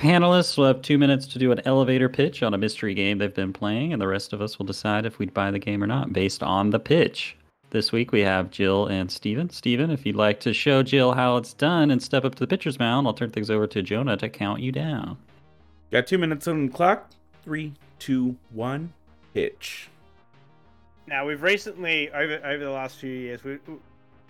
[0.00, 3.34] panelists will have two minutes to do an elevator pitch on a mystery game they've
[3.34, 5.86] been playing, and the rest of us will decide if we'd buy the game or
[5.86, 7.36] not based on the pitch.
[7.70, 9.48] This week we have Jill and Steven.
[9.48, 12.46] Steven, if you'd like to show Jill how it's done and step up to the
[12.48, 15.16] pitcher's mound, I'll turn things over to Jonah to count you down.
[15.92, 17.10] Got two minutes on the clock.
[17.44, 18.92] Three, two, one.
[19.34, 19.88] Pitch.
[21.06, 23.58] Now we've recently over over the last few years, we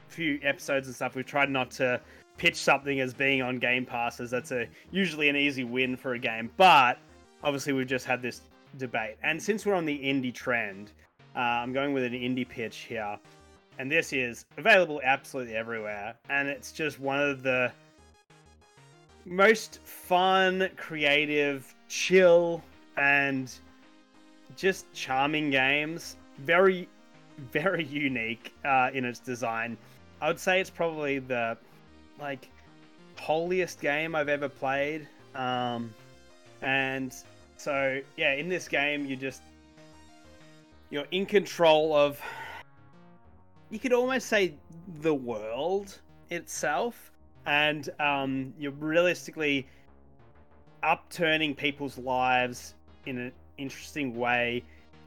[0.09, 1.99] few episodes and stuff, we've tried not to
[2.37, 6.13] pitch something as being on Game Pass, as that's a usually an easy win for
[6.13, 6.51] a game.
[6.59, 6.99] But
[7.43, 8.43] obviously, we've just had this
[8.77, 10.93] debate, and since we're on the indie trend,
[11.37, 13.19] uh, I'm going with an indie pitch here,
[13.79, 17.73] and this is available absolutely everywhere, and it's just one of the
[19.25, 22.63] most fun, creative, chill,
[22.97, 23.53] and
[24.57, 26.17] just charming games.
[26.39, 26.89] Very,
[27.53, 29.77] very unique uh, in its design.
[30.21, 31.57] I would say it's probably the
[32.19, 32.49] like
[33.19, 35.07] holiest game I've ever played.
[35.35, 35.95] Um,
[36.63, 37.15] and
[37.57, 39.43] so yeah, in this game you just
[40.91, 42.21] you're in control of
[43.71, 44.55] you could almost say
[45.01, 47.13] the world itself
[47.47, 49.67] and um, you're realistically
[50.83, 52.75] upturning people's lives
[53.07, 54.63] in an interesting way,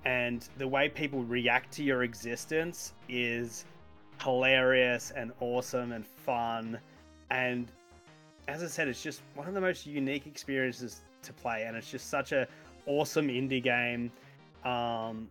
[0.06, 3.66] and the way people react to your existence is
[4.22, 6.80] hilarious and awesome and fun.
[7.30, 7.72] And
[8.48, 11.90] as I said, it's just one of the most unique experiences to play, and it's
[11.90, 12.48] just such a
[12.86, 14.12] awesome indie game.
[14.66, 15.30] Um,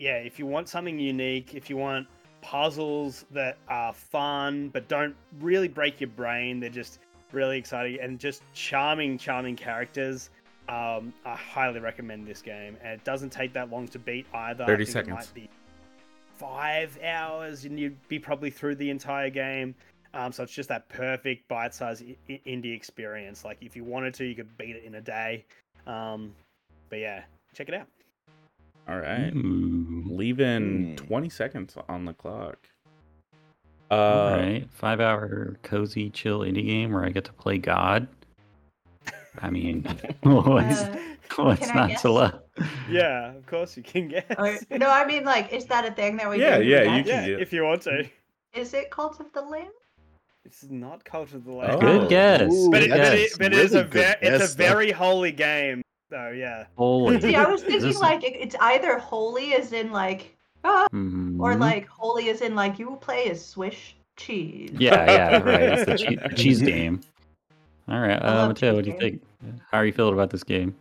[0.00, 2.08] yeah, if you want something unique, if you want
[2.40, 6.98] puzzles that are fun but don't really break your brain, they're just
[7.32, 10.30] really exciting and just charming, charming characters.
[10.68, 14.64] Um, I highly recommend this game, and it doesn't take that long to beat either.
[14.64, 15.14] 30 I think it seconds.
[15.14, 15.50] might be
[16.36, 19.74] five hours, and you'd be probably through the entire game.
[20.14, 23.44] Um, so it's just that perfect bite-sized I- indie experience.
[23.44, 25.44] Like if you wanted to, you could beat it in a day.
[25.86, 26.32] Um,
[26.88, 27.22] but yeah,
[27.52, 27.86] check it out.
[28.88, 29.32] All right.
[29.34, 30.02] Ooh.
[30.06, 31.06] Leaving Hmm.
[31.06, 32.58] 20 seconds on the clock.
[33.90, 38.06] Uh, All right, five hour cozy chill indie game where I get to play God.
[39.42, 39.82] I mean,
[40.22, 40.96] what's, Uh,
[41.36, 42.40] what's not to love?
[42.88, 44.24] Yeah, of course you can guess.
[44.38, 46.64] or, no, I mean like, is that a thing that we Yeah, do?
[46.64, 46.96] yeah, Yes.
[46.98, 48.08] you can yeah, if you want to.
[48.54, 49.70] Is it Cult of the Lamb?
[50.44, 51.56] It's not Cult of the Oh.
[51.56, 51.78] Lamb.
[51.80, 52.52] Good guess.
[52.52, 54.90] Ooh, But, it, but, it, but it is a Really good very, it's a very
[54.92, 55.82] holy game.
[56.10, 56.64] So yeah.
[56.76, 57.20] Holy.
[57.20, 61.60] See, I was thinking like it- it's either holy as in like, ah, or Mhm.
[61.60, 63.76] like holy as in like you play as Swiss
[64.16, 64.72] cheese.
[64.78, 65.62] Yeah, yeah, right.
[65.62, 67.00] It's the cheese, the cheese game.
[67.88, 69.22] All right, I uh, Mateo, what do you think?
[69.70, 70.74] How are you feeling about this game?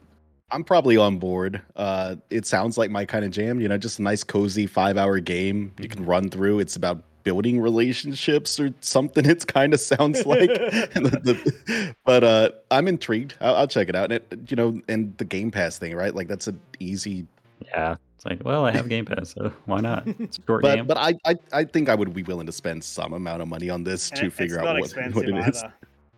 [0.51, 1.61] I'm probably on board.
[1.75, 3.61] Uh, it sounds like my kind of jam.
[3.61, 6.59] You know, just a nice, cozy five-hour game you can run through.
[6.59, 9.25] It's about building relationships or something.
[9.29, 10.49] It kind of sounds like.
[10.93, 13.35] The- the- but uh, I'm intrigued.
[13.41, 14.11] I'll, I'll check it out.
[14.11, 16.13] And it, you know, and the Game Pass thing, right?
[16.15, 17.27] Like that's an easy.
[17.65, 20.07] Yeah, it's like, well, I have Game Pass, so why not?
[20.07, 20.87] It's a short But game.
[20.87, 23.69] but I, I I think I would be willing to spend some amount of money
[23.69, 25.63] on this And to it- figure out not what, expensive what it is.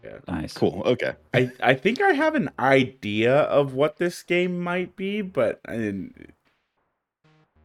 [0.04, 0.22] either.
[0.28, 0.54] nice.
[0.54, 0.82] Cool.
[0.86, 1.14] Okay.
[1.34, 5.74] I, I think I have an idea of what this game might be, but I
[5.78, 6.34] didn't-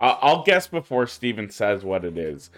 [0.00, 2.50] I'll, I'll guess before Steven says what it is.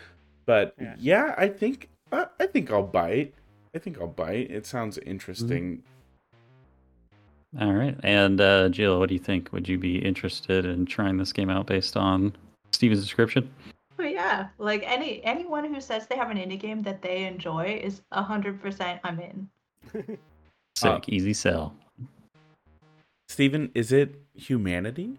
[0.48, 0.94] But Yeah.
[0.98, 3.34] yeah, I think I, I think I'll bite.
[3.74, 4.50] I think I'll bite.
[4.50, 5.82] It sounds interesting.
[7.60, 9.52] All right, and uh, Jill, what do you think?
[9.52, 12.34] Would you be interested in trying this game out based on
[12.72, 13.50] Steven's description?
[13.98, 17.78] But yeah, like any anyone who says they have an indie game that they enjoy
[17.84, 19.48] is hundred percent I'm in.
[19.92, 20.18] Sick,
[20.82, 21.74] Uh, easy sell.
[23.28, 25.18] Steven, is it humanity?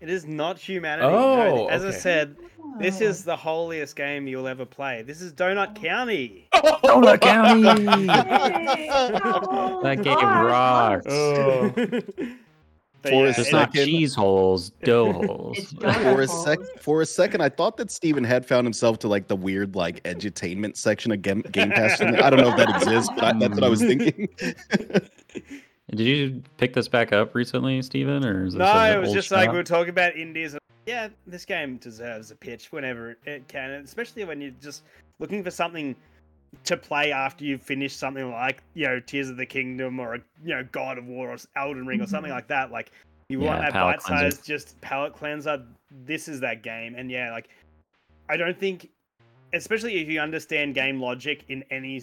[0.00, 1.06] It is not humanity.
[1.08, 1.68] Oh, no.
[1.68, 2.36] As I said,
[2.78, 3.06] this Oh.
[3.06, 5.02] is the holiest game you'll ever play.
[5.02, 6.46] This is Donut County.
[6.54, 7.62] Donut County!
[7.62, 8.88] Yay!
[8.92, 10.44] Oh, That game gosh.
[10.50, 11.06] rocks.
[11.08, 11.72] Oh.
[13.00, 15.72] But For a It's it- not second- cheese holes, dough holes.
[15.80, 19.28] For a sec for a second I thought that Steven had found himself to like
[19.28, 22.00] the weird like edutainment section of Game, game Pass.
[22.00, 24.28] I don't know if that exists, but I, that's what I was thinking.
[25.90, 29.30] Did you pick this back up recently, Steven, or is this No, it was just
[29.30, 30.56] like we were talking about indies.
[30.86, 34.82] Yeah, this game deserves a pitch whenever it can, and especially when you're just
[35.18, 35.96] looking for something
[36.64, 40.54] to play after you've finished something like you know Tears of the Kingdom or you
[40.54, 42.70] know God of War or Elden Ring or something like that.
[42.70, 42.90] Like
[43.28, 45.62] you Yeah, want that bite-sized just palate cleanser.
[46.04, 47.48] This is that game, and yeah, like
[48.28, 48.90] I don't think,
[49.54, 52.02] especially if you understand game logic in any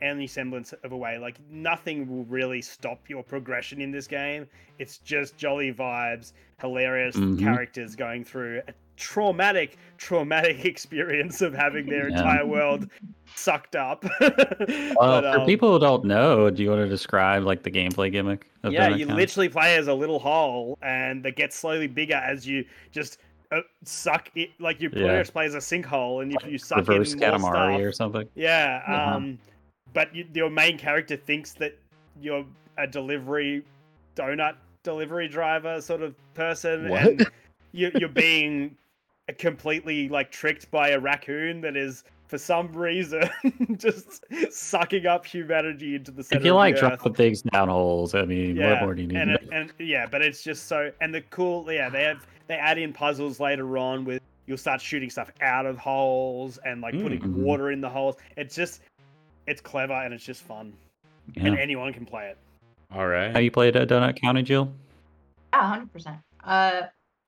[0.00, 4.46] any semblance of a way, like nothing will really stop your progression in this game.
[4.78, 7.38] It's just jolly vibes, hilarious Mhm.
[7.40, 12.18] characters going through a traumatic, traumatic experience of having their Yeah.
[12.18, 12.88] entire world
[13.34, 14.04] sucked up.
[14.20, 14.30] Well,
[14.98, 18.10] But, for um, people who don't know, do you want to describe like the gameplay
[18.10, 18.50] gimmick?
[18.62, 19.20] Of yeah, you County?
[19.20, 23.18] literally play as a little hole, and that gets slowly bigger as you just
[23.52, 24.50] uh, suck it.
[24.58, 25.18] Like you pretty Yeah.
[25.18, 27.92] much play as a sinkhole, and if you suck reverse in more Katamari stuff, or
[27.92, 28.28] something.
[28.34, 29.20] Yeah, Uh-huh.
[29.96, 31.74] But you, your main character thinks that
[32.20, 32.44] you're
[32.76, 33.64] a delivery
[34.14, 37.02] donut delivery driver sort of person, What?
[37.06, 37.26] and
[37.72, 38.76] you, you're being
[39.38, 43.22] completely like tricked by a raccoon that is for some reason
[43.78, 48.14] just sucking up humanity into the center If you of like dropping things down holes,
[48.14, 49.16] I mean, what more do you need?
[49.16, 52.56] and, it- and yeah, but it's just so and the cool yeah they have they
[52.56, 57.00] add in puzzles later on with you'll start shooting stuff out of holes and like
[57.00, 57.32] putting Mm.
[57.36, 58.16] water in the holes.
[58.36, 58.82] It's just
[59.46, 60.72] it's clever and it's just fun
[61.34, 61.46] yeah.
[61.46, 62.38] and anyone can play it.
[62.94, 63.32] All right.
[63.32, 64.72] Have you played at Donut County, Jill?
[65.52, 66.18] Yeah, hundred percent.
[66.44, 66.82] Uh,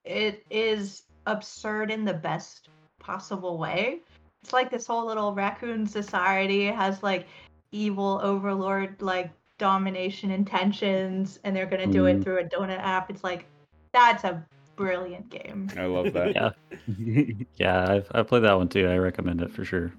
[0.04, 2.68] it is absurd in the best
[3.00, 4.00] possible way.
[4.42, 7.26] It's like this whole little raccoon society has like
[7.72, 12.24] evil overlord like domination intentions, and they're gonna do it Mm.
[12.24, 13.10] through a donut app.
[13.10, 13.46] It's like
[13.92, 14.44] that's a
[14.76, 15.70] brilliant game.
[15.76, 16.34] I love that.
[16.36, 16.50] Yeah.
[17.56, 18.86] yeah, I've, I've played that one too.
[18.86, 19.92] I recommend it for sure.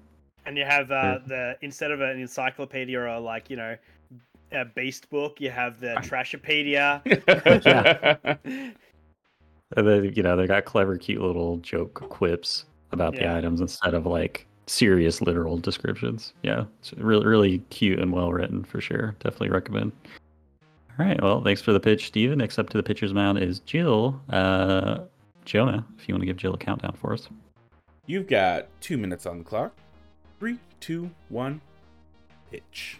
[0.50, 3.76] And you have uh, the instead of an encyclopedia or like you know
[4.50, 7.00] a beast book, you have the Trashopedia.
[9.76, 13.94] And then, you know, they got clever, cute little joke quips about the items instead
[13.94, 16.32] of like serious literal descriptions.
[16.42, 19.14] Yeah, it's really, really cute and well written for sure.
[19.20, 19.92] Definitely recommend.
[20.98, 21.22] All right.
[21.22, 22.38] Well, thanks for the pitch, Steven.
[22.38, 24.20] Next up to the pitcher's mound is Jill.
[24.28, 25.02] Uh,
[25.44, 27.28] Jonah, if you want to give Jill a countdown for us.
[28.06, 29.72] You've got two minutes on the clock.
[30.80, 31.60] Three, two, one,
[32.50, 32.98] pitch.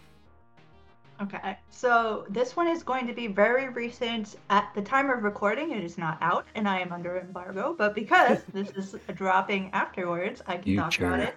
[1.21, 4.37] Okay, so this one is going to be very recent.
[4.49, 7.75] At the time of recording, it is not out, and I am under embargo.
[7.77, 11.33] But because this is dropping afterwards, I can talk about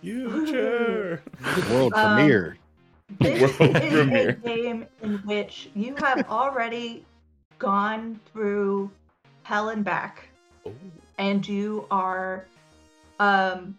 [0.00, 1.22] Future.
[1.22, 1.22] it.
[1.60, 1.70] Future.
[1.74, 2.56] World Um, premiere.
[3.18, 4.28] This World is premiere.
[4.30, 7.04] a game in which you have already
[7.58, 8.90] gone through
[9.42, 10.28] hell and back,
[10.64, 10.72] Oh.
[11.18, 12.46] and you are
[13.18, 13.76] um,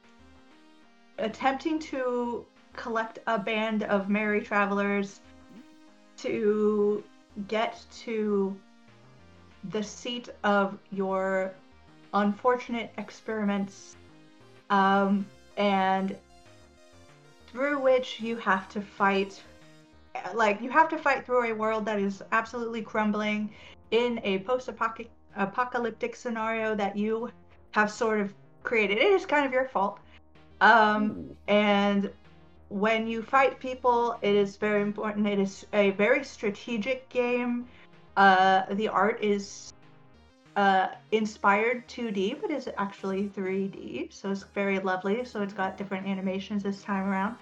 [1.18, 5.20] attempting to collect a band of merry travelers
[6.18, 7.04] to
[7.48, 8.56] get to
[9.70, 11.54] the seat of your
[12.14, 13.96] unfortunate experiments
[14.70, 15.26] um,
[15.58, 16.16] and
[17.52, 19.42] through which you have to fight
[20.34, 23.50] like you have to fight through a world that is absolutely crumbling
[23.92, 27.30] in a post-apocalyptic scenario that you
[27.72, 28.34] have sort of
[28.64, 28.98] created.
[28.98, 30.00] It is kind of your fault
[30.62, 32.10] um, and
[32.70, 35.28] when you fight people, it is very important.
[35.28, 37.68] It is a very strategic game.
[38.16, 39.74] Uh, the art is
[40.56, 45.26] uh, inspired 2D, but is actually 3D, so it's very lovely.
[45.26, 47.36] So it's got different animations this time around.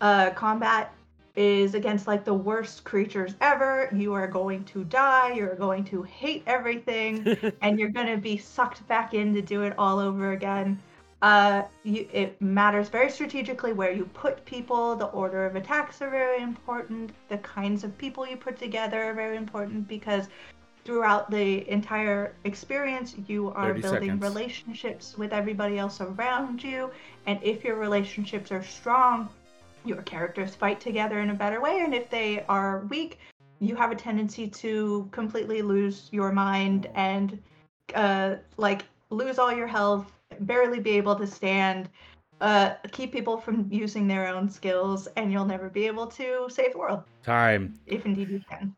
[0.00, 0.92] Uh, combat
[1.36, 3.90] is against like the worst creatures ever.
[3.94, 5.32] You are going to die.
[5.32, 9.62] You're going to hate everything, and you're going to be sucked back in to do
[9.62, 10.80] it all over again
[11.22, 14.96] uh you it matters very strategically where you put people.
[14.96, 17.12] The order of attacks are very important.
[17.28, 20.28] The kinds of people you put together are very important because
[20.84, 24.22] throughout the entire experience you are building seconds.
[24.22, 26.90] relationships with everybody else around you.
[27.26, 29.28] And if your relationships are strong
[29.84, 31.80] your characters fight together in a better way.
[31.80, 33.18] And if they are weak
[33.58, 37.42] you have a tendency to completely lose your mind and
[37.94, 41.88] uh like lose all your health barely be able to stand
[42.40, 46.72] uh keep people from using their own skills and you'll never be able to save
[46.72, 47.78] the world Time.
[47.86, 48.74] if indeed you can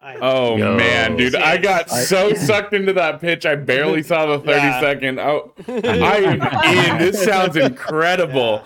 [0.00, 0.76] I- Oh Yo.
[0.76, 3.44] man, dude, I got so sucked into that pitch.
[3.44, 4.80] I barely saw the 30 Yeah.
[4.80, 5.18] second.
[5.18, 5.72] Oh, I
[6.18, 6.98] am in.
[6.98, 8.62] This sounds incredible.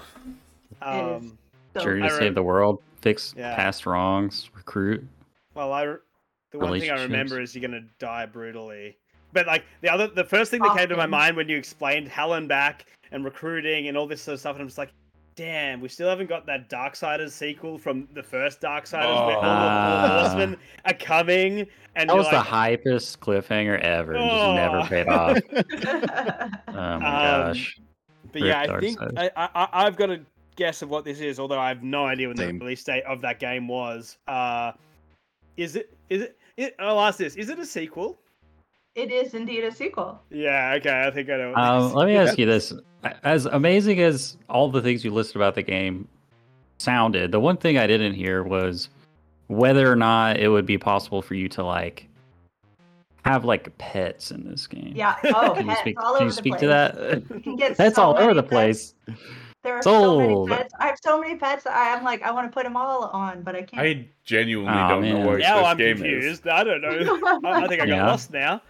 [0.82, 1.38] um,
[1.74, 3.54] so Journey I to re- save the world, fix Yeah.
[3.54, 5.06] past wrongs, recruit.
[5.54, 5.86] well, I
[6.50, 8.98] the one thing I remember is you're gonna die brutally.
[9.32, 12.08] But like the other, the first thing that came to my mind when you explained
[12.08, 14.90] Helen back and recruiting and all this sort of stuff, and I'm just like,
[15.36, 19.46] damn, we still haven't got that Darksiders sequel from the first Darksiders where all the
[19.48, 20.20] Ah.
[20.22, 22.46] horsemen are coming, and That you're was the like,
[22.82, 24.36] hypest cliffhanger ever and Oh.
[24.36, 25.38] just never paid off.
[26.68, 27.78] Oh my Um, gosh.
[28.32, 29.30] But yeah, Rip I think Darksiders.
[29.36, 30.20] I, I I've got a
[30.56, 32.58] guess of what this is, although I have no idea when Same.
[32.58, 34.18] the release date of that game was.
[34.28, 34.72] Uh,
[35.56, 35.92] is it?
[36.10, 36.38] Is it?
[36.56, 38.18] it I'll ask this: Is it a sequel?
[38.94, 40.74] It is indeed a sequel Yeah.
[40.78, 41.04] Okay.
[41.06, 41.50] I think I know.
[41.50, 42.72] What Um, this let me ask you this:
[43.22, 46.08] as amazing as all the things you listed about the game
[46.78, 48.88] sounded, the one thing I didn't hear was
[49.48, 52.06] whether or not it would be possible for you to like
[53.24, 54.92] have like pets in this game.
[54.94, 56.00] yeah oh Can you pets speak?
[56.02, 56.60] all Can over you the speak place.
[56.62, 57.22] to that?
[57.34, 58.48] you can get Pets so all over the pets.
[58.50, 58.94] place.
[59.62, 62.50] there are so many pets i have so many pets i am like i want
[62.50, 65.20] to put them all on but i can't I genuinely Aw, don't man.
[65.22, 66.00] know what Now this I'm game is.
[66.00, 66.48] confused.
[66.48, 67.40] I don't know.
[67.44, 68.06] I, I think I got Yeah.
[68.06, 68.62] lost now.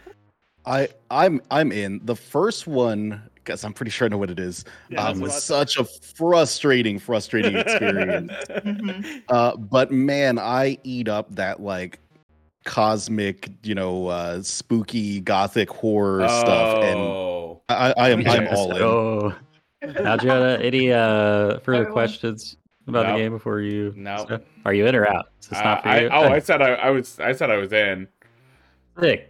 [0.67, 2.01] I I'm I'm in.
[2.05, 5.43] The first one, because I'm pretty sure I know what it is, Yeah, um, was
[5.43, 8.33] such a frustrating, frustrating experience.
[8.51, 9.23] Mhm.
[9.29, 11.99] uh, but man, I eat up that like
[12.65, 18.57] cosmic, you know, uh, spooky gothic horror stuff, and Oh, I, I am I'm Yes.
[18.57, 18.83] all in.
[18.83, 19.35] Oh.
[19.83, 20.17] Now,
[20.57, 21.93] any uh, further Everyone.
[21.93, 23.17] questions about Nope.
[23.17, 23.95] the game before you?
[23.97, 24.45] Nope.
[24.67, 25.29] Are you in or out?
[25.41, 26.09] Is this not for I, you?
[26.09, 27.19] I, oh, I said I, I was.
[27.19, 28.07] I said I was in.
[29.01, 29.30] Sick.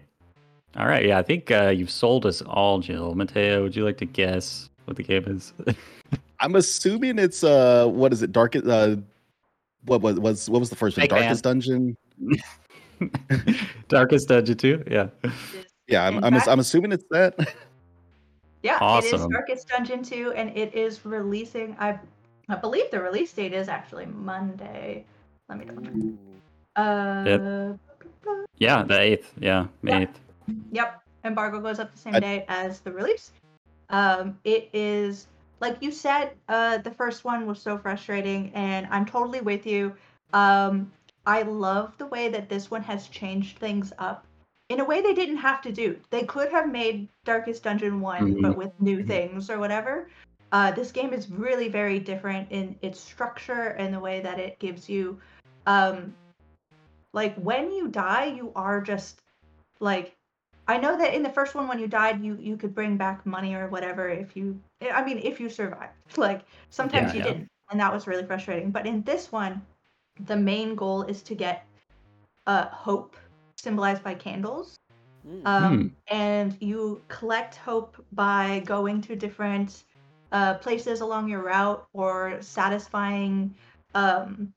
[0.76, 1.04] All right.
[1.04, 3.14] Yeah, I think uh, you've sold us all, Jill.
[3.14, 5.52] Mateo, would you like to guess what the game is?
[6.40, 8.32] I'm assuming it's uh, what is it?
[8.32, 8.66] Darkest.
[8.66, 8.96] Uh,
[9.84, 11.02] what was was what was the first one?
[11.02, 11.22] Fake man.
[11.22, 11.96] Darkest Dungeon.
[13.88, 14.84] Darkest Dungeon 2?
[14.90, 15.08] Yeah.
[15.88, 17.34] Yeah, I'm I'm, fact- I'm assuming it's that.
[18.62, 21.74] Yeah, it is Darkest Dungeon 2, and it is releasing.
[21.80, 21.98] I,
[22.50, 25.06] I believe the release date is actually Monday.
[25.48, 25.94] Let me double check.
[26.76, 27.72] Uh,
[28.58, 29.24] Yeah, the 8th.
[29.38, 30.14] Yeah, May 8th.
[30.72, 33.32] Yep, embargo goes up the same I- day as the release.
[33.88, 35.26] Um, it is
[35.60, 39.94] like you said, uh, the first one was so frustrating, and I'm totally with you.
[40.32, 40.90] Um,
[41.26, 44.26] I love the way that this one has changed things up
[44.70, 45.98] in a way they didn't have to do.
[46.10, 48.42] They could have made Darkest Dungeon one, Mhm.
[48.42, 49.06] but with new Mhm.
[49.06, 50.08] things or whatever.
[50.52, 54.58] Uh, this game is really very different in its structure and the way that it
[54.58, 55.20] gives you,
[55.66, 56.16] um,
[57.12, 59.20] like when you die, you are just
[59.78, 60.16] like.
[60.70, 63.26] I know that in the first one, when you died, you you could bring back
[63.26, 64.60] money or whatever if you.
[64.82, 65.92] I mean, if you survived.
[66.16, 67.32] Like sometimes Yeah, you yeah.
[67.32, 68.70] didn't, and that was really frustrating.
[68.70, 69.62] But in this one,
[70.26, 71.66] the main goal is to get
[72.46, 73.16] uh, hope,
[73.56, 74.78] symbolized by candles.
[75.26, 75.46] Mm.
[75.46, 79.84] Um, And you collect hope by going to different
[80.32, 83.54] uh, places along your route or satisfying
[83.94, 84.52] um,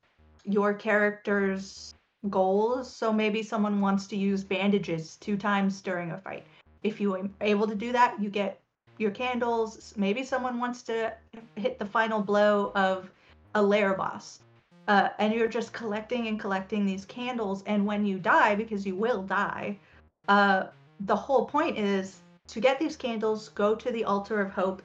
[0.45, 1.93] your character's
[2.29, 2.93] goals.
[2.93, 6.45] So maybe someone wants to use bandages two times during a fight.
[6.83, 8.59] If you are able to do that, you get
[8.97, 9.93] your candles.
[9.97, 11.13] Maybe someone wants to
[11.55, 13.09] hit the final blow of
[13.55, 14.39] a lair boss.
[14.87, 17.63] Uh, and you're just collecting and collecting these candles.
[17.65, 19.79] And when you die, because you will die,
[20.27, 20.65] uh,
[21.01, 24.81] the whole point is to get these candles, go to the altar of hope,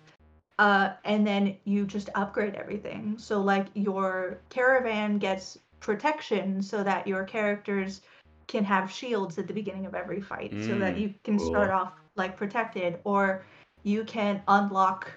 [0.58, 3.16] uh, and then you just upgrade everything.
[3.18, 8.02] So, like, your caravan gets protection so that your characters
[8.46, 11.70] can have shields at the beginning of every fight so that Mm, you can start
[11.70, 13.44] off like protected, or
[13.84, 15.10] you can unlock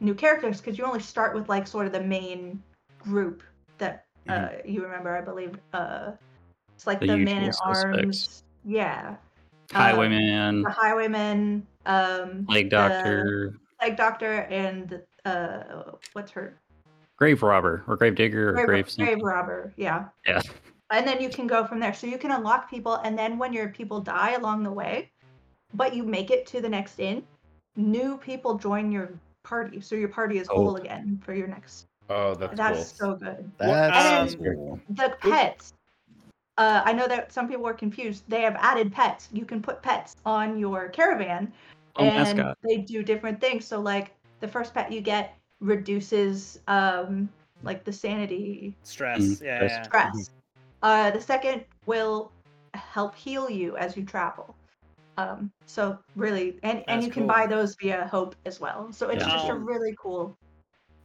[0.00, 2.62] new characters because you only start with like sort of the main
[3.02, 3.42] group
[3.78, 5.58] that uh, you remember, I believe.
[5.72, 6.12] Uh,
[6.76, 8.42] it's like The the, man at arms.
[8.64, 9.16] Yeah.
[9.72, 16.56] Highwayman, The highwayman, um, the Doctor, plague doctor, and uh, what's her
[17.20, 19.72] Grave Robber, or Grave Digger, or grave, Grave, grave robber?
[19.76, 20.06] Yeah.
[20.26, 20.40] Yeah.
[20.90, 21.92] And then you can go from there.
[21.92, 25.10] So you can unlock people, and then when your people die along the way,
[25.74, 27.22] but you make it to the next inn,
[27.76, 29.10] new people join your
[29.42, 29.80] party.
[29.82, 30.76] So your party is whole Oh.
[30.76, 31.86] again for your next.
[32.08, 33.10] Oh, that's, That's cool.
[33.12, 33.50] so good.
[33.58, 34.80] That's cool.
[34.88, 35.74] The pets.
[36.58, 38.24] Uh, I know that some people are confused.
[38.28, 39.28] They have added pets.
[39.32, 41.52] You can put pets on your caravan,
[41.96, 42.58] Oh, and mascot.
[42.66, 43.64] they do different things.
[43.66, 44.10] So, like
[44.40, 47.28] the first pet you get reduces um,
[47.62, 49.20] like the sanity Stress.
[49.20, 49.72] Mm, Yeah, stress.
[49.72, 49.84] yeah.
[49.84, 50.30] stress.
[50.82, 52.32] Uh, the second will
[52.74, 54.54] help heal you as you travel.
[55.16, 58.92] Um, so really, and and That's you can buy those via Hope as well.
[58.92, 59.32] So it's Yeah.
[59.34, 60.36] just a Um, really cool.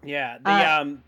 [0.03, 1.03] Yeah, the Uh, um,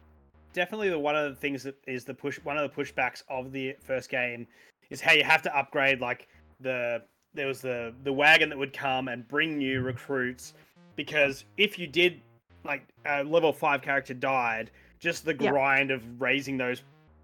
[0.54, 2.38] definitely the one of the things that is the push.
[2.44, 4.48] One of the pushbacks of the first game
[4.90, 6.02] is how you have to upgrade.
[6.02, 6.28] Like
[6.60, 10.54] the there was the the wagon that would come and bring new recruits,
[10.96, 12.22] because if you did
[12.68, 15.52] like a level five character died, just the Yeah.
[15.52, 16.84] grind of raising those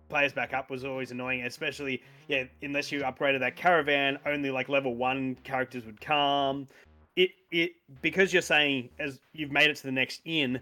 [0.10, 1.44] players back up was always annoying.
[1.44, 6.68] Especially yeah, unless you upgraded that caravan, only like level one characters would come.
[7.16, 10.60] It it because you're saying as you've made it to the next inn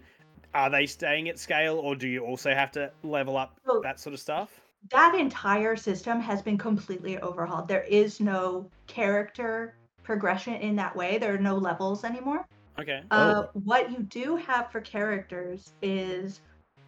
[0.54, 3.98] are they staying at scale or do you also have to level up So- that
[3.98, 4.60] sort of stuff
[4.90, 7.68] that entire system has been completely overhauled.
[7.68, 11.18] There is no character progression in that way.
[11.18, 12.44] There are no levels anymore.
[12.78, 16.40] Okay Uh, what you do have for characters is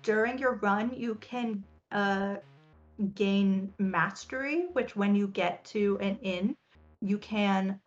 [0.03, 2.37] during your run, you can uh,
[3.15, 6.55] gain mastery, which when you get to an inn,
[7.01, 7.81] you can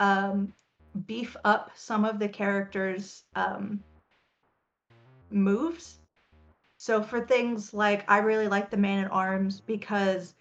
[0.00, 0.52] um,
[1.06, 3.80] beef up some of the characters' um,
[5.30, 5.98] moves.
[6.78, 10.34] So for things like, I really like the man at arms because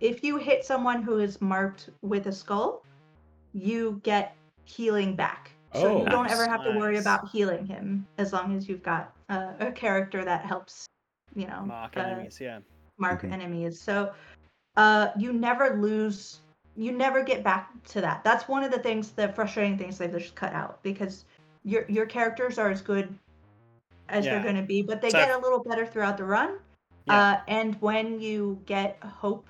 [0.00, 2.82] if you hit someone who is marked with a skull,
[3.54, 5.52] you get healing back.
[5.74, 8.82] So Oh, you don't ever have to worry about healing him as long as you've
[8.82, 10.86] got uh, a character that helps,
[11.34, 12.60] you know, mark uh, enemies yeah
[12.98, 13.32] mark Mhm.
[13.32, 13.80] enemies.
[13.80, 14.12] So
[14.76, 16.40] uh, you never lose,
[16.76, 18.24] you never get back to that.
[18.24, 21.24] That's one of the things, the frustrating things they've just cut out because
[21.64, 23.12] your your characters are as good
[24.08, 24.34] as Yeah.
[24.34, 26.58] they're going to be, but they So- get a little better throughout the run.
[27.06, 27.14] Yeah.
[27.18, 29.46] Uh, and when you get hope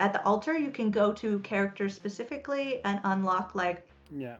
[0.00, 4.36] at the altar, you can go to characters specifically and unlock like yeah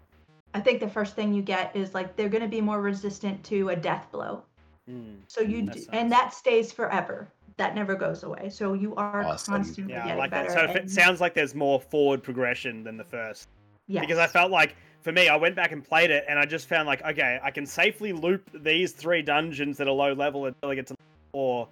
[0.57, 3.45] I think the first thing you get is like they're going to be more resistant
[3.45, 4.43] to a death blow.
[4.91, 5.19] Mm.
[5.29, 7.29] So you Mm, do, and that stays forever.
[7.59, 8.49] That never goes away.
[8.51, 9.55] So you are Awesome.
[9.55, 10.49] constantly yeah getting like better.
[10.49, 13.49] that so if it sounds like there's more forward progression than the first
[13.87, 14.01] Yeah.
[14.01, 16.69] because i felt like for me i went back and played it and i just
[16.69, 20.71] found like okay i can safely loop these three dungeons that are low level until
[20.71, 20.95] i get to
[21.33, 21.69] four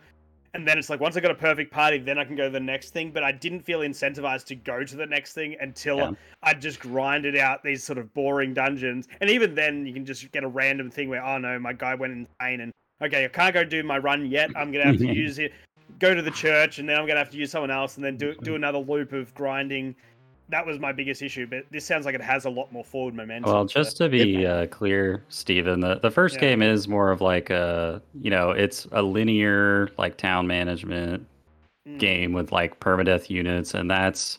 [0.55, 2.51] and then it's like once I got a perfect party, then I can go to
[2.51, 3.11] the next thing.
[3.11, 6.13] But I didn't feel incentivized to go to the next thing until Yeah.
[6.43, 9.09] I just grinded out these sort of boring dungeons.
[9.21, 11.95] And even then, you can just get a random thing where, oh no, my guy
[11.95, 14.51] went insane, and okay, I can't go do my run yet.
[14.57, 15.53] I'm gonna have to use it,
[15.99, 18.17] go to the church, and then I'm gonna have to use someone else, and then
[18.17, 19.97] do do another loop of grinding.
[20.49, 21.47] That was my biggest issue.
[21.47, 23.51] But this sounds like it has a lot more forward momentum.
[23.53, 26.41] Well, just to be uh, clear, Stephen, the, the first Yeah.
[26.43, 31.27] game is more of like a, you know, it's a linear like town management
[31.87, 31.99] Mm.
[31.99, 34.39] game with like permadeath units, and that's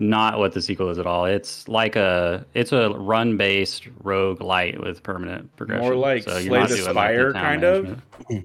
[0.00, 1.24] not what the sequel is at all.
[1.24, 5.84] It's like a it's a run based rogue light with permanent progression.
[5.84, 8.02] More like you're Slay the doing, like, Spire, town kind of?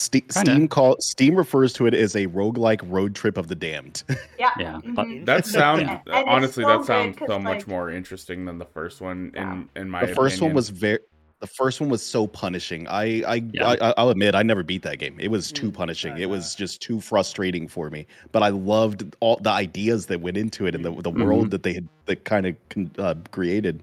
[0.00, 0.32] management.
[0.32, 4.02] Ste- Steam call Steam refers to it as a roguelike road trip of the damned.
[4.38, 4.50] Yeah.
[4.58, 5.24] Yeah, but- mhm.
[5.26, 8.44] That sounds And it's honestly so that sounds sounds 'cause, so much like- more interesting
[8.44, 9.52] than the first one Yeah.
[9.52, 11.00] in in my the first one was very
[11.40, 12.88] the first one was so punishing.
[12.88, 13.68] I I, Yeah.
[13.80, 15.16] I I'll admit I never beat that game.
[15.20, 16.12] It was too Mm, punishing.
[16.14, 18.06] I It was just too frustrating for me.
[18.32, 21.24] But I loved all the ideas that went into it and the the Mhm.
[21.24, 22.56] world that they had that kind of
[22.98, 23.82] uh, created.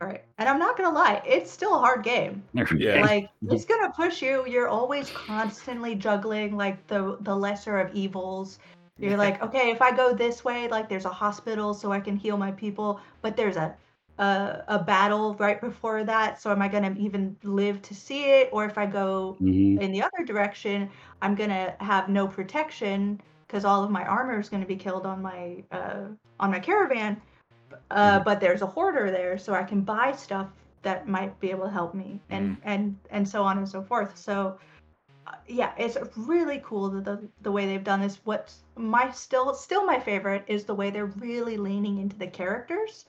[0.00, 0.24] Right.
[0.38, 2.42] And I'm not gonna lie, it's still a hard game.
[2.78, 3.00] Yeah.
[3.00, 4.46] Like it's gonna push you.
[4.46, 8.58] You're always constantly juggling like the the lesser of evils.
[8.98, 12.16] You're like, okay, if I go this way, like there's a hospital so I can
[12.16, 13.74] heal my people, but there's a
[14.18, 16.40] a, a battle right before that.
[16.40, 18.48] So am I gonna even live to see it?
[18.52, 19.80] Or if I go Mhm.
[19.80, 20.90] in the other direction,
[21.22, 25.22] I'm gonna have no protection because all of my armor is gonna be killed on
[25.22, 26.08] my uh,
[26.40, 27.20] on my caravan.
[27.90, 30.48] Uh, But there's a hoarder there, so I can buy stuff
[30.82, 34.16] that might be able to help me, and and and so on and so forth.
[34.18, 34.58] So,
[35.26, 38.20] uh, yeah, it's really cool that the the way they've done this.
[38.24, 43.06] What's my still still my favorite is the way they're really leaning into the characters.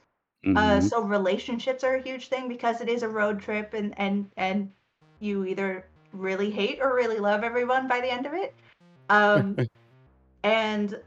[0.55, 0.81] Uh, Mhm.
[0.81, 4.71] so relationships are a huge thing because it is a road trip, and and and
[5.19, 8.55] you either really hate or really love everyone by the end of it.
[9.09, 9.57] Um,
[10.43, 11.01] and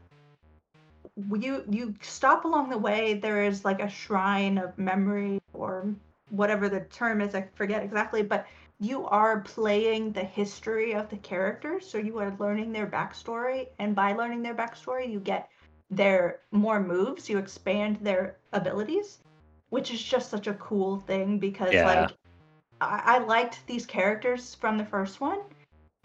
[1.37, 3.13] you you stop along the way.
[3.15, 5.93] There is like a shrine of memory or
[6.29, 7.35] whatever the term is.
[7.35, 8.47] I forget exactly, but
[8.79, 13.95] you are playing the history of the characters, so you are learning their backstory, and
[13.95, 15.49] by learning their backstory, you get
[15.89, 17.29] their more moves.
[17.29, 19.19] You expand their abilities
[19.69, 21.83] which is just such a cool thing because Yeah.
[21.83, 22.15] like
[22.81, 25.39] I-, I liked these characters from the first one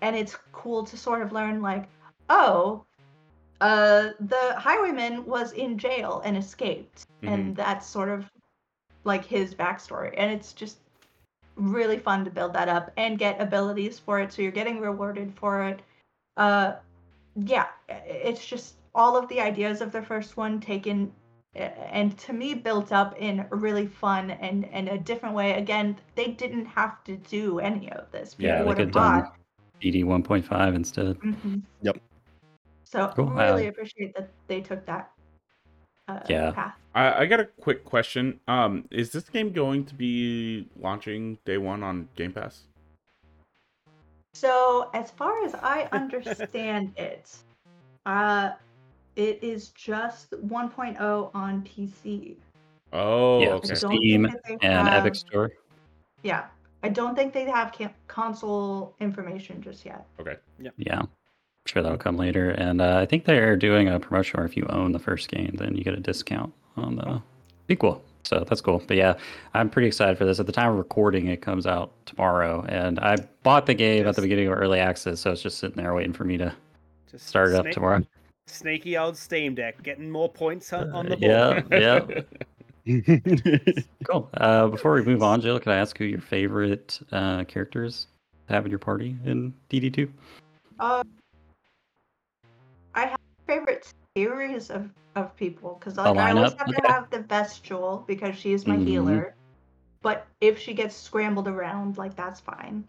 [0.00, 1.88] and it's cool to sort of learn like
[2.28, 2.84] oh
[3.60, 8.30] uh the highwayman was in jail and escaped and that's sort of
[9.04, 10.78] like his backstory and it's just
[11.56, 15.32] really fun to build that up and get abilities for it so you're getting rewarded
[15.34, 15.80] for it
[16.36, 16.74] uh
[17.44, 21.10] yeah it's just all of the ideas of the first one taken
[21.54, 25.96] and to me built up in a really fun and and a different way again
[26.14, 29.22] they didn't have to do any of this People Yeah, they would could have done
[29.22, 29.36] thought
[29.80, 31.18] DD 1.5 instead.
[31.20, 31.62] Mhm.
[31.82, 31.98] Yep.
[32.86, 35.10] So Cool, really uh, appreciate that they took that
[36.08, 36.52] uh, Yeah.
[36.52, 38.40] path I, I got a quick question.
[38.48, 42.62] Um, is this game going to be launching day one on Game Pass?
[44.32, 47.36] So, as far as I understand it,
[48.06, 48.52] uh,
[49.16, 52.36] it is just 1.0 on PC.
[52.94, 53.74] Oh, yeah, okay.
[53.74, 55.52] Steam think that they and have- Epic Store.
[56.22, 56.46] Yeah,
[56.82, 60.06] I don't think they have ca- console information just yet.
[60.18, 60.36] Okay.
[60.58, 61.08] Yeah, I'm
[61.68, 62.50] sure that'll come later.
[62.50, 65.54] And uh, I think they're doing a promotion where if you own the first game,
[65.58, 67.22] then you get a discount on the
[67.68, 68.02] sequel.
[68.24, 68.82] So that's cool.
[68.86, 69.14] But yeah,
[69.54, 70.40] I'm pretty excited for this.
[70.40, 74.16] At the time of recording, it comes out tomorrow, and I bought the game at
[74.16, 76.52] the beginning of early access, so it's just sitting there waiting for me to
[77.10, 78.02] Just start it up tomorrow.
[78.48, 81.66] Sneaky old Steam Deck, getting more points on on the board.
[81.70, 82.22] Yeah, yeah.
[84.08, 84.30] Cool.
[84.34, 88.06] Uh, before we move on, Jill, can I ask who your favorite uh, characters
[88.46, 90.08] to have in your party in DD2?
[90.78, 91.25] Uh, I have a
[93.46, 93.86] favorite
[94.16, 96.80] series of, of people because like, I always have Okay.
[96.82, 98.86] to have the best Jewel because she is my Mhm.
[98.86, 99.34] healer.
[100.02, 102.88] But if she gets scrambled around, like that's fine.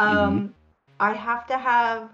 [0.00, 0.16] Mm-hmm.
[0.18, 0.54] Um,
[1.00, 2.10] I have to have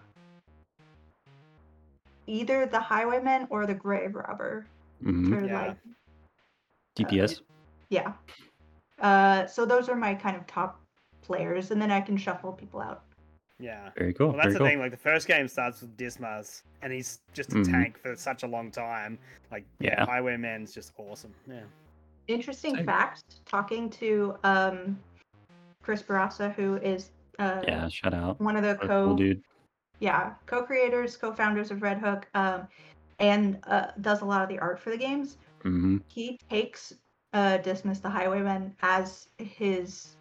[2.27, 4.66] either the Highwayman or the Grave Robber.
[5.02, 5.66] hmm for, Yeah.
[5.66, 5.77] like,
[6.94, 7.43] DPS.
[7.90, 8.12] yeah.
[9.01, 10.81] Uh, so those are my kind of top
[11.23, 13.02] players, and then I can shuffle people out.
[13.62, 13.90] Yeah.
[13.97, 14.28] Very cool.
[14.28, 14.68] Well, that's very the cool.
[14.68, 14.78] thing.
[14.80, 17.64] Like the first game starts with Dismas, and he's just a Mhm.
[17.72, 19.18] tank for such a long time.
[19.51, 20.06] Like, yeah, Yeah.
[20.06, 21.34] Highwayman's just awesome.
[21.48, 21.60] Yeah.
[22.28, 22.86] Interesting Same.
[22.86, 24.98] fact: talking to um,
[25.82, 28.39] Chris Bourassa, who is uh, Yeah, shout out.
[28.39, 29.43] one of the What co cool dude.
[30.01, 32.68] yeah co-creators, co-founders of Red Hook, um,
[33.18, 35.36] and uh, does a lot of the art for the games.
[35.62, 36.94] hmm He takes
[37.32, 40.16] uh, Dismas the Highwayman as his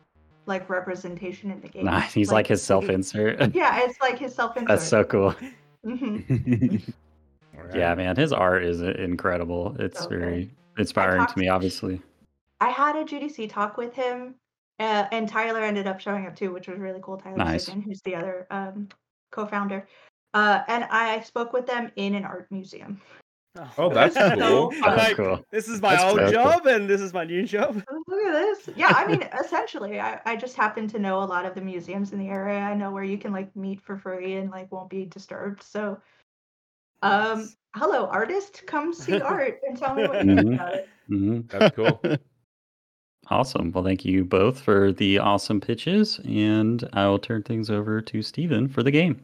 [0.45, 1.85] like representation in the game.
[1.85, 2.13] Nice.
[2.13, 3.39] He's like, his self insert.
[3.55, 4.67] Yeah, it's like his self-insert.
[4.67, 5.35] That's so cool.
[5.83, 6.17] hmm
[7.57, 7.75] All right.
[7.75, 8.15] Yeah, man.
[8.15, 9.75] His art is incredible.
[9.79, 10.19] It's So good.
[10.19, 12.01] very inspiring to me, obviously.
[12.59, 14.35] I had a GDC talk with him,
[14.79, 17.17] uh, and Tyler ended up showing up too, which was really cool.
[17.17, 17.69] Tyler Nice.
[17.69, 18.87] Sigman, who's the other um,
[19.31, 19.87] co-founder,
[20.33, 23.01] uh, and I spoke with them in an art museum.
[23.77, 24.71] Oh, that's cool.
[24.81, 25.45] I'm That's like, cool.
[25.51, 26.31] this is my That's old cool.
[26.31, 27.83] job and this is my new job.
[27.91, 28.69] Oh, Look at this.
[28.77, 32.13] Yeah, I mean, essentially, I, I just happen to know a lot of the museums
[32.13, 32.59] in the area.
[32.59, 35.63] I know where you can like meet for free and like won't be disturbed.
[35.63, 35.99] So,
[37.01, 37.57] um, Nice.
[37.75, 40.53] hello, artist, come see art and tell me what you think Mhm.
[40.55, 40.89] about it.
[41.07, 42.01] hmm That's cool.
[43.27, 43.71] Awesome.
[43.71, 48.21] Well, thank you both for the awesome pitches, and I will turn things over to
[48.21, 49.23] Stephen for the game.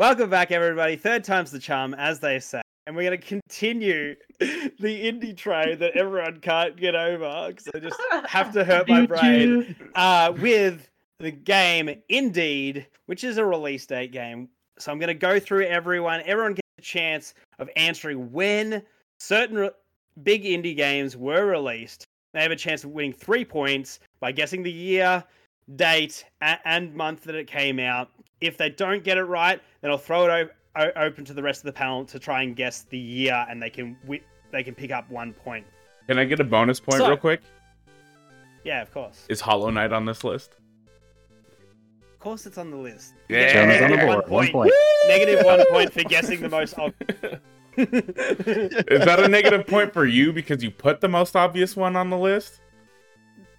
[0.00, 0.96] Welcome back, everybody.
[0.96, 2.62] Third time's the charm, as they say.
[2.86, 7.80] And we're going to continue the indie train that everyone can't get over because I
[7.80, 9.76] just have to hurt my brain.
[9.94, 14.48] Uh, with the game Indeed, which is a release date game.
[14.78, 16.22] So I'm going to go through everyone.
[16.24, 18.82] Everyone gets a chance of answering when
[19.18, 19.70] certain re-
[20.22, 22.06] big indie games were released.
[22.32, 25.22] They have a chance of winning three points by guessing the year,
[25.76, 28.08] date, a- and month that it came out.
[28.40, 31.42] If they don't get it right, then I'll throw it o- o- open to the
[31.42, 34.62] rest of the panel to try and guess the year, and they can wi- they
[34.62, 35.66] can pick up one point.
[36.06, 37.40] Can I get a bonus point So- real quick?
[38.64, 39.24] Yeah, of course.
[39.28, 40.56] Is Hollow Knight on this list?
[42.12, 43.14] Of course, it's on the list.
[43.30, 43.52] Yeah.
[43.52, 44.28] Jonah's on the board.
[44.28, 44.72] One point.
[45.08, 47.40] Negative one point for guessing the most obvious.
[47.76, 52.10] Is that a negative point for you because you put the most obvious one on
[52.10, 52.60] the list?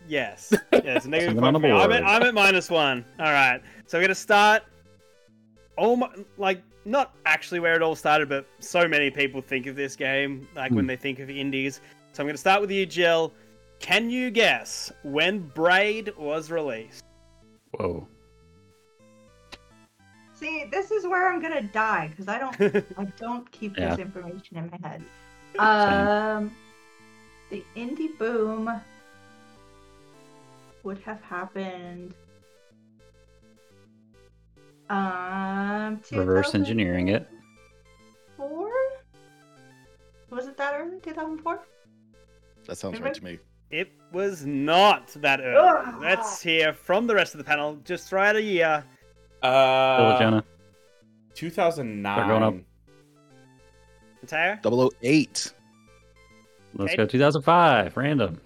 [0.07, 0.51] yes.
[0.73, 1.95] Yeah, it's a negative Something on point the for me.
[1.97, 2.03] I'm at.
[2.03, 3.03] I'm at minus one.
[3.19, 3.61] All right.
[3.87, 4.63] So we're going to start.
[5.81, 9.75] Oh my, like, not actually where it all started, but so many people think of
[9.75, 10.89] this game, like when Hmm.
[10.89, 11.81] they think of indies.
[12.13, 13.33] So I'm going to start with you, Jill.
[13.79, 17.03] Can you guess when Braid was released?
[17.71, 18.07] Whoa.
[20.35, 22.59] See, this is where I'm gonna die because I don't
[22.97, 23.89] I don't keep Yeah.
[23.89, 25.03] this information in my head.
[25.59, 26.51] Um,
[27.49, 28.81] the indie boom
[30.83, 32.13] would have happened.
[34.91, 37.27] Um, Reverse engineering it.
[38.35, 38.69] Four?
[40.29, 40.99] Was it that early?
[41.01, 41.61] 2004?
[42.67, 43.39] that sounds right to me.
[43.71, 45.57] It was not that early.
[45.57, 45.95] Ugh.
[46.01, 47.75] Let's hear from the rest of the panel.
[47.85, 48.83] Just throw out a year.
[49.41, 50.43] Bill Uh, Jonah.
[51.35, 52.15] 2009.
[52.15, 52.55] Start going up.
[54.21, 54.89] Mateo?
[55.01, 55.53] 008.
[56.75, 56.97] Let's Okay.
[56.97, 57.95] go 2005.
[57.97, 58.39] Random.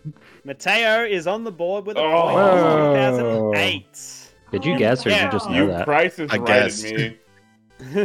[0.43, 2.21] Mateo is on the board with a Oh.
[2.29, 3.55] point.
[3.55, 4.24] 2008.
[4.51, 5.85] Did you guess or did you just know You that?
[5.85, 6.83] crisis I righted guessed.
[6.83, 7.17] me.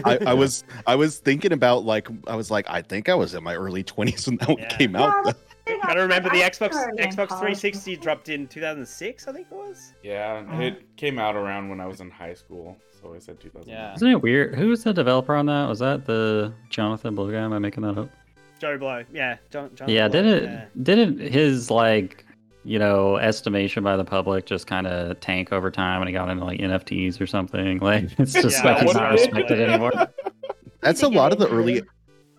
[0.05, 3.35] I, I was I was thinking about like I was like I think I was
[3.35, 5.37] in my early 20s when that one came out.
[5.83, 9.93] Gotta remember the Xbox Xbox 360 dropped in 2006, I think it was.
[10.03, 13.69] Yeah, it came out around when I was in high school, so I said 2000.
[13.69, 13.95] Yeah.
[13.95, 14.57] Isn't it weird?
[14.57, 15.69] Who was the developer on that?
[15.69, 17.39] Was that the Jonathan Blue guy?
[17.39, 18.11] Am I making that up?
[18.59, 19.05] Joe Blow.
[19.13, 19.37] Yeah.
[19.51, 20.65] John, John yeah, Blow, didn't yeah.
[20.83, 22.25] didn't his like
[22.65, 26.29] you know estimation by the public just kind of tank over time and he got
[26.29, 27.79] into like NFTs or something?
[27.83, 29.93] Like it's just Yeah, like he's not respected anymore.
[30.81, 31.83] That's a lot of the early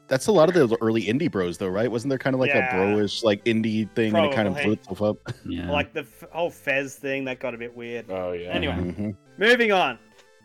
[0.07, 1.89] that's a lot of the early indie bros though, right?
[1.89, 2.76] Wasn't there kind of like Yeah.
[2.76, 5.18] a bro-ish like indie thing and it kind of blew itself up?
[5.45, 5.72] Yeah.
[5.72, 8.10] Like the f- whole Fez thing, that got a bit weird.
[8.10, 8.49] Oh yeah.
[8.49, 8.73] Anyway.
[8.73, 9.15] Mhm.
[9.38, 9.98] Moving on.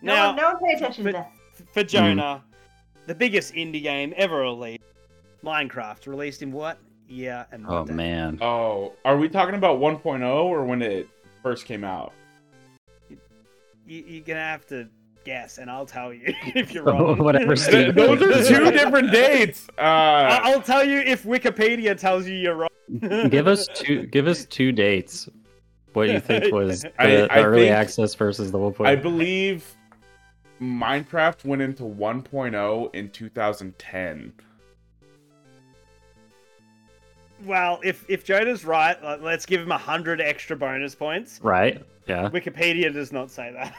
[0.02, 1.16] No, Now, one, no one pay attention but- to
[1.58, 1.72] that.
[1.74, 2.44] for Jonah,
[3.06, 4.82] the biggest indie game ever released,
[5.42, 6.78] Minecraft, released in what
[7.08, 7.92] year and oh day?
[7.94, 8.38] man.
[8.40, 11.08] Oh, are we talking about 1.0 or when it
[11.42, 12.12] first came out?
[13.86, 14.88] You, you're gonna have to
[15.24, 16.22] guess, and I'll tell you
[16.54, 17.18] if you're wrong.
[17.18, 17.94] whatever, Steve.
[17.94, 19.68] Those are two different dates.
[19.78, 23.28] Uh, I- I'll tell you if Wikipedia tells you you're wrong.
[23.28, 25.28] give us two give us two dates.
[25.92, 28.86] What you think was the, I- the I early think- access versus the 1.0?
[28.86, 29.74] I believe
[30.60, 34.32] Minecraft went into 1.0 in 2010.
[37.46, 41.40] Well, if if Jonah's right, like, let's give him a hundred extra bonus points.
[41.42, 41.82] right?
[42.06, 42.28] Yeah.
[42.30, 43.74] Wikipedia does not say that.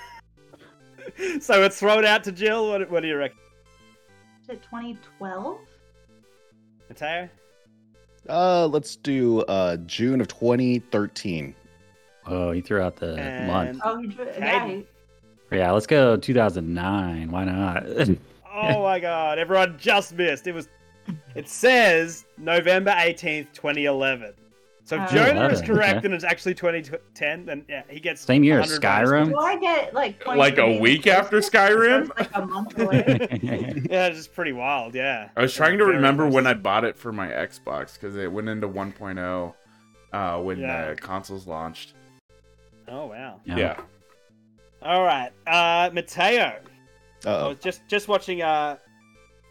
[1.43, 2.69] so it's thrown out to Jill.
[2.69, 3.37] What, what do you reckon,
[4.43, 5.57] Is it 2012?
[6.89, 7.29] Mateo?
[8.29, 11.55] Uh let's do uh June of 2013.
[12.25, 13.15] Oh, you threw out the
[13.47, 13.79] month.
[13.83, 14.79] Oh, he drew, yeah.
[15.49, 17.31] Yeah, let's go 2009.
[17.31, 17.85] Why not?
[18.59, 20.47] Oh my god, everyone just missed.
[20.47, 20.67] It was.
[21.35, 24.33] It says November eighteenth, twenty eleven.
[24.85, 25.15] So if Oh.
[25.15, 26.05] Jonah is 11, correct okay.
[26.05, 26.81] and it's actually twenty
[27.13, 29.23] ten, then yeah, he gets Same year as 100 Skyrim?
[29.25, 29.29] points.
[29.31, 31.51] Do I get like points Like for a being week after closest?
[31.53, 32.09] Skyrim?
[32.17, 33.27] Like a month away.
[33.91, 34.95] Yeah, it's just pretty wild.
[34.95, 35.29] Yeah.
[35.35, 38.31] I was trying to Very remember when I bought it for my Xbox because it
[38.31, 39.53] went into 1.0
[40.13, 40.89] uh, when Yeah.
[40.91, 41.93] the consoles launched.
[42.87, 43.41] Oh wow.
[43.45, 43.57] Yeah.
[43.57, 43.81] Yeah.
[44.81, 46.59] All right, uh, Mateo.
[47.25, 48.77] I Uh was just just watching uh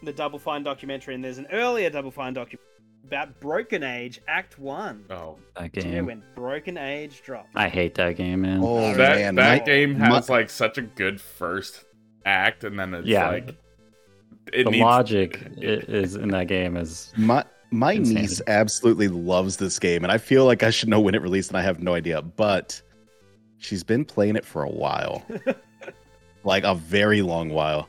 [0.07, 2.61] the Double Fine documentary, and there's an earlier Double Fine documentary
[3.05, 5.05] about Broken Age Act One.
[5.11, 6.07] Oh, That Do you game.
[6.07, 7.51] when Broken Age dropped?
[7.55, 8.61] I hate that game, man.
[8.65, 11.85] Oh that man, that my- game my- has like such a good first
[12.25, 13.29] act, and then it's Yeah.
[13.29, 13.55] like
[14.53, 18.21] it the needs logic is in that game is My my Insanity.
[18.23, 21.51] niece absolutely loves this game, and I feel like I should know when it released,
[21.51, 22.23] and I have no idea.
[22.23, 22.81] But
[23.59, 25.25] she's been playing it for a while,
[26.45, 27.89] like a very long while.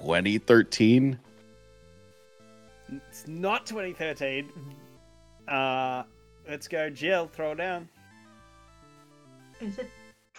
[0.00, 1.18] 2013.
[2.92, 4.48] It's not 2013.
[5.46, 6.04] Uh,
[6.48, 7.28] let's go, Jill.
[7.32, 7.88] Throw it down.
[9.60, 9.90] Is it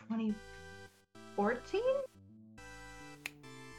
[0.10, 1.82] 2014?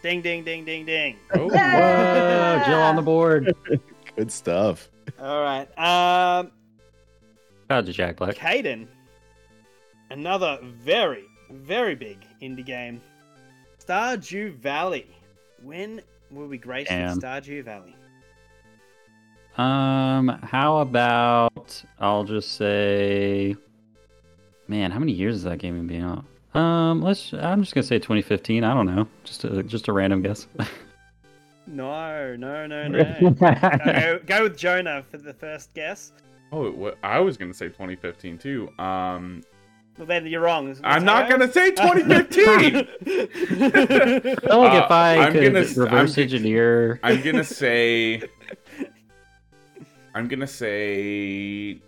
[0.03, 1.17] Ding, ding, ding, ding, ding.
[1.35, 3.55] Oh, Whoa, Jill on the board.
[4.17, 4.89] Good stuff.
[5.21, 5.67] All right.
[5.79, 6.53] Um,
[7.69, 8.37] Shout out to Jack Black.
[8.37, 8.87] Caden.
[10.11, 13.01] Another very, very big indie game.
[13.85, 15.07] Stardew Valley.
[15.63, 17.21] When will we grace with Damn.
[17.21, 17.95] Stardew Valley?
[19.57, 23.55] Um, how about I'll just say,
[24.67, 26.25] man, how many years has that game been out?
[26.59, 27.33] Um, let's.
[27.35, 28.65] I'm just gonna say 2015.
[28.65, 29.07] I don't know.
[29.25, 30.47] Just a just a random guess.
[31.65, 33.31] No, no, no, no.
[33.41, 36.13] Go, go with Jonah for the first guess.
[36.51, 38.69] oh, it I was gonna say 2015 too.
[38.81, 39.43] Um,
[39.99, 40.75] Well, then you're wrong.
[40.83, 42.89] I'm not gonna say 2015.
[44.51, 46.99] Oh, look, Uh, if I I'm could gonna s- I'm reverse engineer.
[47.03, 48.23] I'm gonna say.
[50.15, 51.81] I'm gonna say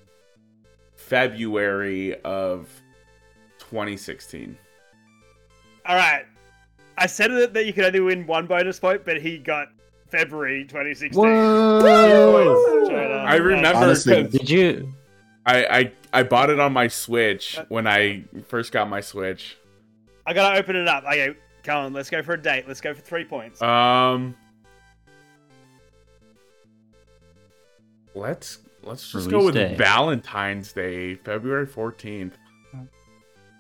[0.96, 2.68] February of
[3.58, 4.56] 2016.
[5.86, 6.24] All right.
[6.96, 9.68] I said it that you could only win one bonus point, but he got
[10.10, 11.20] February 2016.
[11.20, 12.86] Whoa!
[12.88, 12.98] Jonah.
[13.26, 14.94] I remember Honestly, 'cause Did you?
[15.46, 19.58] I, I I bought it on my Switch when I first got my Switch.
[20.24, 21.02] I gotta open it up.
[21.04, 21.34] Okay,
[21.64, 22.66] come on, let's go for a date.
[22.68, 23.60] Let's go for three points.
[23.60, 24.36] Um,
[28.14, 29.74] let's let's just go with day.
[29.74, 32.32] Valentine's Day, February 14th.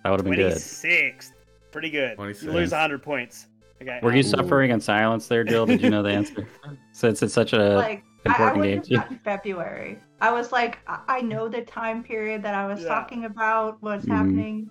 [0.04, 0.52] That would have been good.
[0.52, 1.32] 26th.
[1.72, 2.16] Pretty good.
[2.16, 2.42] 26th.
[2.44, 3.48] You lose 100 points.
[3.82, 3.98] Okay.
[4.00, 5.66] Were you um, suffering in silence there, Jill?
[5.66, 6.46] Did you know the answer?
[6.92, 9.98] Since it's such a like I, I important would game have gotten February.
[10.20, 12.88] I was like, I, I know the time period that I was Yeah.
[12.88, 14.12] talking about, what's Mhm.
[14.16, 14.70] happening.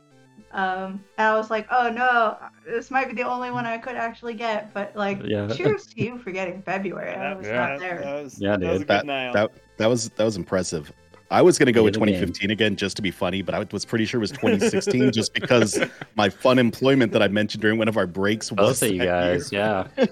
[0.51, 3.95] Um, and I was like, oh no, this might be the only one I could
[3.95, 4.73] actually get.
[4.73, 5.47] But like, Yeah.
[5.47, 7.15] cheers to you for getting February.
[7.15, 7.55] I was Yeah.
[7.69, 8.01] not there.
[8.03, 8.87] That was, Yeah, that was a dude.
[8.87, 9.07] good.
[9.07, 10.91] That that was that was impressive.
[11.31, 12.13] I was gonna go with Good game.
[12.19, 15.33] 2015 again just to be funny, but I was pretty sure it was 2016 just
[15.33, 15.79] because
[16.15, 18.99] my fun employment that I mentioned during one of our breaks was both of you
[18.99, 19.33] that year.
[19.37, 19.51] guys.
[19.51, 19.87] Yeah.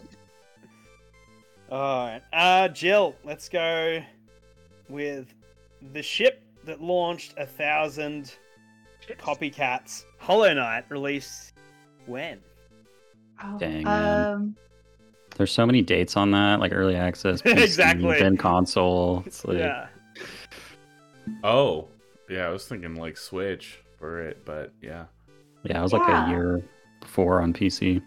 [1.72, 2.22] All right.
[2.34, 4.04] Uh, Jill, let's go
[4.90, 5.34] with
[5.94, 8.34] the ship that launched a thousand
[9.18, 10.04] copycats.
[10.20, 11.54] Hollow Knight released
[12.06, 12.40] when?
[13.44, 14.26] Oh, Dang, man.
[14.34, 14.56] um,
[15.38, 18.20] There's so many dates on that, like early access, PC, Exactly.
[18.20, 19.24] then console.
[19.26, 19.88] It's like, yeah.
[21.44, 21.88] Oh,
[22.30, 25.06] yeah, I was thinking like Switch for it, but yeah.
[25.64, 26.62] yeah, it was like a year
[27.00, 28.02] before on PC.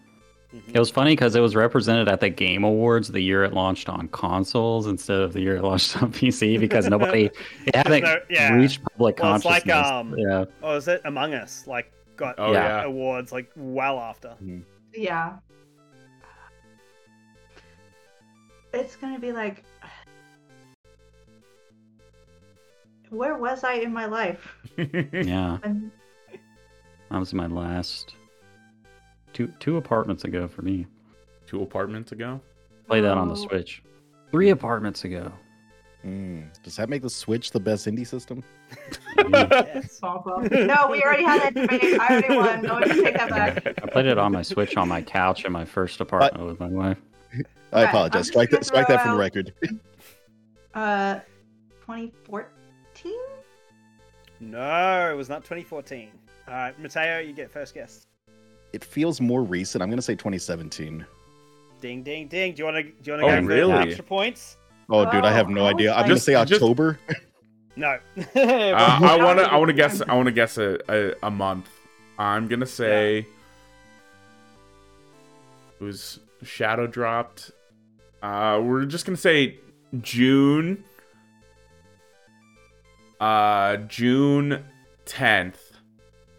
[0.73, 3.89] It was funny because it was represented at the Game Awards the year it launched
[3.89, 7.31] on consoles instead of the year it launched on PC because nobody
[7.67, 8.55] it hadn't no- yeah.
[8.55, 9.75] reached public Well, it's consciousness.
[9.75, 11.67] like, um, yeah, Oh, is it Among Us?
[11.67, 12.81] Like, got Oh Yeah.
[12.81, 12.85] yeah.
[12.85, 14.37] awards like well after.
[14.95, 15.39] yeah.
[18.73, 19.63] It's gonna be like,
[23.11, 24.57] where was I in my life?
[24.77, 25.59] yeah.
[25.63, 25.91] And
[27.11, 28.15] That was my last
[29.35, 30.87] two two apartments ago for me.
[31.47, 32.41] Two apartments ago.
[32.87, 33.37] Play that on the.
[33.37, 33.83] Switch.
[34.31, 35.31] Three apartments ago.
[36.05, 36.51] Mm.
[36.63, 38.43] Does that make the Switch the best indie system?
[39.31, 40.01] Yes.
[40.01, 40.49] Bum, bum.
[40.67, 41.99] No, we already had that debate.
[41.99, 42.63] I already won.
[42.63, 43.67] No one can take that back.
[43.83, 46.69] I played it on my Switch on my couch in my first apartment with my
[46.69, 46.99] wife.
[47.73, 48.27] I Okay, apologize.
[48.29, 49.53] Strike that strike that from the record.
[50.75, 51.21] Uh,
[51.81, 53.13] 2014.
[54.41, 56.11] No, it was not 2014.
[56.49, 58.07] All right, Mateo, you get first guess.
[58.75, 59.83] It feels more recent.
[59.83, 61.07] I'm gonna say 2017.
[61.81, 62.55] Ding, ding, ding.
[62.55, 62.83] Do you want to?
[62.83, 63.73] Do you want to Oh, go for really?
[63.89, 64.57] extra points?
[64.91, 65.95] Oh, dude, I have Oh, no I idea.
[65.95, 66.99] I'm gonna say Just- just- October.
[67.77, 67.99] No.
[68.37, 69.53] Uh, I want to.
[69.53, 70.01] I want to guess.
[70.09, 71.69] I want to guess a, a a month.
[72.19, 73.27] I'm gonna say
[75.81, 77.51] it was shadow dropped.
[78.23, 79.59] Uh, we're just gonna say
[80.01, 80.85] June.
[83.21, 84.65] Uh, June
[85.05, 85.64] tenth.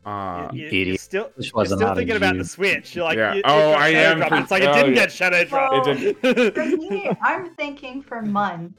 [0.06, 0.96] Uh, you, idiot.
[0.96, 2.96] are still, you're still thinking about the Switch.
[2.96, 3.34] You're like, Yeah.
[3.34, 4.42] you- it Oh, I Shadow am Drop.
[4.44, 5.02] It's like it oh, didn't yeah.
[5.02, 5.88] get Shadow Drop.
[5.88, 8.74] It For me, I'm thinking for month.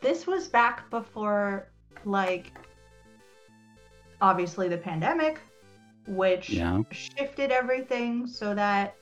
[0.00, 1.68] This was back before,
[2.06, 2.52] like,
[4.22, 5.38] obviously the pandemic,
[6.06, 6.82] which Yeah.
[6.92, 8.94] shifted everything so that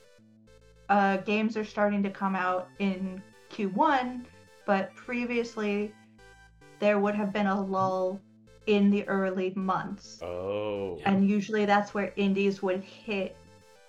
[0.89, 3.21] uh, games are starting to come out in
[3.51, 4.25] Q1,
[4.65, 5.93] but previously
[6.79, 8.19] there would have been a lull
[8.67, 10.21] in the early months.
[10.21, 10.99] Oh.
[11.05, 13.35] And usually that's where indies would hit.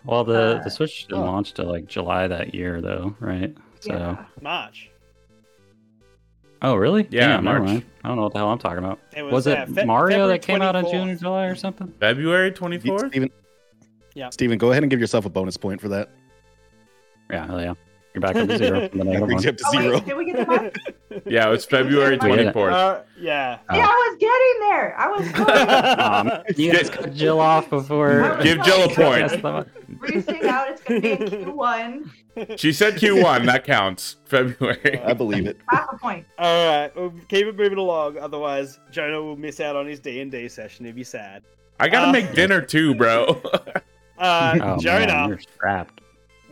[0.05, 1.27] Well, the Uh, the Switch didn't oh.
[1.27, 3.55] launch till like July that year, though, right?
[3.81, 3.93] So.
[3.93, 4.25] Yeah.
[4.41, 4.91] March.
[6.61, 7.07] Oh, really?
[7.11, 7.63] Yeah, Damn, March.
[7.63, 7.85] mind.
[8.03, 8.99] I don't know what the hell I'm talking about.
[9.17, 11.45] It Was, was, it uh, Fe- Mario February that came out in June or July
[11.47, 11.93] or something?
[12.01, 13.09] February 24th?
[13.11, 13.31] Steven,
[14.15, 14.31] Yeah.
[14.31, 16.11] Steven, go ahead and give yourself a bonus point for that.
[17.31, 17.75] Yeah, hell yeah.
[18.19, 18.89] You're back up to zero.
[18.91, 19.95] from the That brings you up to Oh, zero.
[19.95, 20.77] wait, did we get the mark?
[21.27, 22.53] Yeah, it was February Yeah.
[22.53, 22.73] 24th.
[22.73, 23.59] Uh, yeah.
[23.69, 23.77] Oh.
[23.77, 24.99] Yeah, I was getting there.
[24.99, 26.37] I was close.
[26.39, 28.39] Um, you guys cut Jill off before.
[28.43, 29.21] Give Jill a point.
[29.21, 29.67] Yes, the-
[29.99, 32.59] Racing out, it's gonna be in Q1.
[32.59, 33.47] She said Q1.
[33.47, 34.17] That counts.
[34.27, 35.01] February.
[35.03, 35.59] I believe it.
[35.69, 36.25] Half a point.
[36.39, 38.19] All right, we'll keep it moving along.
[38.19, 40.85] Otherwise, Jonah will miss out on his D and D session.
[40.85, 41.43] He'll be sad.
[41.81, 43.41] I gotta Uh, make dinner too, bro.
[44.19, 46.01] Uh, Oh, Jonah, man, you're strapped.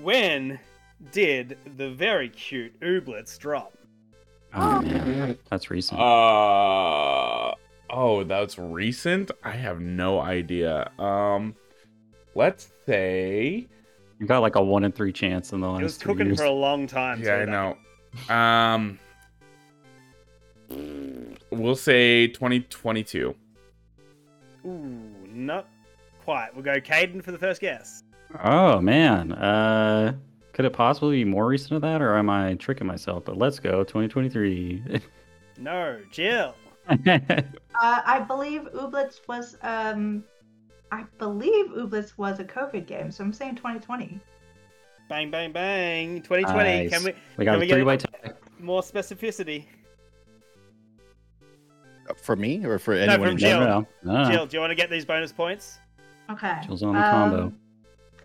[0.00, 0.58] when
[1.12, 3.72] did the very cute Ooblets drop?
[4.54, 5.36] Oh, man.
[5.50, 6.00] That's recent.
[6.00, 7.52] uh
[7.90, 9.30] oh, that's recent.
[9.44, 10.90] I have no idea.
[10.98, 11.54] Um,
[12.34, 13.66] let's say.
[14.18, 16.26] you got like a one in three chance in the It was last three cooking
[16.26, 16.38] years.
[16.38, 17.22] for a long time.
[17.22, 17.50] Yeah, I so
[18.28, 18.34] know.
[18.34, 18.98] Um,
[21.50, 23.34] we'll say 2022.
[24.64, 24.70] Ooh,
[25.28, 25.68] not
[26.24, 26.54] quite.
[26.54, 28.02] We'll go Caden for the first guess.
[28.42, 29.32] Oh, man.
[29.32, 30.14] Uh,
[30.56, 33.26] could it possibly be more recent than that, or am I tricking myself?
[33.26, 35.02] But let's go 2023.
[35.58, 36.54] No, Jill.
[37.78, 40.24] Uh, I believe Ooblets was um,
[40.92, 44.18] I believe Ooblets was a COVID game, so I'm saying 2020.
[45.10, 46.22] Bang, bang, bang.
[46.22, 46.88] 2020.
[46.88, 48.32] Can we we got Can a we get three way it- tie.
[48.58, 49.66] more specificity?
[52.16, 53.50] For me or for anyone from in Jill.
[53.60, 53.86] general?
[54.02, 54.30] No, no.
[54.30, 55.78] Jill, do you want to get these bonus points?
[56.30, 56.60] Okay.
[56.66, 57.52] Jill's on the combo.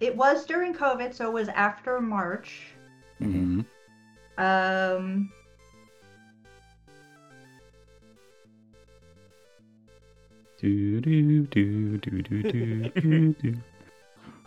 [0.02, 2.64] It was during COVID, so it was after March.
[3.22, 3.64] Mhm.
[4.38, 5.32] Um,
[10.60, 13.57] Do, do, do, do, do, do, do, do.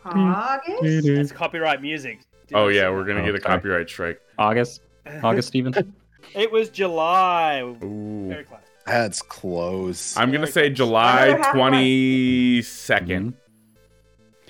[0.05, 0.83] August.
[1.07, 2.21] It's copyright music.
[2.47, 3.57] Didn't Oh yeah, we're gonna Oh, get a sorry.
[3.57, 4.21] copyright strike.
[4.39, 4.83] August.
[5.23, 5.75] August, Steven.
[6.35, 7.61] It was July.
[7.85, 8.29] Ooh.
[8.31, 8.61] Very close.
[8.87, 10.17] That's close.
[10.17, 10.71] I'm gonna Very say.
[10.71, 11.75] July Another half point.
[11.75, 13.35] 22nd.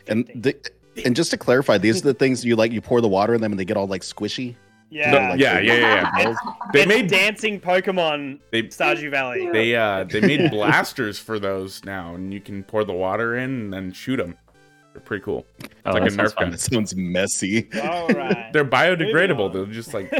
[0.07, 0.55] and the,
[1.05, 2.73] and just to clarify, these are the things you like.
[2.73, 4.57] You pour the water in them, and they get all like squishy.
[4.91, 5.11] Yeah.
[5.11, 6.35] No, like yeah, the- yeah, yeah, yeah.
[6.73, 9.49] They It's made dancing Pokemon they Stardew Valley.
[9.51, 13.51] they uh they made blasters for those now, and you can pour the water in
[13.51, 14.37] and then shoot them.
[14.93, 15.45] They're pretty cool.
[15.85, 16.45] Oh, like that a sounds Nerf gun.
[16.45, 16.51] fun.
[16.53, 17.69] That sounds messy.
[17.83, 18.51] All right.
[18.53, 19.53] They're biodegradable.
[19.53, 20.12] They're just like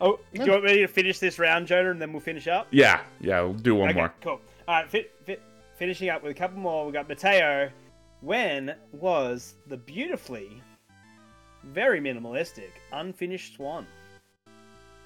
[0.00, 2.66] oh, do you want me to finish this round, Jonah, and then we'll finish up?
[2.72, 3.40] yeah, yeah.
[3.42, 4.12] We'll do one okay, more.
[4.20, 4.40] cool.
[4.66, 5.38] All right, fi- fi-
[5.76, 6.84] finishing up with a couple more.
[6.86, 7.70] We got Mateo.
[8.26, 10.60] When was the beautifully,
[11.62, 13.86] very minimalistic, unfinished Swan?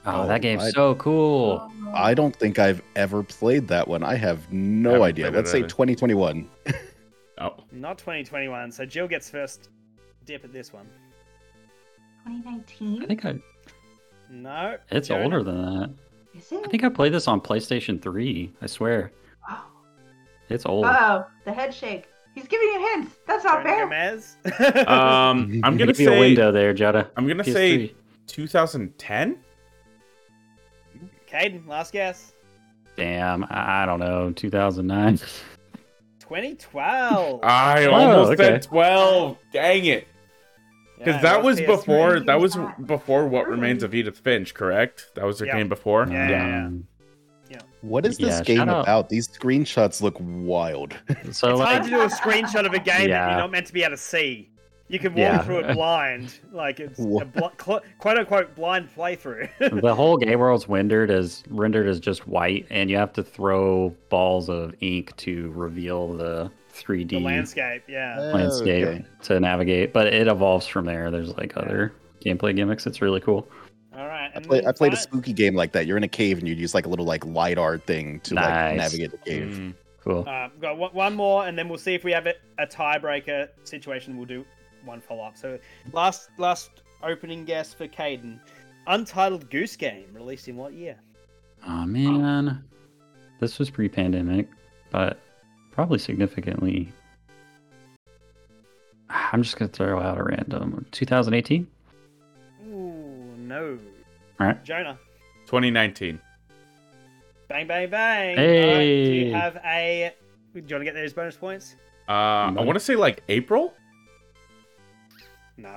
[0.06, 1.70] Oh, Oh, that game's I- so cool.
[1.92, 4.02] I don't think I've ever played that one.
[4.02, 5.24] I have no Haven't idea.
[5.26, 5.68] played Let's say either.
[5.68, 6.48] 2021.
[7.42, 8.70] Oh, Not 2021.
[8.70, 9.68] So Jill gets first
[10.26, 10.86] dip at this one.
[12.26, 13.02] 2019.
[13.02, 13.34] I think I,
[14.30, 14.76] No.
[14.90, 15.24] it's Jonah?
[15.24, 15.90] older than that.
[16.38, 16.62] Is it?
[16.66, 18.52] I think I played this on PlayStation 3.
[18.62, 19.12] I swear.
[19.48, 19.64] Oh.
[20.50, 20.84] It's old.
[20.86, 22.08] oh, the head shake.
[22.34, 23.16] He's giving you hints.
[23.26, 23.84] That's not Jonah fair.
[23.86, 24.36] Gomez.
[24.86, 27.08] um, I'm gonna Give you a say window there, Jada.
[27.16, 27.52] I'm gonna PS3.
[27.52, 27.94] say
[28.28, 29.38] 2010.
[31.30, 32.32] Caden, last guess.
[32.96, 34.32] Damn, I I don't know.
[34.32, 35.18] 2009.
[36.18, 37.40] 2012.
[37.44, 38.42] I Oh, almost okay.
[38.44, 39.38] said 12.
[39.52, 40.08] Dang it.
[40.98, 41.66] Because Yeah, that was PS3.
[41.66, 45.06] before that was before What Remains of Edith Finch, correct?
[45.14, 45.56] That was their Yeah.
[45.58, 46.06] game before.
[46.08, 46.66] Yeah, yeah, yeah.
[46.66, 46.86] Um,
[47.82, 49.08] What is this Yeah, game shout out- about?
[49.08, 50.94] These screenshots look wild.
[51.32, 53.66] So It's like, hard to do a screenshot of a game that you're not meant
[53.68, 54.48] to be able to see.
[54.88, 55.38] You can walk Yeah.
[55.42, 59.48] through it blind, like it's a bl- cl- quote unquote blind playthrough.
[59.80, 63.90] the whole game world's rendered as rendered as just white, and you have to throw
[64.08, 68.16] balls of ink to reveal the 3D the landscape, yeah.
[68.18, 69.04] Oh, landscape Okay.
[69.22, 69.92] to navigate.
[69.92, 71.10] But it evolves from there.
[71.12, 71.92] There's like other
[72.24, 72.84] gameplay gimmicks.
[72.84, 73.48] It's really cool.
[73.96, 74.30] All right.
[74.34, 75.86] I, play, I played a spooky game like that.
[75.86, 78.76] You're in a cave and you use like a little like lidar thing to like
[78.76, 79.54] navigate the cave.
[79.54, 79.74] Mm.
[80.02, 80.24] Cool.
[80.26, 83.48] Uh, got one, one more, and then we'll see if we have a, a tiebreaker
[83.64, 84.16] situation.
[84.16, 84.46] We'll do
[84.84, 85.36] one follow up.
[85.36, 85.58] So,
[85.92, 88.38] last last opening guess for Caden.
[88.86, 90.96] Untitled Goose Game released in what year?
[91.66, 92.64] Oh man,
[93.40, 94.48] this was pre-pandemic,
[94.90, 95.18] but
[95.70, 96.90] probably significantly.
[99.10, 101.66] I'm just gonna throw out a random 2018.
[103.52, 103.78] Ooh, no.
[104.40, 104.64] All right.
[104.64, 104.98] Jonah.
[105.46, 106.20] 2019.
[107.48, 108.38] Bang, bang, bang.
[108.38, 110.12] All right, do you have a.
[110.54, 111.76] Do you want to get those bonus points?
[112.08, 113.74] Uh, I want to say like April.
[115.56, 115.68] No.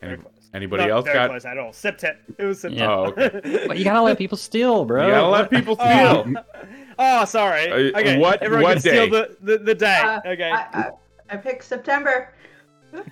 [0.00, 0.30] Very Any- close.
[0.54, 1.30] Anybody Not else very got?
[1.30, 1.72] close at all.
[1.72, 2.20] September.
[2.38, 2.92] It was September.
[2.92, 3.64] Oh, okay.
[3.66, 5.04] But you gotta let people steal, bro.
[5.06, 5.86] You gotta let people steal.
[5.88, 6.34] Oh,
[7.00, 7.70] oh, sorry.
[7.92, 9.10] Uh, Okay, what- everyone what can steal day?
[9.10, 10.00] the, the, the day.
[10.04, 10.50] Uh, okay.
[10.52, 10.90] I, I,
[11.30, 12.32] I picked September.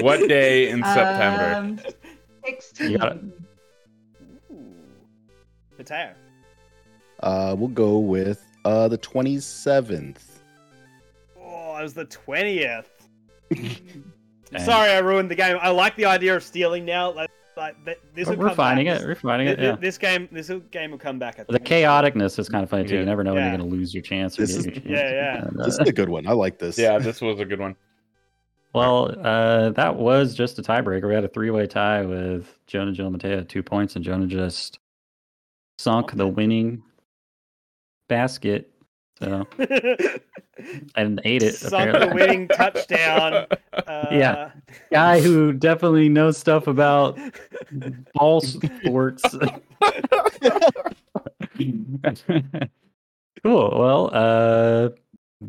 [0.00, 1.54] What day in September?
[1.56, 1.80] Um,
[2.46, 2.96] 16.
[2.98, 3.18] gotta-
[4.50, 4.74] Ooh.
[5.78, 6.14] Mateo.
[7.20, 10.18] Uh, we'll go with uh the 27th.
[11.40, 12.88] Oh, it was the twentieth.
[14.58, 15.56] Sorry, I ruined the game.
[15.60, 17.10] I like the idea of stealing now.
[17.12, 19.00] Like, like th- this will We're come finding back.
[19.00, 19.06] it.
[19.06, 19.60] We're finding Th- it.
[19.60, 19.76] th- Yeah.
[19.80, 21.38] This game, this will- game will come back.
[21.40, 21.66] I The think.
[21.66, 22.94] chaoticness is kind of funny too.
[22.94, 23.00] Yeah.
[23.00, 23.50] You never know when Yeah.
[23.50, 24.38] you're gonna lose your chance.
[24.38, 24.86] Or This get is- your chance.
[24.88, 25.46] Yeah, yeah.
[25.46, 26.26] And, uh, This is a good one.
[26.26, 26.78] I like this.
[26.78, 27.76] Yeah, this was a good one.
[28.74, 31.06] Well, uh, that was just a tiebreaker.
[31.06, 34.26] We had a three-way tie with Jonah, Jill, and Mateo at two points, and Jonah
[34.26, 34.78] just
[35.78, 36.82] sunk the winning
[38.08, 38.71] basket.
[39.20, 39.46] So
[40.94, 41.54] and ate it.
[41.54, 43.46] Sunk the winning touchdown.
[43.72, 44.50] Uh, Yeah.
[44.92, 47.18] Guy who definitely knows stuff about
[48.14, 49.22] ball sports.
[53.42, 53.70] cool.
[53.74, 54.90] Well, uh,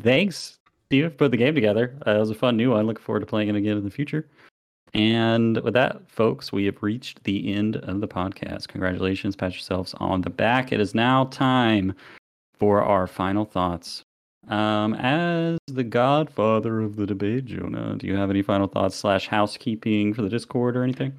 [0.00, 1.94] thanks, Steve, for putting the game together.
[2.06, 2.86] Uh, it was a fun new one.
[2.86, 4.26] Looking forward to playing it again in the future.
[4.94, 8.68] And with that, folks, we have reached the end of the podcast.
[8.68, 9.36] Congratulations.
[9.36, 10.72] Pat yourselves on the back.
[10.72, 11.94] It is now time
[12.58, 14.04] for our final thoughts.
[14.48, 19.28] Um, as the godfather of the debate, Jonah, do you have any final thoughts slash
[19.28, 21.14] housekeeping for the Discord or anything?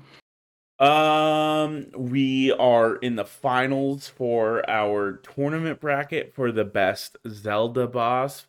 [0.77, 8.45] Um, we are in the finals for our tournament bracket for the best Zelda boss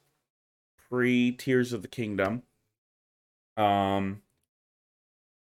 [0.88, 2.42] pre Tears of the Kingdom.
[3.56, 4.22] Um,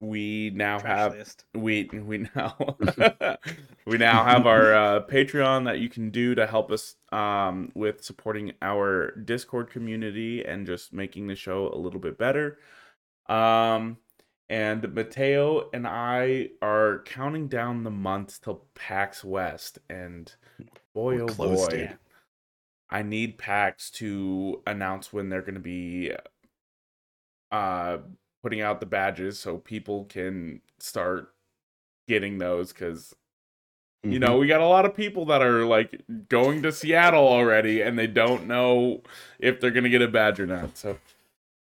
[0.01, 1.45] we now trash have list.
[1.55, 2.57] we we now
[3.87, 8.05] we now have our uh, Patreon that you can do to help us um, with
[8.05, 12.59] supporting our Discord community and just making the show a little bit better.
[13.29, 13.99] Um,
[14.49, 20.33] and Mateo and I are counting down the months till PAX West, and
[20.95, 21.99] boy We're oh close, boy, dude.
[22.89, 26.13] I need PAX to announce when they're going to be
[27.51, 27.97] uh
[28.43, 31.33] putting out the badges so people can start
[32.09, 33.15] getting those because
[34.05, 34.13] Mm-hmm.
[34.13, 37.81] you know we got a lot of people that are like going to seattle already
[37.81, 39.03] and they don't know
[39.41, 40.97] if they're gonna get a badge or not so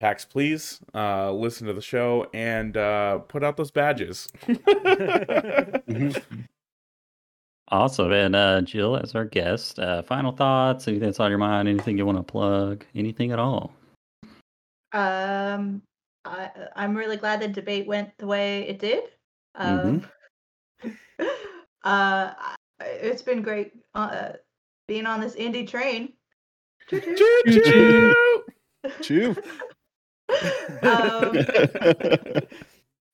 [0.01, 6.23] pax please uh listen to the show and uh put out those badges Mhm.
[7.73, 8.11] Awesome.
[8.13, 11.97] And uh, Jill, as our guest, uh, final thoughts, anything that's on your mind, anything
[11.97, 13.73] you want to plug, anything at all?
[14.93, 15.81] Um,
[16.25, 19.05] I, I'm really glad the debate went the way it did.
[19.55, 20.07] Um,
[21.85, 22.33] uh,
[22.81, 24.33] it's been great uh,
[24.87, 26.13] being on this indie train.
[26.89, 27.17] Choo-choo.
[27.47, 28.15] Choo-choo!
[29.01, 29.31] Chew.
[30.83, 31.33] um,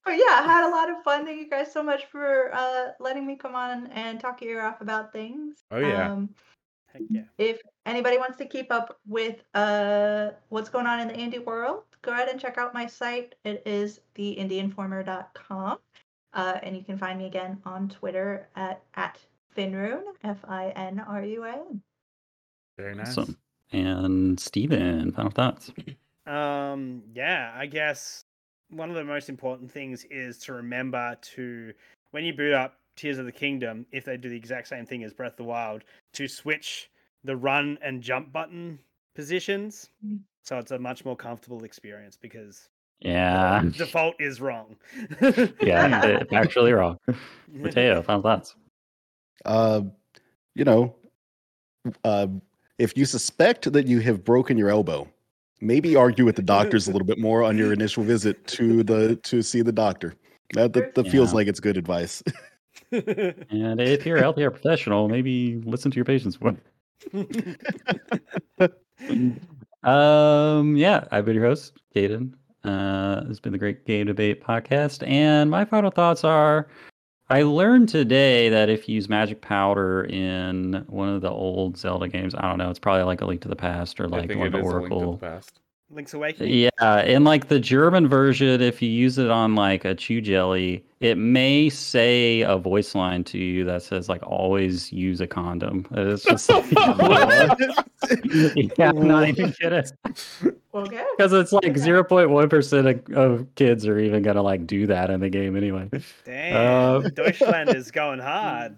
[0.05, 1.25] but yeah, I had a lot of fun.
[1.25, 4.67] Thank you guys so much for uh, letting me come on and talk your ear
[4.67, 5.57] off about things.
[5.71, 6.13] Oh, yeah.
[6.13, 6.31] Um,
[6.93, 7.23] Heck yeah.
[7.39, 11.85] if anybody wants to keep up with uh, what's going on in the indie world,
[12.03, 13.35] go ahead and check out my site.
[13.45, 15.79] It is theindieinformer.com.
[16.35, 19.19] Uh, and you can find me again on Twitter at, at
[19.57, 21.81] Finruin, F I N R U A N.
[22.77, 23.39] very nice Awesome.
[23.73, 25.73] And Steven, final thoughts.
[26.27, 28.25] Um, yeah, I guess
[28.69, 31.73] one of the most important things is to remember to
[32.11, 35.05] when you boot up Tears of the Kingdom, if they do the exact same thing
[35.05, 35.85] as Breath of the Wild,
[36.15, 36.91] to switch
[37.27, 38.79] the run and jump button
[39.15, 39.91] positions.
[40.07, 40.21] Mm.
[40.43, 42.69] So it's a much more comfortable experience because
[43.01, 43.63] Yeah.
[43.65, 44.77] the default is wrong.
[45.61, 46.99] Yeah, it's actually wrong.
[47.53, 48.55] Mateo, final thoughts.
[49.45, 49.83] uh,
[50.55, 50.95] you know,
[52.05, 52.27] uh,
[52.79, 55.07] if you suspect that you have broken your elbow,
[55.61, 59.17] maybe argue with the doctors a little bit more on your initial visit to the
[59.17, 60.15] to see the doctor.
[60.55, 62.23] That that, that feels like it's good advice.
[62.93, 66.57] And if you're a healthcare professional, maybe listen to your patients more.
[69.83, 72.33] Um, yeah, I've been your host, Caden.
[72.65, 76.67] Uh, it's been the Great Game Debate podcast, and my final thoughts are:
[77.31, 82.09] I learned today that if you use magic powder in one of the old Zelda
[82.09, 84.49] games, I don't know, it's probably like a Link to the Past or like one
[84.49, 85.19] of the is a link to Oracle.
[85.89, 85.97] The past.
[85.97, 86.71] Link's Awakening.
[86.81, 90.85] Yeah, in like the German version, if you use it on like a chew jelly,
[91.01, 95.87] it may say a voice line to you that says like "always use a condom."
[95.93, 96.71] It's just like,
[98.79, 99.85] yeah, I'm not even kidding.
[100.75, 101.03] Okay.
[101.17, 104.87] Because it's like zero point one percent of of kids are even gonna like do
[104.89, 105.89] that in the game anyway.
[106.27, 108.77] Damn, Uh, Deutschland is going hard.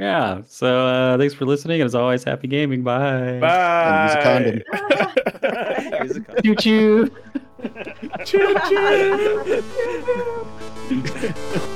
[0.00, 0.40] Yeah.
[0.48, 2.82] So uh, thanks for listening, and as always, happy gaming.
[2.82, 3.38] Bye.
[3.38, 4.16] Bye.
[4.16, 4.64] And
[6.00, 6.24] use a condom.
[6.42, 7.10] Choo choo.
[8.24, 8.54] choo
[11.50, 11.60] choo.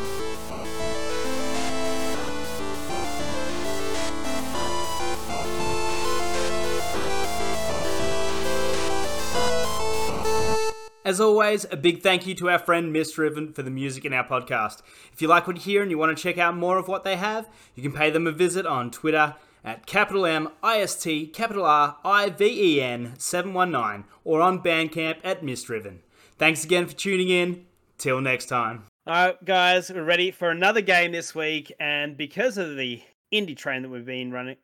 [11.04, 14.26] As always, a big thank you to our friend Mist for the music in our
[14.26, 14.80] podcast.
[15.12, 17.04] If you like what you hear and you want to check out more of what
[17.04, 20.94] they have, you can pay them a visit on Twitter at capital M I S
[21.02, 25.98] T capital R I V E N 719 or on Bandcamp at Mistriven.
[26.38, 27.66] Thanks again for tuning in.
[27.98, 28.84] Till next time.
[29.06, 33.02] All right, guys, we're ready for another game this week, and because of the
[33.32, 34.56] indie train that we've been running.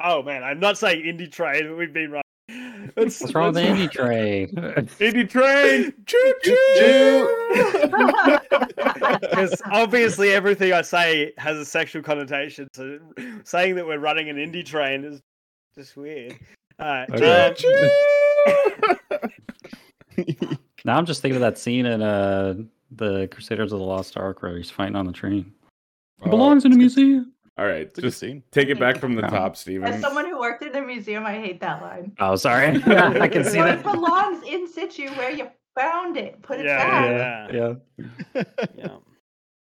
[0.00, 2.21] Oh man, I'm not saying indie train, but we've been running.
[2.96, 4.48] Let's, What's wrong with the indie train?
[4.98, 7.28] indie train, choo choo.
[9.20, 12.98] Because obviously everything I say has a sexual connotation, so
[13.44, 15.20] saying that we're running an indie train is
[15.74, 16.38] just weird.
[16.78, 17.54] All right, okay.
[20.18, 20.58] um...
[20.84, 22.54] now I'm just thinking of that scene in uh
[22.90, 25.52] the Crusaders of the Lost Ark where he's fighting on the train.
[26.20, 27.32] It oh, belongs in a museum.
[27.58, 29.86] All right, just take it back from the top, Steven.
[29.92, 32.12] As someone who worked in a museum, I hate that line.
[32.18, 32.82] Oh, sorry.
[32.86, 33.80] I can see that.
[33.80, 36.40] It belongs in situ where you found it.
[36.42, 37.52] Put it yeah, back.
[37.52, 37.74] Yeah,
[38.34, 38.42] yeah.
[38.76, 38.96] yeah.